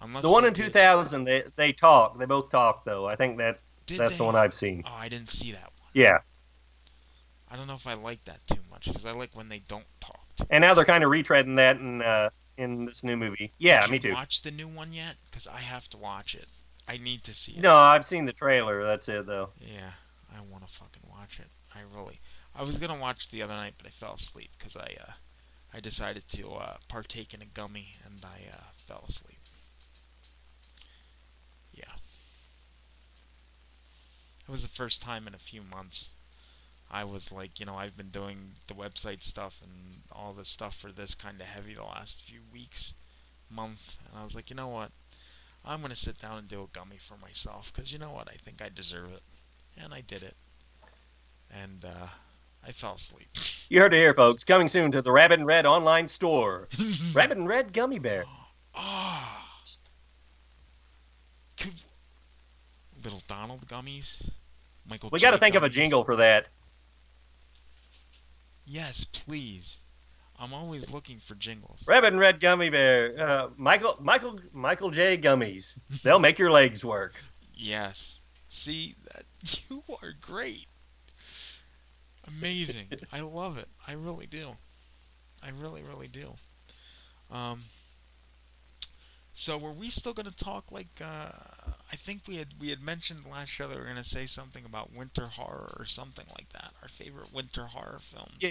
Unless 0.00 0.22
the 0.22 0.30
one 0.30 0.44
in 0.44 0.52
did- 0.52 0.64
two 0.66 0.70
thousand, 0.70 1.24
they 1.24 1.44
they 1.56 1.72
talk. 1.72 2.18
They 2.18 2.24
both 2.26 2.50
talk 2.50 2.84
though. 2.84 3.06
I 3.06 3.16
think 3.16 3.38
that 3.38 3.60
Did 3.86 3.98
that's 3.98 4.12
they? 4.14 4.18
the 4.18 4.24
one 4.24 4.36
I've 4.36 4.54
seen. 4.54 4.82
Oh, 4.86 4.94
I 4.96 5.08
didn't 5.08 5.28
see 5.30 5.52
that 5.52 5.62
one. 5.78 5.90
Yeah, 5.94 6.18
I 7.50 7.56
don't 7.56 7.66
know 7.66 7.74
if 7.74 7.86
I 7.86 7.94
like 7.94 8.24
that 8.24 8.46
too 8.46 8.60
much 8.70 8.86
because 8.86 9.06
I 9.06 9.12
like 9.12 9.30
when 9.34 9.48
they 9.48 9.60
don't 9.60 9.86
talk. 10.00 10.20
and 10.50 10.62
now 10.62 10.74
they're 10.74 10.84
kind 10.84 11.02
of 11.02 11.10
retreading 11.10 11.56
that 11.56 11.78
in 11.78 12.02
uh, 12.02 12.30
in 12.56 12.84
this 12.84 13.02
new 13.02 13.16
movie. 13.16 13.52
Yeah, 13.58 13.84
me 13.88 13.94
you 13.94 14.00
too. 14.00 14.12
Watch 14.12 14.42
the 14.42 14.50
new 14.50 14.68
one 14.68 14.92
yet? 14.92 15.16
Because 15.30 15.46
I 15.48 15.60
have 15.60 15.88
to 15.90 15.96
watch 15.96 16.34
it. 16.34 16.46
I 16.86 16.98
need 16.98 17.22
to 17.24 17.34
see 17.34 17.52
it. 17.52 17.60
No, 17.60 17.74
I've 17.74 18.06
seen 18.06 18.24
the 18.24 18.32
trailer. 18.32 18.84
That's 18.84 19.08
it 19.08 19.26
though. 19.26 19.50
Yeah, 19.60 19.90
I 20.38 20.42
want 20.42 20.66
to 20.66 20.72
fucking 20.72 21.02
watch 21.10 21.40
it. 21.40 21.50
I 21.74 21.80
really. 21.94 22.20
I 22.54 22.62
was 22.62 22.78
gonna 22.78 22.98
watch 22.98 23.30
the 23.30 23.42
other 23.42 23.54
night, 23.54 23.74
but 23.76 23.86
I 23.86 23.90
fell 23.90 24.14
asleep 24.14 24.50
because 24.58 24.76
I 24.76 24.94
uh, 25.00 25.12
I 25.74 25.80
decided 25.80 26.28
to 26.28 26.50
uh, 26.50 26.76
partake 26.88 27.34
in 27.34 27.42
a 27.42 27.46
gummy 27.46 27.96
and 28.04 28.24
I 28.24 28.50
uh, 28.52 28.70
fell 28.76 29.04
asleep. 29.08 29.38
Yeah. 31.72 31.94
It 34.46 34.50
was 34.50 34.62
the 34.62 34.68
first 34.68 35.02
time 35.02 35.26
in 35.26 35.34
a 35.34 35.38
few 35.38 35.62
months. 35.62 36.12
I 36.90 37.04
was 37.04 37.30
like, 37.30 37.60
you 37.60 37.66
know, 37.66 37.76
I've 37.76 37.98
been 37.98 38.08
doing 38.08 38.52
the 38.66 38.74
website 38.74 39.22
stuff 39.22 39.60
and 39.62 40.02
all 40.10 40.32
this 40.32 40.48
stuff 40.48 40.74
for 40.74 40.90
this 40.90 41.14
kind 41.14 41.38
of 41.40 41.46
heavy 41.46 41.74
the 41.74 41.82
last 41.82 42.22
few 42.22 42.40
weeks, 42.50 42.94
month, 43.50 43.98
and 44.08 44.18
I 44.18 44.22
was 44.22 44.34
like, 44.34 44.48
you 44.48 44.56
know 44.56 44.68
what? 44.68 44.90
I'm 45.64 45.82
gonna 45.82 45.94
sit 45.94 46.18
down 46.18 46.38
and 46.38 46.48
do 46.48 46.62
a 46.62 46.66
gummy 46.66 46.96
for 46.96 47.18
myself 47.18 47.72
because 47.72 47.92
you 47.92 47.98
know 47.98 48.12
what? 48.12 48.28
I 48.28 48.36
think 48.36 48.62
I 48.62 48.70
deserve 48.74 49.12
it, 49.12 49.22
and 49.82 49.94
I 49.94 50.00
did 50.02 50.22
it, 50.22 50.36
and 51.50 51.84
uh, 51.84 52.06
I 52.66 52.72
fell 52.72 52.94
asleep. 52.94 53.28
You 53.70 53.80
heard 53.80 53.92
it 53.92 53.98
here, 53.98 54.14
folks. 54.14 54.44
Coming 54.44 54.66
soon 54.66 54.90
to 54.92 55.02
the 55.02 55.12
Rabbit 55.12 55.40
in 55.40 55.44
Red 55.44 55.66
online 55.66 56.08
store. 56.08 56.68
Rabbit 57.12 57.36
in 57.36 57.46
Red 57.46 57.74
gummy 57.74 57.98
bear. 57.98 58.24
Ah. 58.74 59.48
Could 61.58 61.74
Little 63.04 63.22
Donald 63.26 63.66
gummies? 63.66 64.30
Michael. 64.88 65.10
We 65.12 65.20
got 65.20 65.32
to 65.32 65.38
think 65.38 65.54
of 65.54 65.62
a 65.64 65.68
jingle 65.68 66.04
for 66.04 66.16
that. 66.16 66.46
Yes, 68.64 69.04
please. 69.04 69.80
I'm 70.38 70.54
always 70.54 70.90
looking 70.90 71.18
for 71.18 71.34
jingles. 71.34 71.84
Rabbit 71.88 72.12
in 72.12 72.18
Red 72.18 72.38
gummy 72.40 72.70
bear. 72.70 73.14
Uh, 73.18 73.48
Michael 73.56 73.96
Michael 74.00 74.38
Michael 74.52 74.90
J 74.90 75.18
gummies. 75.18 75.74
They'll 76.02 76.20
make 76.20 76.38
your 76.38 76.50
legs 76.50 76.84
work. 76.84 77.14
Yes. 77.60 78.20
See 78.48 78.94
that 79.12 79.24
You 79.70 79.82
are 80.02 80.12
great. 80.20 80.66
Amazing. 82.26 82.88
I 83.12 83.20
love 83.20 83.56
it. 83.58 83.68
I 83.86 83.92
really 83.92 84.26
do. 84.26 84.56
I 85.42 85.50
really, 85.50 85.82
really 85.82 86.08
do. 86.08 86.34
Um, 87.30 87.60
so 89.32 89.56
were 89.56 89.72
we 89.72 89.88
still 89.90 90.12
going 90.12 90.26
to 90.26 90.34
talk 90.34 90.72
like 90.72 91.00
uh, 91.00 91.30
I 91.92 91.96
think 91.96 92.22
we 92.26 92.36
had 92.36 92.48
we 92.60 92.70
had 92.70 92.82
mentioned 92.82 93.20
last 93.30 93.50
show 93.50 93.68
that 93.68 93.76
we 93.76 93.82
are 93.82 93.86
going 93.86 93.96
to 93.96 94.04
say 94.04 94.26
something 94.26 94.64
about 94.64 94.92
winter 94.92 95.26
horror 95.26 95.76
or 95.78 95.84
something 95.84 96.26
like 96.36 96.48
that. 96.54 96.72
Our 96.82 96.88
favorite 96.88 97.32
winter 97.32 97.66
horror 97.66 97.98
film. 98.00 98.30
Yeah. 98.40 98.48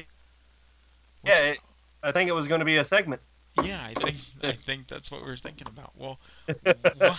Which, 1.22 1.34
yeah, 1.34 1.42
it, 1.42 1.60
I 2.04 2.12
think 2.14 2.30
it 2.30 2.34
was 2.34 2.48
going 2.48 2.60
to 2.60 2.66
be 2.66 2.78
a 2.78 2.86
segment. 2.86 3.22
Yeah, 3.64 3.82
I 3.84 3.94
think 3.96 4.18
I 4.44 4.52
think 4.54 4.88
that's 4.88 5.12
what 5.12 5.22
we 5.24 5.28
were 5.28 5.36
thinking 5.36 5.68
about. 5.68 5.92
Well, 5.98 6.20
why, 6.98 7.16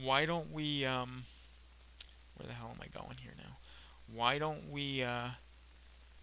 why 0.00 0.26
don't 0.26 0.52
we 0.52 0.84
um, 0.84 1.24
where 2.44 2.52
the 2.52 2.58
hell 2.58 2.74
am 2.74 2.80
I 2.82 2.88
going 2.88 3.16
here 3.22 3.32
now? 3.38 3.56
Why 4.12 4.38
don't 4.38 4.70
we 4.70 5.02
uh, 5.02 5.28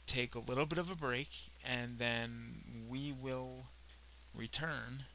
take 0.06 0.36
a 0.36 0.40
little 0.40 0.68
bit 0.68 0.78
of 0.78 0.92
a 0.92 0.96
break 0.96 1.30
and 1.68 1.98
then 1.98 2.86
we 2.88 3.12
will 3.12 3.66
return 4.36 5.06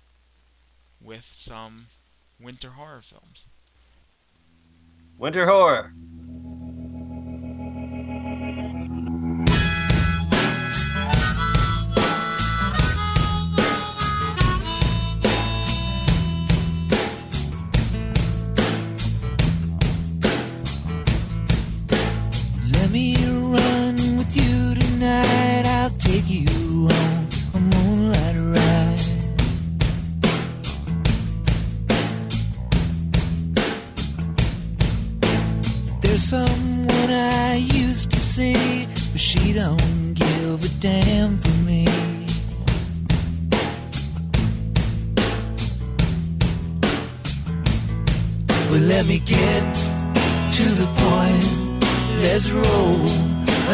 with 1.00 1.24
some 1.24 1.86
winter 2.40 2.70
horror 2.70 3.02
films. 3.02 3.48
Winter 5.16 5.46
horror. 5.46 5.92
don't 39.56 40.12
give 40.12 40.62
a 40.64 40.68
damn 40.80 41.38
for 41.38 41.56
me. 41.64 41.86
But 48.68 48.82
let 48.82 49.06
me 49.06 49.18
get 49.18 49.62
to 50.56 50.64
the 50.80 50.88
point. 51.00 51.46
Let's 52.20 52.50
roll 52.50 53.00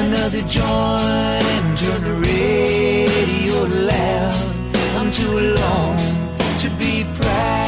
another 0.05 0.43
joint. 0.43 1.79
Turn 1.81 2.01
the 2.11 2.17
radio 2.31 3.59
loud. 3.91 4.77
I'm 4.99 5.11
too 5.11 5.33
alone 5.45 5.99
to 6.61 6.71
be 6.79 7.05
proud. 7.17 7.62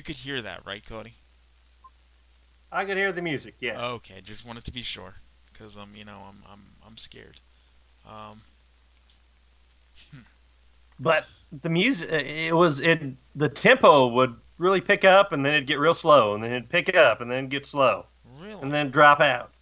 You 0.00 0.02
could 0.02 0.16
hear 0.16 0.40
that, 0.40 0.64
right, 0.64 0.82
Cody? 0.82 1.12
I 2.72 2.86
could 2.86 2.96
hear 2.96 3.12
the 3.12 3.20
music. 3.20 3.56
Yes. 3.60 3.78
Okay, 3.78 4.22
just 4.22 4.46
wanted 4.46 4.64
to 4.64 4.72
be 4.72 4.80
sure, 4.80 5.16
because 5.52 5.76
um, 5.76 5.90
you 5.94 6.06
know, 6.06 6.22
I'm 6.26 6.42
I'm 6.50 6.62
I'm 6.86 6.96
scared. 6.96 7.38
Um, 8.08 8.40
But 10.98 11.26
the 11.60 11.68
music, 11.68 12.10
it 12.10 12.56
was 12.56 12.80
it. 12.80 13.02
The 13.36 13.50
tempo 13.50 14.06
would 14.06 14.34
really 14.56 14.80
pick 14.80 15.04
up, 15.04 15.32
and 15.32 15.44
then 15.44 15.52
it'd 15.52 15.66
get 15.66 15.78
real 15.78 15.92
slow, 15.92 16.34
and 16.34 16.42
then 16.42 16.50
it'd 16.52 16.70
pick 16.70 16.96
up, 16.96 17.20
and 17.20 17.30
then 17.30 17.48
get 17.48 17.66
slow, 17.66 18.06
really? 18.38 18.58
and 18.62 18.72
then 18.72 18.90
drop 18.90 19.20
out. 19.20 19.52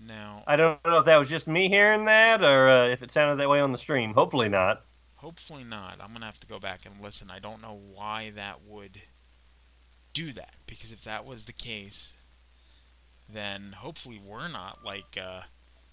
Now, 0.00 0.42
I 0.48 0.56
don't 0.56 0.84
know 0.84 0.98
if 0.98 1.04
that 1.04 1.16
was 1.16 1.28
just 1.28 1.46
me 1.46 1.68
hearing 1.68 2.06
that, 2.06 2.42
or 2.42 2.68
uh, 2.68 2.88
if 2.88 3.04
it 3.04 3.12
sounded 3.12 3.36
that 3.36 3.48
way 3.48 3.60
on 3.60 3.70
the 3.70 3.78
stream. 3.78 4.12
Hopefully 4.14 4.48
not. 4.48 4.84
Hopefully 5.20 5.64
not. 5.64 5.98
I'm 6.00 6.12
gonna 6.12 6.26
have 6.26 6.40
to 6.40 6.46
go 6.46 6.58
back 6.58 6.86
and 6.86 7.02
listen. 7.02 7.30
I 7.30 7.38
don't 7.38 7.62
know 7.62 7.78
why 7.94 8.30
that 8.36 8.62
would 8.66 9.02
do 10.14 10.32
that, 10.32 10.54
because 10.66 10.92
if 10.92 11.02
that 11.04 11.24
was 11.24 11.44
the 11.44 11.52
case, 11.52 12.14
then 13.28 13.72
hopefully 13.76 14.20
we're 14.24 14.48
not 14.48 14.78
like 14.84 15.18
uh, 15.20 15.42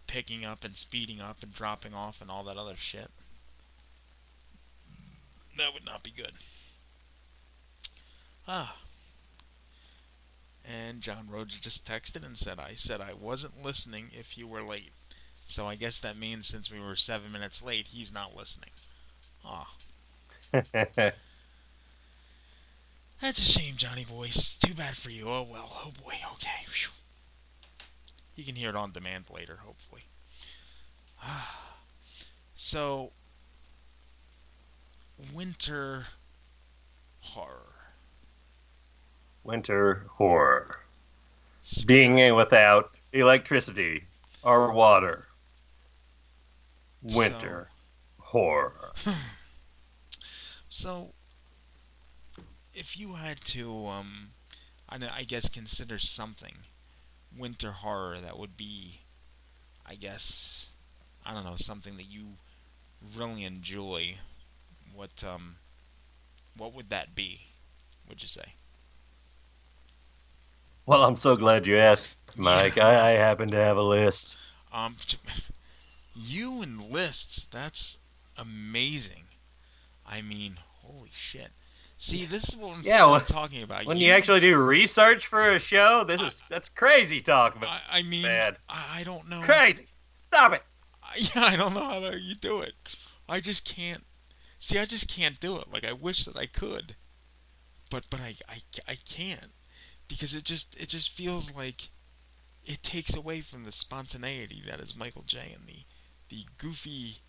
picking 0.07 0.45
up 0.45 0.63
and 0.63 0.75
speeding 0.75 1.19
up 1.19 1.43
and 1.43 1.53
dropping 1.53 1.93
off 1.93 2.21
and 2.21 2.32
all 2.32 2.43
that 2.45 2.57
other 2.57 2.75
shit. 2.75 3.09
That 5.57 5.73
would 5.73 5.86
not 5.86 6.03
be 6.03 6.11
good. 6.11 6.32
Ah. 8.47 8.78
And 10.63 11.01
John 11.01 11.28
Rhodes 11.30 11.59
just 11.59 11.86
texted 11.86 12.25
and 12.25 12.38
said, 12.38 12.59
I 12.59 12.73
said 12.75 13.01
I 13.01 13.13
wasn't 13.13 13.63
listening 13.63 14.09
if 14.13 14.38
you 14.38 14.47
were 14.47 14.63
late. 14.63 14.91
So 15.45 15.67
I 15.67 15.75
guess 15.75 15.99
that 15.99 16.17
means 16.17 16.47
since 16.47 16.71
we 16.71 16.80
were 16.80 16.95
seven 16.95 17.32
minutes 17.32 17.63
late, 17.63 17.88
he's 17.88 18.13
not 18.13 18.36
listening. 18.36 18.71
Ah. 19.48 19.68
That's 23.22 23.39
a 23.39 23.60
shame, 23.60 23.76
Johnny 23.78 24.06
boy. 24.06 24.28
Too 24.28 24.74
bad 24.74 24.95
for 24.95 25.10
you. 25.10 25.28
Oh 25.30 25.48
well. 25.50 25.70
Oh 25.86 25.91
boy. 26.04 26.14
Okay. 26.34 26.66
Phew. 26.66 26.91
You 28.36 28.43
can 28.43 28.56
hear 28.56 28.70
it 28.70 28.76
on 28.76 28.91
demand 28.91 29.26
later, 29.34 29.58
hopefully. 29.64 30.04
so, 32.56 33.12
winter 35.34 36.06
horror. 37.20 37.74
Winter 39.43 40.06
horror. 40.10 40.82
Being 41.88 42.36
without 42.36 42.91
electricity 43.12 44.04
or 44.43 44.72
water. 44.72 45.26
Winter 47.02 47.70
horror. 48.20 48.93
So, 50.78 51.09
if 52.71 52.99
you 52.99 53.15
had 53.15 53.41
to, 53.45 53.88
um, 53.88 54.28
I, 54.88 54.99
I 55.11 55.23
guess 55.23 55.49
consider 55.49 55.97
something 55.97 56.53
winter 57.36 57.71
horror 57.71 58.17
that 58.19 58.38
would 58.38 58.55
be, 58.55 58.99
I 59.84 59.95
guess, 59.95 60.69
I 61.25 61.34
don't 61.34 61.45
know, 61.45 61.55
something 61.55 61.97
that 61.97 62.11
you 62.11 62.25
really 63.17 63.43
enjoy. 63.43 64.17
What 64.93 65.23
um, 65.28 65.55
what 66.55 66.75
would 66.75 66.91
that 66.91 67.15
be? 67.15 67.47
Would 68.07 68.21
you 68.21 68.30
say? 68.30 68.53
Well, 70.86 71.03
I'm 71.03 71.17
so 71.17 71.36
glad 71.36 71.65
you 71.65 71.78
asked, 71.80 72.17
Mike. 72.38 72.78
I, 72.78 73.13
I 73.13 73.13
happen 73.13 73.49
to 73.49 73.57
have 73.57 73.78
a 73.78 73.82
list. 73.82 74.38
Um, 74.71 74.95
you 76.15 76.61
and 76.61 76.80
lists, 76.91 77.45
that's 77.45 77.97
amazing. 78.38 79.23
I 80.05 80.21
mean, 80.21 80.59
holy 80.88 81.10
shit. 81.12 81.50
See, 82.00 82.26
this 82.26 82.50
is 82.50 82.56
what 82.56 82.78
I'm, 82.78 82.84
Yeah, 82.84 83.06
well, 83.06 83.20
talking 83.22 83.64
about. 83.64 83.86
When 83.86 83.98
you 83.98 84.12
actually 84.12 84.40
do 84.40 84.56
research 84.58 85.26
for 85.28 85.52
a 85.52 85.60
show, 85.60 86.04
this 86.04 86.22
is 86.22 86.36
that's 86.50 86.70
crazy 86.70 87.22
talk. 87.22 87.60
But 87.60 87.70
I, 87.70 87.82
I 88.00 88.04
mean, 88.04 88.24
bad. 88.24 88.58
I, 88.70 89.00
I 89.00 89.04
don't 89.04 89.28
know. 89.30 89.42
Crazy. 89.42 89.88
Stop 90.12 90.54
it. 90.54 90.64
Yeah, 91.36 91.46
I 91.46 91.56
don't 91.56 91.74
know 91.74 91.86
how 91.86 92.00
the- 92.02 92.20
you 92.20 92.36
do 92.36 92.62
it. 92.62 92.74
I 93.30 93.40
just 93.40 93.66
can't. 93.66 94.04
See, 94.60 94.78
I 94.78 94.86
just 94.86 95.10
can't 95.10 95.40
do 95.40 95.58
it. 95.58 95.72
Like 95.72 95.86
I 95.86 95.94
wish 95.94 96.26
that 96.26 96.36
I 96.36 96.46
could, 96.48 96.96
but 97.90 98.04
but 98.10 98.20
I 98.20 98.36
I, 98.50 98.58
I 98.88 98.96
can't 99.10 99.52
because 100.08 100.34
it 100.34 100.44
just 100.44 100.76
it 100.80 100.90
just 100.90 101.10
feels 101.10 101.54
like 101.56 101.90
it 102.64 102.84
takes 102.84 103.16
away 103.16 103.40
from 103.42 103.64
the 103.64 103.72
spontaneity 103.72 104.62
that 104.68 104.80
is 104.82 104.96
Michael 104.98 105.24
J 105.26 105.40
and 105.56 105.66
the 105.68 105.86
the 106.30 106.46
goofy 106.58 107.20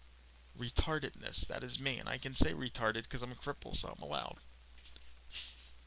retardedness 0.59 1.47
that 1.47 1.63
is 1.63 1.81
me. 1.81 1.99
And 1.99 2.09
I 2.09 2.19
can 2.19 2.35
say 2.35 2.53
retarded 2.53 3.05
because 3.05 3.23
I'm 3.23 3.33
a 3.33 3.35
cripple, 3.35 3.75
so 3.75 3.95
I'm 3.97 4.03
allowed. 4.03 4.37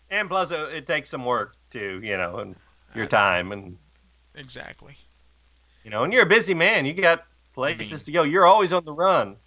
And 0.09 0.29
plus, 0.29 0.51
it, 0.51 0.59
it 0.73 0.87
takes 0.87 1.09
some 1.09 1.25
work 1.25 1.55
too, 1.69 1.99
you 2.03 2.17
know, 2.17 2.39
and 2.39 2.55
your 2.95 3.07
time, 3.07 3.51
and 3.51 3.77
Exactly. 4.35 4.95
you 5.83 5.91
know, 5.91 6.03
and 6.03 6.13
you're 6.13 6.23
a 6.23 6.27
busy 6.29 6.53
man. 6.53 6.85
You 6.85 6.93
got 6.93 7.25
places 7.53 8.03
to 8.03 8.11
go. 8.11 8.23
You're 8.23 8.45
always 8.45 8.73
on 8.73 8.85
the 8.85 8.93
run. 8.93 9.37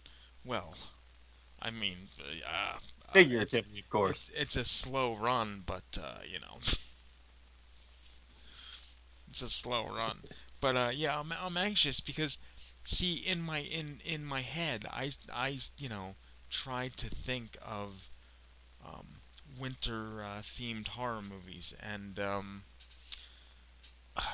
Well, 0.45 0.75
I 1.61 1.71
mean, 1.71 1.97
uh, 2.47 2.79
Figuratively, 3.13 3.81
of 3.81 3.89
course. 3.91 4.31
It's, 4.35 4.57
it's 4.57 4.57
a 4.57 4.65
slow 4.65 5.17
run, 5.17 5.63
but 5.65 5.85
uh, 6.03 6.19
you 6.31 6.41
know, 6.41 6.59
it's 9.29 9.43
a 9.43 9.49
slow 9.49 9.87
run. 9.87 10.19
But 10.61 10.77
uh, 10.77 10.91
yeah, 10.95 11.19
I'm 11.19 11.33
I'm 11.33 11.57
anxious 11.57 12.01
because 12.01 12.39
see 12.85 13.15
in 13.15 13.43
my 13.43 13.59
in 13.61 14.01
in 14.05 14.25
my 14.25 14.41
head, 14.43 14.87
I 14.91 15.13
I 15.33 15.59
you 15.79 15.89
know 15.89 16.17
tried 16.51 16.97
to 16.99 17.09
think 17.11 17.57
of 17.63 18.11
um, 18.85 19.21
winter 19.59 20.23
uh, 20.23 20.41
themed 20.43 20.89
horror 20.89 21.23
movies, 21.23 21.75
and 21.81 22.19
um, 22.21 22.65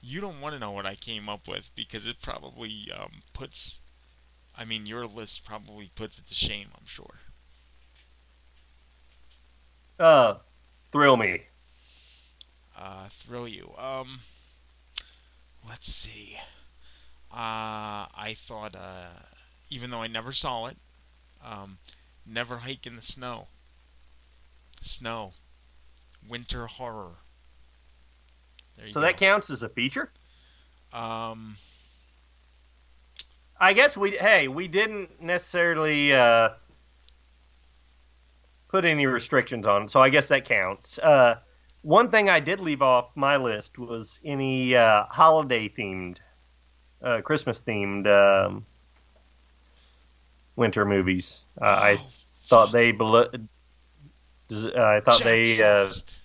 you 0.00 0.20
don't 0.20 0.40
want 0.40 0.54
to 0.54 0.58
know 0.58 0.70
what 0.72 0.86
I 0.86 0.94
came 0.94 1.28
up 1.28 1.48
with 1.48 1.70
because 1.74 2.06
it 2.06 2.20
probably 2.20 2.90
um, 2.96 3.22
puts. 3.32 3.80
I 4.56 4.64
mean, 4.64 4.86
your 4.86 5.06
list 5.06 5.44
probably 5.44 5.90
puts 5.94 6.18
it 6.18 6.26
to 6.28 6.34
shame. 6.34 6.68
I'm 6.76 6.86
sure. 6.86 7.20
Uh, 9.98 10.38
thrill 10.90 11.16
me. 11.16 11.46
uh, 12.76 13.08
thrill 13.08 13.48
you. 13.48 13.74
Um, 13.78 14.20
let's 15.68 15.92
see. 15.92 16.36
Uh, 17.30 18.06
I 18.14 18.34
thought, 18.36 18.74
uh, 18.76 19.08
even 19.70 19.90
though 19.90 20.02
I 20.02 20.06
never 20.06 20.32
saw 20.32 20.66
it, 20.66 20.76
um, 21.44 21.78
never 22.26 22.58
hike 22.58 22.86
in 22.86 22.96
the 22.96 23.02
snow. 23.02 23.48
Snow. 24.80 25.32
Winter 26.28 26.66
horror. 26.66 27.12
There 28.76 28.86
you 28.86 28.92
So 28.92 29.00
go. 29.00 29.06
that 29.06 29.16
counts 29.16 29.50
as 29.50 29.62
a 29.62 29.68
feature. 29.68 30.10
Um, 30.92 31.56
I 33.58 33.72
guess 33.72 33.96
we 33.96 34.10
hey 34.12 34.48
we 34.48 34.68
didn't 34.68 35.22
necessarily 35.22 36.12
uh, 36.12 36.50
put 38.68 38.84
any 38.84 39.06
restrictions 39.06 39.66
on 39.66 39.84
it, 39.84 39.90
so 39.90 40.00
I 40.00 40.10
guess 40.10 40.28
that 40.28 40.44
counts. 40.44 40.98
Uh, 40.98 41.36
one 41.82 42.10
thing 42.10 42.28
I 42.28 42.40
did 42.40 42.60
leave 42.60 42.82
off 42.82 43.10
my 43.14 43.36
list 43.36 43.78
was 43.78 44.20
any 44.24 44.74
uh, 44.74 45.04
holiday 45.10 45.68
themed, 45.68 46.18
uh, 47.02 47.20
Christmas 47.20 47.60
themed 47.60 48.06
um, 48.06 48.64
winter 50.56 50.84
movies. 50.84 51.42
Uh, 51.60 51.64
I 51.66 51.98
thought 52.42 52.72
they 52.72 52.92
belo- 52.92 53.48
uh, 54.52 54.80
I 54.80 55.00
thought 55.00 55.18
Jack 55.18 55.24
they 55.24 55.62
uh, 55.62 55.82
Frost. 55.88 56.18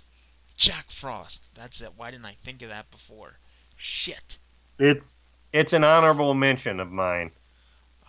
Jack 0.56 0.92
Frost. 0.92 1.56
That's 1.56 1.82
it. 1.82 1.92
Why 1.96 2.12
didn't 2.12 2.26
I 2.26 2.34
think 2.34 2.62
of 2.62 2.70
that 2.70 2.90
before? 2.92 3.40
Shit. 3.76 4.40
it's 4.80 5.18
it's 5.54 5.74
an 5.74 5.84
honorable 5.84 6.34
mention 6.34 6.80
of 6.80 6.92
mine. 6.92 7.32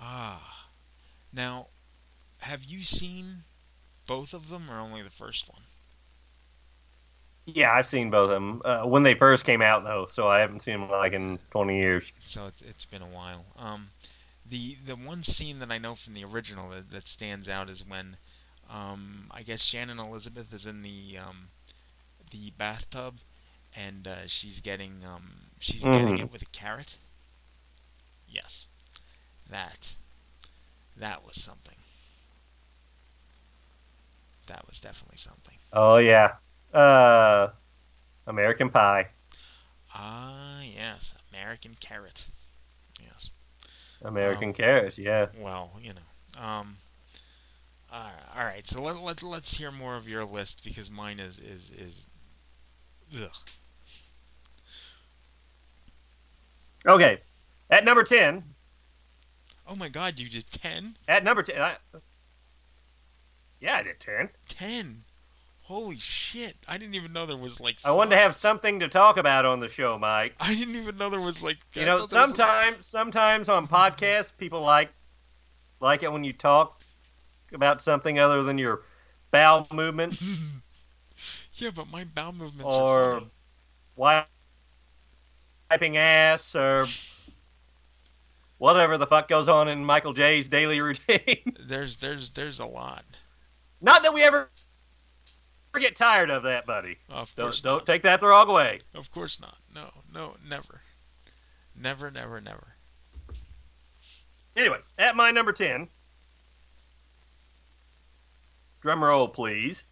Ah. 0.00 0.68
Now, 1.32 1.68
have 2.40 2.64
you 2.64 2.82
seen 2.82 3.44
both 4.06 4.32
of 4.32 4.48
them 4.48 4.70
or 4.70 4.78
only 4.80 5.02
the 5.02 5.10
first 5.10 5.48
one? 5.48 5.62
Yeah, 7.54 7.72
I've 7.72 7.86
seen 7.86 8.10
both 8.10 8.24
of 8.30 8.30
them 8.30 8.62
uh, 8.64 8.82
when 8.86 9.02
they 9.02 9.14
first 9.14 9.44
came 9.44 9.62
out 9.62 9.82
though, 9.84 10.06
so 10.10 10.28
I 10.28 10.40
haven't 10.40 10.60
seen 10.60 10.80
them 10.80 10.90
like 10.90 11.12
in 11.14 11.38
twenty 11.50 11.78
years. 11.78 12.12
So 12.24 12.46
it's 12.46 12.62
it's 12.62 12.84
been 12.84 13.02
a 13.02 13.06
while. 13.06 13.46
Um, 13.56 13.90
the 14.46 14.76
the 14.84 14.96
one 14.96 15.22
scene 15.22 15.58
that 15.60 15.70
I 15.72 15.78
know 15.78 15.94
from 15.94 16.14
the 16.14 16.24
original 16.24 16.70
that, 16.70 16.90
that 16.90 17.08
stands 17.08 17.48
out 17.48 17.68
is 17.70 17.86
when, 17.86 18.16
um, 18.70 19.26
I 19.30 19.42
guess 19.42 19.62
Shannon 19.62 19.98
Elizabeth 19.98 20.52
is 20.52 20.66
in 20.66 20.82
the 20.82 21.18
um, 21.18 21.48
the 22.30 22.50
bathtub, 22.58 23.16
and 23.76 24.06
uh, 24.08 24.26
she's 24.26 24.60
getting 24.60 25.04
um, 25.04 25.50
she's 25.60 25.86
getting 25.86 26.18
Mhm. 26.18 26.18
it 26.18 26.32
with 26.32 26.42
a 26.42 26.46
carrot. 26.46 26.98
Yes, 28.28 28.68
that 29.50 29.96
that 30.96 31.24
was 31.24 31.42
something. 31.42 31.78
That 34.48 34.66
was 34.66 34.80
definitely 34.80 35.18
something. 35.18 35.58
Oh 35.72 35.96
yeah, 35.98 36.36
uh, 36.74 37.48
American 38.26 38.70
Pie. 38.70 39.08
Ah, 39.94 40.60
yes, 40.62 41.14
American 41.32 41.76
Carrot. 41.80 42.28
Yes. 43.00 43.30
American 44.02 44.48
Um, 44.48 44.54
Carrots, 44.54 44.98
yeah. 44.98 45.26
Well, 45.38 45.70
you 45.82 45.92
know. 45.94 46.40
Um. 46.42 46.76
All 47.90 48.02
right, 48.04 48.38
all 48.38 48.44
right. 48.44 48.66
So 48.66 48.82
let 48.82 49.00
let 49.02 49.22
let's 49.22 49.56
hear 49.56 49.70
more 49.72 49.96
of 49.96 50.08
your 50.08 50.24
list 50.24 50.62
because 50.64 50.90
mine 50.90 51.18
is 51.18 51.38
is 51.38 51.70
is. 51.70 52.06
Ugh. 53.16 53.30
Okay, 56.86 57.20
at 57.70 57.84
number 57.84 58.04
ten. 58.04 58.44
Oh 59.66 59.74
my 59.74 59.88
God! 59.88 60.18
You 60.18 60.28
did 60.28 60.50
ten. 60.50 60.96
At 61.08 61.24
number 61.24 61.42
ten. 61.42 61.60
I, 61.60 61.76
yeah, 63.60 63.76
I 63.76 63.82
did 63.82 63.98
ten. 64.00 64.28
Ten. 64.48 65.04
Holy 65.68 65.98
shit! 65.98 66.56
I 66.66 66.78
didn't 66.78 66.94
even 66.94 67.12
know 67.12 67.26
there 67.26 67.36
was 67.36 67.60
like. 67.60 67.76
I 67.84 67.90
wanted 67.92 68.10
to 68.16 68.16
have 68.22 68.34
something 68.36 68.80
to 68.80 68.88
talk 68.88 69.18
about 69.18 69.44
on 69.44 69.60
the 69.60 69.68
show, 69.68 69.98
Mike. 69.98 70.34
I 70.40 70.54
didn't 70.54 70.76
even 70.76 70.96
know 70.96 71.10
there 71.10 71.20
was 71.20 71.42
like. 71.42 71.58
You 71.74 71.82
I 71.82 71.84
know, 71.84 71.98
thought 72.06 72.10
there 72.10 72.20
like- 72.20 72.28
sometimes 72.36 72.86
sometimes 72.86 73.48
on 73.50 73.68
podcasts 73.68 74.32
people 74.36 74.62
like 74.62 74.88
like 75.80 76.02
it 76.02 76.10
when 76.10 76.24
you 76.24 76.32
talk 76.32 76.80
about 77.52 77.82
something 77.82 78.18
other 78.18 78.42
than 78.42 78.56
your 78.56 78.80
bowel 79.30 79.66
movements 79.72 80.22
Yeah, 81.54 81.70
but 81.74 81.90
my 81.90 82.04
bowel 82.04 82.32
movements 82.32 82.64
are 82.74 83.02
or 83.02 83.14
funny. 83.18 83.30
wi- 83.96 84.24
wiping 85.70 85.96
ass 85.98 86.54
or 86.54 86.86
whatever 88.58 88.96
the 88.98 89.06
fuck 89.06 89.28
goes 89.28 89.48
on 89.48 89.68
in 89.68 89.84
Michael 89.84 90.12
J's 90.14 90.48
daily 90.48 90.80
routine. 90.82 91.56
There's 91.60 91.96
there's 91.96 92.30
there's 92.30 92.58
a 92.58 92.66
lot. 92.66 93.04
Not 93.80 94.02
that 94.02 94.14
we 94.14 94.22
ever 94.22 94.48
get 95.80 95.96
tired 95.96 96.30
of 96.30 96.42
that, 96.44 96.66
buddy. 96.66 96.98
Of 97.08 97.34
Don't, 97.36 97.46
course 97.46 97.60
don't 97.60 97.86
take 97.86 98.02
that 98.02 98.20
the 98.20 98.26
wrong 98.28 98.48
way. 98.48 98.80
Of 98.94 99.10
course 99.10 99.40
not. 99.40 99.58
No, 99.74 99.90
no, 100.12 100.34
never. 100.48 100.80
Never, 101.80 102.10
never, 102.10 102.40
never. 102.40 102.74
Anyway, 104.56 104.78
at 104.98 105.14
my 105.14 105.30
number 105.30 105.52
10, 105.52 105.86
drum 108.80 109.04
roll, 109.04 109.28
please. 109.28 109.84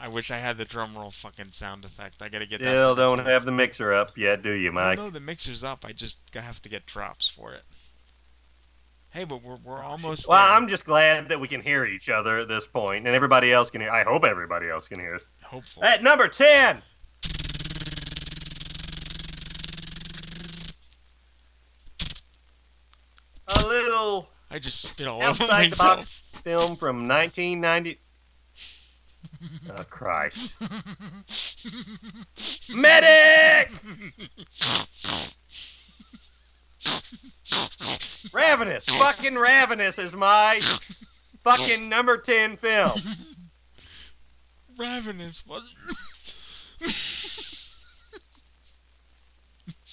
I 0.00 0.06
wish 0.06 0.30
I 0.30 0.36
had 0.36 0.58
the 0.58 0.64
drum 0.64 0.96
roll 0.96 1.10
fucking 1.10 1.50
sound 1.50 1.84
effect. 1.84 2.22
I 2.22 2.28
gotta 2.28 2.46
get 2.46 2.60
that. 2.60 2.66
Still 2.68 2.94
don't 2.94 3.26
have 3.26 3.44
the 3.44 3.50
mixer 3.50 3.92
up 3.92 4.16
yet, 4.16 4.42
do 4.42 4.52
you, 4.52 4.70
Mike? 4.70 4.96
no, 4.98 5.10
the 5.10 5.18
mixer's 5.18 5.64
up. 5.64 5.84
I 5.84 5.90
just 5.90 6.32
have 6.34 6.62
to 6.62 6.68
get 6.68 6.86
drops 6.86 7.26
for 7.26 7.52
it. 7.52 7.62
Hey, 9.18 9.24
but 9.24 9.42
we're 9.42 9.56
we're 9.64 9.82
oh, 9.82 9.88
almost 9.88 10.28
Well, 10.28 10.38
there. 10.38 10.54
I'm 10.54 10.68
just 10.68 10.84
glad 10.84 11.28
that 11.30 11.40
we 11.40 11.48
can 11.48 11.60
hear 11.60 11.84
each 11.84 12.08
other 12.08 12.36
at 12.36 12.46
this 12.46 12.68
point, 12.68 13.04
and 13.04 13.16
everybody 13.16 13.52
else 13.52 13.68
can 13.68 13.80
hear. 13.80 13.90
I 13.90 14.04
hope 14.04 14.22
everybody 14.22 14.68
else 14.68 14.86
can 14.86 15.00
hear 15.00 15.16
us. 15.16 15.26
Hopefully. 15.42 15.88
At 15.88 16.04
number 16.04 16.28
10, 16.28 16.80
a 23.56 23.66
little 23.66 24.28
I 24.52 24.60
just 24.60 24.82
spit 24.82 25.08
all 25.08 25.16
over 25.16 25.30
outside 25.30 25.48
the 25.48 25.70
myself. 25.70 25.96
box 25.98 26.40
film 26.44 26.76
from 26.76 27.08
1990. 27.08 27.98
Oh, 29.70 29.84
Christ. 29.84 30.56
Medic! 32.74 33.70
Ravenous. 38.32 38.84
Fucking 38.98 39.36
Ravenous 39.36 39.98
is 39.98 40.12
my 40.14 40.60
fucking 41.44 41.88
number 41.88 42.16
10 42.18 42.56
film. 42.56 42.92
Ravenous 44.76 45.46
was. 45.46 45.74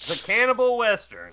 The 0.08 0.22
Cannibal 0.24 0.76
Western. 0.78 1.32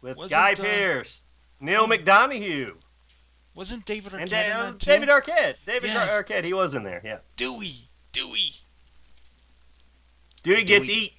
With 0.00 0.16
Wasn't, 0.16 0.30
Guy 0.30 0.52
uh, 0.52 0.54
Pearce, 0.54 1.24
Neal 1.60 1.88
McDonough, 1.88 2.72
Wasn't 3.54 3.84
David 3.84 4.12
Arquette 4.12 4.20
and 4.20 4.32
in 4.32 4.52
uh? 4.52 4.72
David 4.78 5.08
Arquette. 5.08 5.54
David 5.66 5.90
Yes. 5.90 6.22
Arquette, 6.22 6.44
he 6.44 6.52
was 6.52 6.74
in 6.74 6.84
there, 6.84 7.00
yeah. 7.04 7.18
Dewey. 7.36 7.88
Dewey. 8.12 8.52
Dewey 10.44 10.62
gets 10.62 10.86
Dewey. 10.86 10.94
eat. 10.98 11.12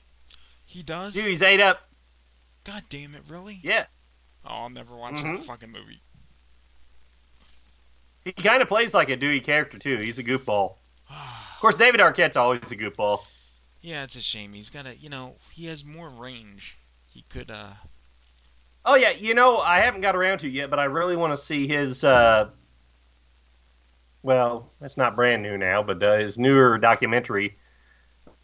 He 0.69 0.83
does. 0.83 1.15
Dude, 1.15 1.25
he's 1.25 1.41
ate 1.41 1.59
up. 1.59 1.89
God 2.63 2.83
damn 2.89 3.15
it! 3.15 3.23
Really? 3.27 3.59
Yeah. 3.63 3.87
Oh, 4.45 4.49
I'll 4.51 4.69
never 4.69 4.95
watch 4.95 5.15
Mhm. 5.15 5.37
that 5.37 5.45
fucking 5.45 5.71
movie. 5.71 6.03
He 8.23 8.31
kind 8.33 8.61
of 8.61 8.67
plays 8.67 8.93
like 8.93 9.09
a 9.09 9.15
Dewey 9.15 9.39
character, 9.39 9.79
too. 9.79 9.97
He's 9.97 10.19
a 10.19 10.23
goofball. 10.23 10.75
Of 11.59 11.61
course, 11.61 11.75
David 11.75 11.99
Arquette's 11.99 12.37
always 12.37 12.71
a 12.71 12.75
goofball. 12.77 13.25
Yeah, 13.81 14.03
it's 14.03 14.15
a 14.15 14.21
shame. 14.21 14.53
He's 14.53 14.69
got 14.69 14.85
a, 14.85 14.95
you 14.95 15.09
know, 15.09 15.35
he 15.51 15.65
has 15.65 15.83
more 15.83 16.07
range. 16.07 16.77
He 17.05 17.23
could, 17.23 17.51
uh, 17.51 17.73
Oh, 18.85 18.95
yeah, 18.95 19.09
you 19.09 19.33
know, 19.33 19.57
I 19.57 19.79
haven't 19.81 19.99
got 19.99 20.15
around 20.15 20.37
to 20.39 20.47
it 20.47 20.53
yet, 20.53 20.69
but 20.69 20.79
I 20.79 20.85
really 20.85 21.17
want 21.17 21.33
to 21.33 21.37
see 21.43 21.67
his, 21.67 22.05
uh, 22.05 22.51
well, 24.23 24.71
it's 24.79 24.95
not 24.95 25.17
brand 25.17 25.43
new 25.43 25.57
now, 25.57 25.83
but 25.83 26.01
uh, 26.01 26.17
his 26.19 26.37
newer 26.37 26.77
documentary 26.77 27.57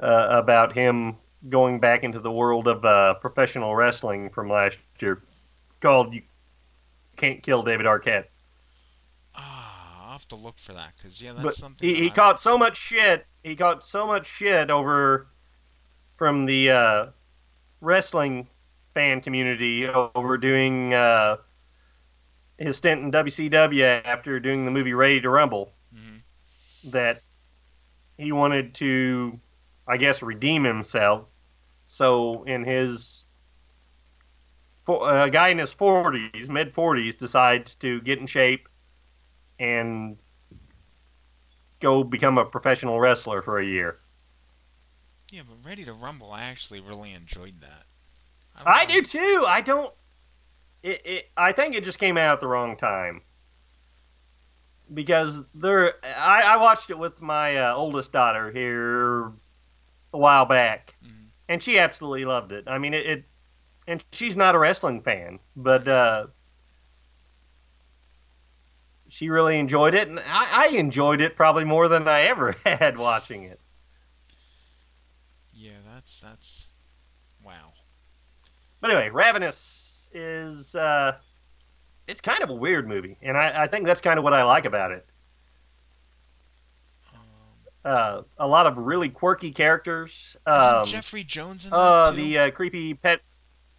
uh, 0.02 0.28
about 0.32 0.74
him 0.74 1.16
going 1.50 1.80
back 1.80 2.04
into 2.04 2.20
the 2.20 2.32
world 2.32 2.68
of 2.68 2.84
uh, 2.86 3.16
professional 3.16 3.76
wrestling 3.76 4.30
from 4.30 4.50
last 4.50 4.78
year 5.00 5.22
called 5.80 6.14
You 6.14 6.22
Can't 7.18 7.42
Kill 7.44 7.62
David 7.62 7.86
Arquette. 7.86 8.26
ah, 9.36 10.06
I'll 10.06 10.12
have 10.14 10.28
to 10.30 10.36
look 10.36 10.58
for 10.58 10.74
that 10.74 10.94
because 10.98 11.22
yeah, 11.22 11.34
that's 11.34 11.44
but 11.44 11.54
something. 11.54 11.88
he, 11.88 11.94
that 11.96 12.02
he 12.02 12.10
caught 12.10 12.40
so 12.40 12.58
much 12.58 12.78
shit. 12.78 13.26
He 13.44 13.56
caught 13.56 13.84
so 13.84 14.08
much 14.08 14.26
shit 14.26 14.70
over 14.72 15.28
from 16.18 16.46
the 16.46 16.72
uh, 16.72 17.06
wrestling 17.82 18.48
fan 18.94 19.22
community 19.22 19.88
over 19.88 20.38
doing 20.38 20.94
uh, 20.94 21.38
his 22.58 22.78
stint 22.78 23.02
in 23.02 23.12
WCW 23.12 24.02
after 24.06 24.40
doing 24.40 24.66
the 24.66 24.72
movie 24.72 24.94
Ready 24.94 25.22
to 25.22 25.30
Rumble. 25.30 25.74
Mm-hmm. 25.94 26.90
That 26.92 27.22
he 28.18 28.32
wanted 28.32 28.74
to, 28.76 29.40
I 29.88 29.98
guess, 29.98 30.22
redeem 30.24 30.64
himself. 30.64 31.26
So 31.88 32.44
in 32.44 32.64
his 32.64 33.26
a 34.88 35.30
guy 35.30 35.50
in 35.50 35.58
his 35.58 35.74
forties, 35.74 36.50
mid 36.50 36.74
forties, 36.74 37.16
decides 37.16 37.76
to 37.76 38.02
get 38.02 38.20
in 38.20 38.28
shape 38.28 38.70
and 39.60 40.18
go 41.80 42.04
become 42.04 42.38
a 42.38 42.46
professional 42.46 43.00
wrestler 43.00 43.42
for 43.42 43.60
a 43.60 43.66
year. 43.66 44.00
Yeah, 45.32 45.42
but 45.48 45.68
Ready 45.68 45.86
to 45.86 45.94
Rumble, 45.94 46.32
I 46.32 46.44
actually 46.44 46.80
really 46.80 47.14
enjoyed 47.14 47.62
that. 47.62 47.86
I 48.66 48.86
do 48.86 49.02
too. 49.02 49.44
I 49.46 49.62
don't. 49.62 49.94
It, 50.84 51.06
it. 51.06 51.32
I 51.36 51.52
think 51.52 51.76
it 51.76 51.84
just 51.84 52.00
came 52.00 52.18
out 52.18 52.34
at 52.34 52.40
the 52.40 52.48
wrong 52.48 52.78
time. 52.78 53.22
Because 54.94 55.42
there, 55.56 55.96
I, 56.16 56.42
I 56.42 56.58
watched 56.58 56.92
it 56.92 56.98
with 56.98 57.22
my 57.22 57.58
uh, 57.58 57.76
oldest 57.76 58.12
daughter 58.12 58.52
here 58.52 59.34
a 60.14 60.18
while 60.18 60.46
back, 60.46 60.94
and 61.50 61.62
she 61.62 61.80
absolutely 61.80 62.26
loved 62.26 62.52
it. 62.52 62.66
I 62.68 62.78
mean, 62.78 62.94
it, 62.94 63.06
it 63.06 63.26
and 63.88 64.04
she's 64.12 64.36
not 64.36 64.56
a 64.56 64.60
wrestling 64.60 65.02
fan, 65.02 65.40
but 65.56 65.88
uh, 65.88 66.28
she 69.08 69.30
really 69.30 69.60
enjoyed 69.60 69.94
it, 69.94 70.08
and 70.08 70.20
I, 70.20 70.66
I 70.66 70.68
enjoyed 70.70 71.22
it 71.22 71.36
probably 71.36 71.64
more 71.64 71.88
than 71.88 72.08
I 72.08 72.22
ever 72.24 72.56
had 72.66 72.98
watching 72.98 73.44
it. 73.44 73.60
Yeah, 75.54 75.78
that's 75.94 76.20
that's 76.20 76.70
wow. 77.44 77.74
But 78.82 78.92
anyway, 78.92 79.10
Ravenous 79.10 80.08
is 80.12 80.76
uh, 80.76 81.18
it's 82.08 82.22
kind 82.22 82.44
of 82.44 82.50
a 82.50 82.56
weird 82.56 82.88
movie, 82.88 83.18
and 83.22 83.38
I, 83.38 83.64
I 83.64 83.68
think 83.68 83.86
that's 83.86 84.02
kind 84.02 84.18
of 84.18 84.24
what 84.24 84.34
I 84.34 84.44
like 84.44 84.66
about 84.66 84.92
it. 84.92 85.06
Uh, 87.86 88.24
a 88.40 88.48
lot 88.48 88.66
of 88.66 88.78
really 88.78 89.10
quirky 89.10 89.52
characters. 89.52 90.36
Isn't 90.48 90.74
Um, 90.74 90.86
Jeffrey 90.86 91.24
Jones 91.24 91.66
in 91.66 91.72
that 91.72 91.78
uh, 91.78 92.12
too? 92.12 92.18
the 92.18 92.38
uh, 92.40 92.52
creepy 92.52 92.96
pet. 92.96 93.22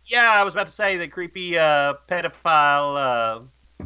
Yeah, 0.05 0.31
I 0.31 0.45
was 0.45 0.55
about 0.55 0.69
to 0.69 0.73
say 0.73 0.97
the 0.97 1.09
creepy 1.09 1.59
uh, 1.59 1.95
pedophile 2.09 3.49
uh, 3.81 3.85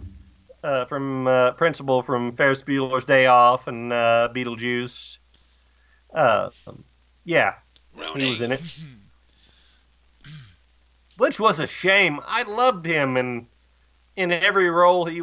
uh, 0.66 0.85
from 0.85 1.27
uh, 1.27 1.53
principal 1.53 2.03
from 2.03 2.37
Ferris 2.37 2.62
Bueller's 2.62 3.05
Day 3.07 3.25
Off 3.25 3.66
and 3.66 3.91
uh, 3.93 4.29
Beetlejuice. 4.35 5.16
Uh, 6.14 6.51
yeah, 7.25 7.55
he 8.14 8.29
was 8.31 8.43
in 8.43 8.53
it. 8.53 8.61
Which 11.16 11.41
was 11.41 11.59
a 11.61 11.66
shame. 11.66 12.21
I 12.27 12.43
loved 12.43 12.85
him 12.85 13.16
and 13.16 13.47
in 14.16 14.33
every 14.33 14.68
role 14.71 15.05
he 15.07 15.23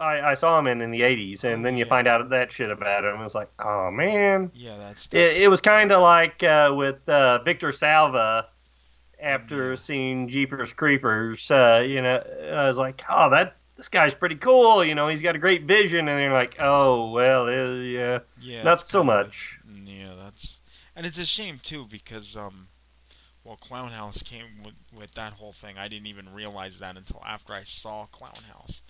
I, 0.00 0.30
I 0.30 0.34
saw 0.34 0.58
him 0.58 0.66
in 0.66 0.80
in 0.80 0.90
the 0.90 1.00
'80s, 1.00 1.44
and 1.44 1.64
then 1.64 1.76
you 1.76 1.84
find 1.84 2.06
out 2.06 2.28
that 2.28 2.52
shit 2.52 2.70
about 2.70 3.04
him. 3.04 3.20
It 3.20 3.24
was 3.24 3.34
like, 3.34 3.50
oh 3.58 3.90
man. 3.90 4.50
Yeah, 4.54 4.76
that's. 4.76 5.08
It, 5.12 5.42
it 5.42 5.50
was 5.50 5.60
kind 5.60 5.90
of 5.90 6.02
like 6.02 6.42
uh, 6.42 6.72
with 6.76 7.08
uh, 7.08 7.42
Victor 7.42 7.72
Salva 7.72 8.48
after 9.20 9.76
seeing 9.76 10.28
Jeepers 10.28 10.72
Creepers. 10.72 11.50
Uh, 11.50 11.84
you 11.86 12.00
know, 12.00 12.22
I 12.52 12.68
was 12.68 12.76
like, 12.76 13.02
oh, 13.08 13.30
that 13.30 13.56
this 13.76 13.88
guy's 13.88 14.14
pretty 14.14 14.36
cool. 14.36 14.84
You 14.84 14.94
know, 14.94 15.08
he's 15.08 15.22
got 15.22 15.36
a 15.36 15.38
great 15.38 15.64
vision, 15.64 16.08
and 16.08 16.20
you're 16.20 16.32
like, 16.32 16.56
oh, 16.60 17.10
well, 17.10 17.50
yeah, 17.50 18.18
Yeah, 18.40 18.62
not 18.62 18.80
so 18.80 19.02
much. 19.02 19.58
Yeah, 19.84 20.14
that's 20.16 20.60
And 20.94 21.06
it's 21.06 21.18
a 21.18 21.26
shame 21.26 21.58
too 21.62 21.86
because 21.90 22.36
um, 22.36 22.68
well, 23.44 23.56
Clown 23.56 23.90
House 23.90 24.22
came 24.22 24.62
with 24.64 24.74
with 24.96 25.14
that 25.14 25.32
whole 25.32 25.52
thing. 25.52 25.78
I 25.78 25.88
didn't 25.88 26.06
even 26.06 26.32
realize 26.32 26.78
that 26.80 26.96
until 26.96 27.22
after 27.26 27.52
I 27.52 27.62
saw 27.64 28.06
Clown 28.06 28.44
House. 28.52 28.82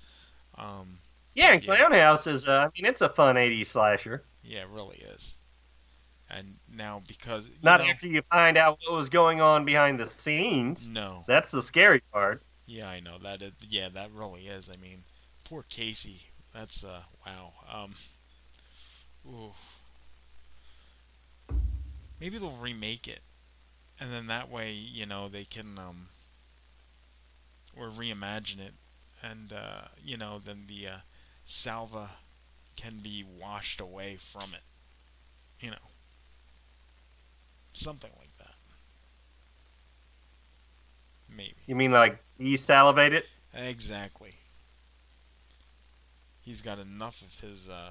Um, 0.58 0.98
Yeah, 1.34 1.52
and 1.52 1.62
Clown 1.64 1.92
House 1.92 2.26
is. 2.26 2.46
Uh, 2.46 2.66
I 2.68 2.70
mean, 2.76 2.88
it's 2.90 3.00
a 3.00 3.08
fun 3.08 3.36
'80s 3.36 3.68
slasher. 3.68 4.24
yeah, 4.42 4.60
it 4.62 4.68
really 4.68 4.98
is. 4.98 5.36
And 6.30 6.56
now 6.70 7.02
because 7.06 7.46
you 7.46 7.54
Not 7.62 7.80
know, 7.80 7.86
after 7.86 8.06
you 8.06 8.22
find 8.30 8.58
out 8.58 8.78
what 8.84 8.94
was 8.96 9.08
going 9.08 9.40
on 9.40 9.64
behind 9.64 9.98
the 9.98 10.08
scenes. 10.08 10.86
No. 10.86 11.24
That's 11.26 11.50
the 11.50 11.62
scary 11.62 12.02
part. 12.12 12.42
Yeah, 12.66 12.88
I 12.88 13.00
know 13.00 13.16
that. 13.22 13.40
Yeah, 13.68 13.88
that 13.90 14.10
really 14.12 14.46
is. 14.46 14.68
I 14.68 14.76
mean, 14.80 15.04
poor 15.44 15.64
Casey. 15.70 16.22
That's 16.52 16.84
uh, 16.84 17.02
wow. 17.24 17.52
Um, 17.72 17.94
ooh. 19.26 19.52
Maybe 22.20 22.36
they'll 22.38 22.50
remake 22.50 23.06
it, 23.06 23.20
and 24.00 24.12
then 24.12 24.26
that 24.26 24.50
way, 24.50 24.72
you 24.72 25.06
know, 25.06 25.28
they 25.28 25.44
can 25.44 25.78
um, 25.78 26.08
or 27.76 27.88
reimagine 27.90 28.58
it, 28.58 28.74
and 29.22 29.52
uh, 29.52 29.88
you 30.02 30.16
know, 30.16 30.40
then 30.44 30.64
the 30.66 30.86
uh, 30.88 30.96
salva 31.44 32.10
can 32.76 32.98
be 33.02 33.24
washed 33.24 33.80
away 33.80 34.16
from 34.18 34.54
it. 34.54 34.62
You 35.60 35.70
know, 35.72 35.76
something 37.72 38.10
like 38.18 38.36
that. 38.38 38.54
Maybe. 41.28 41.56
You 41.66 41.76
mean 41.76 41.92
like 41.92 42.18
desalivate 42.38 43.12
it? 43.12 43.26
Exactly. 43.54 44.34
He's 46.40 46.62
got 46.62 46.78
enough 46.78 47.22
of 47.22 47.40
his, 47.40 47.68
uh, 47.68 47.90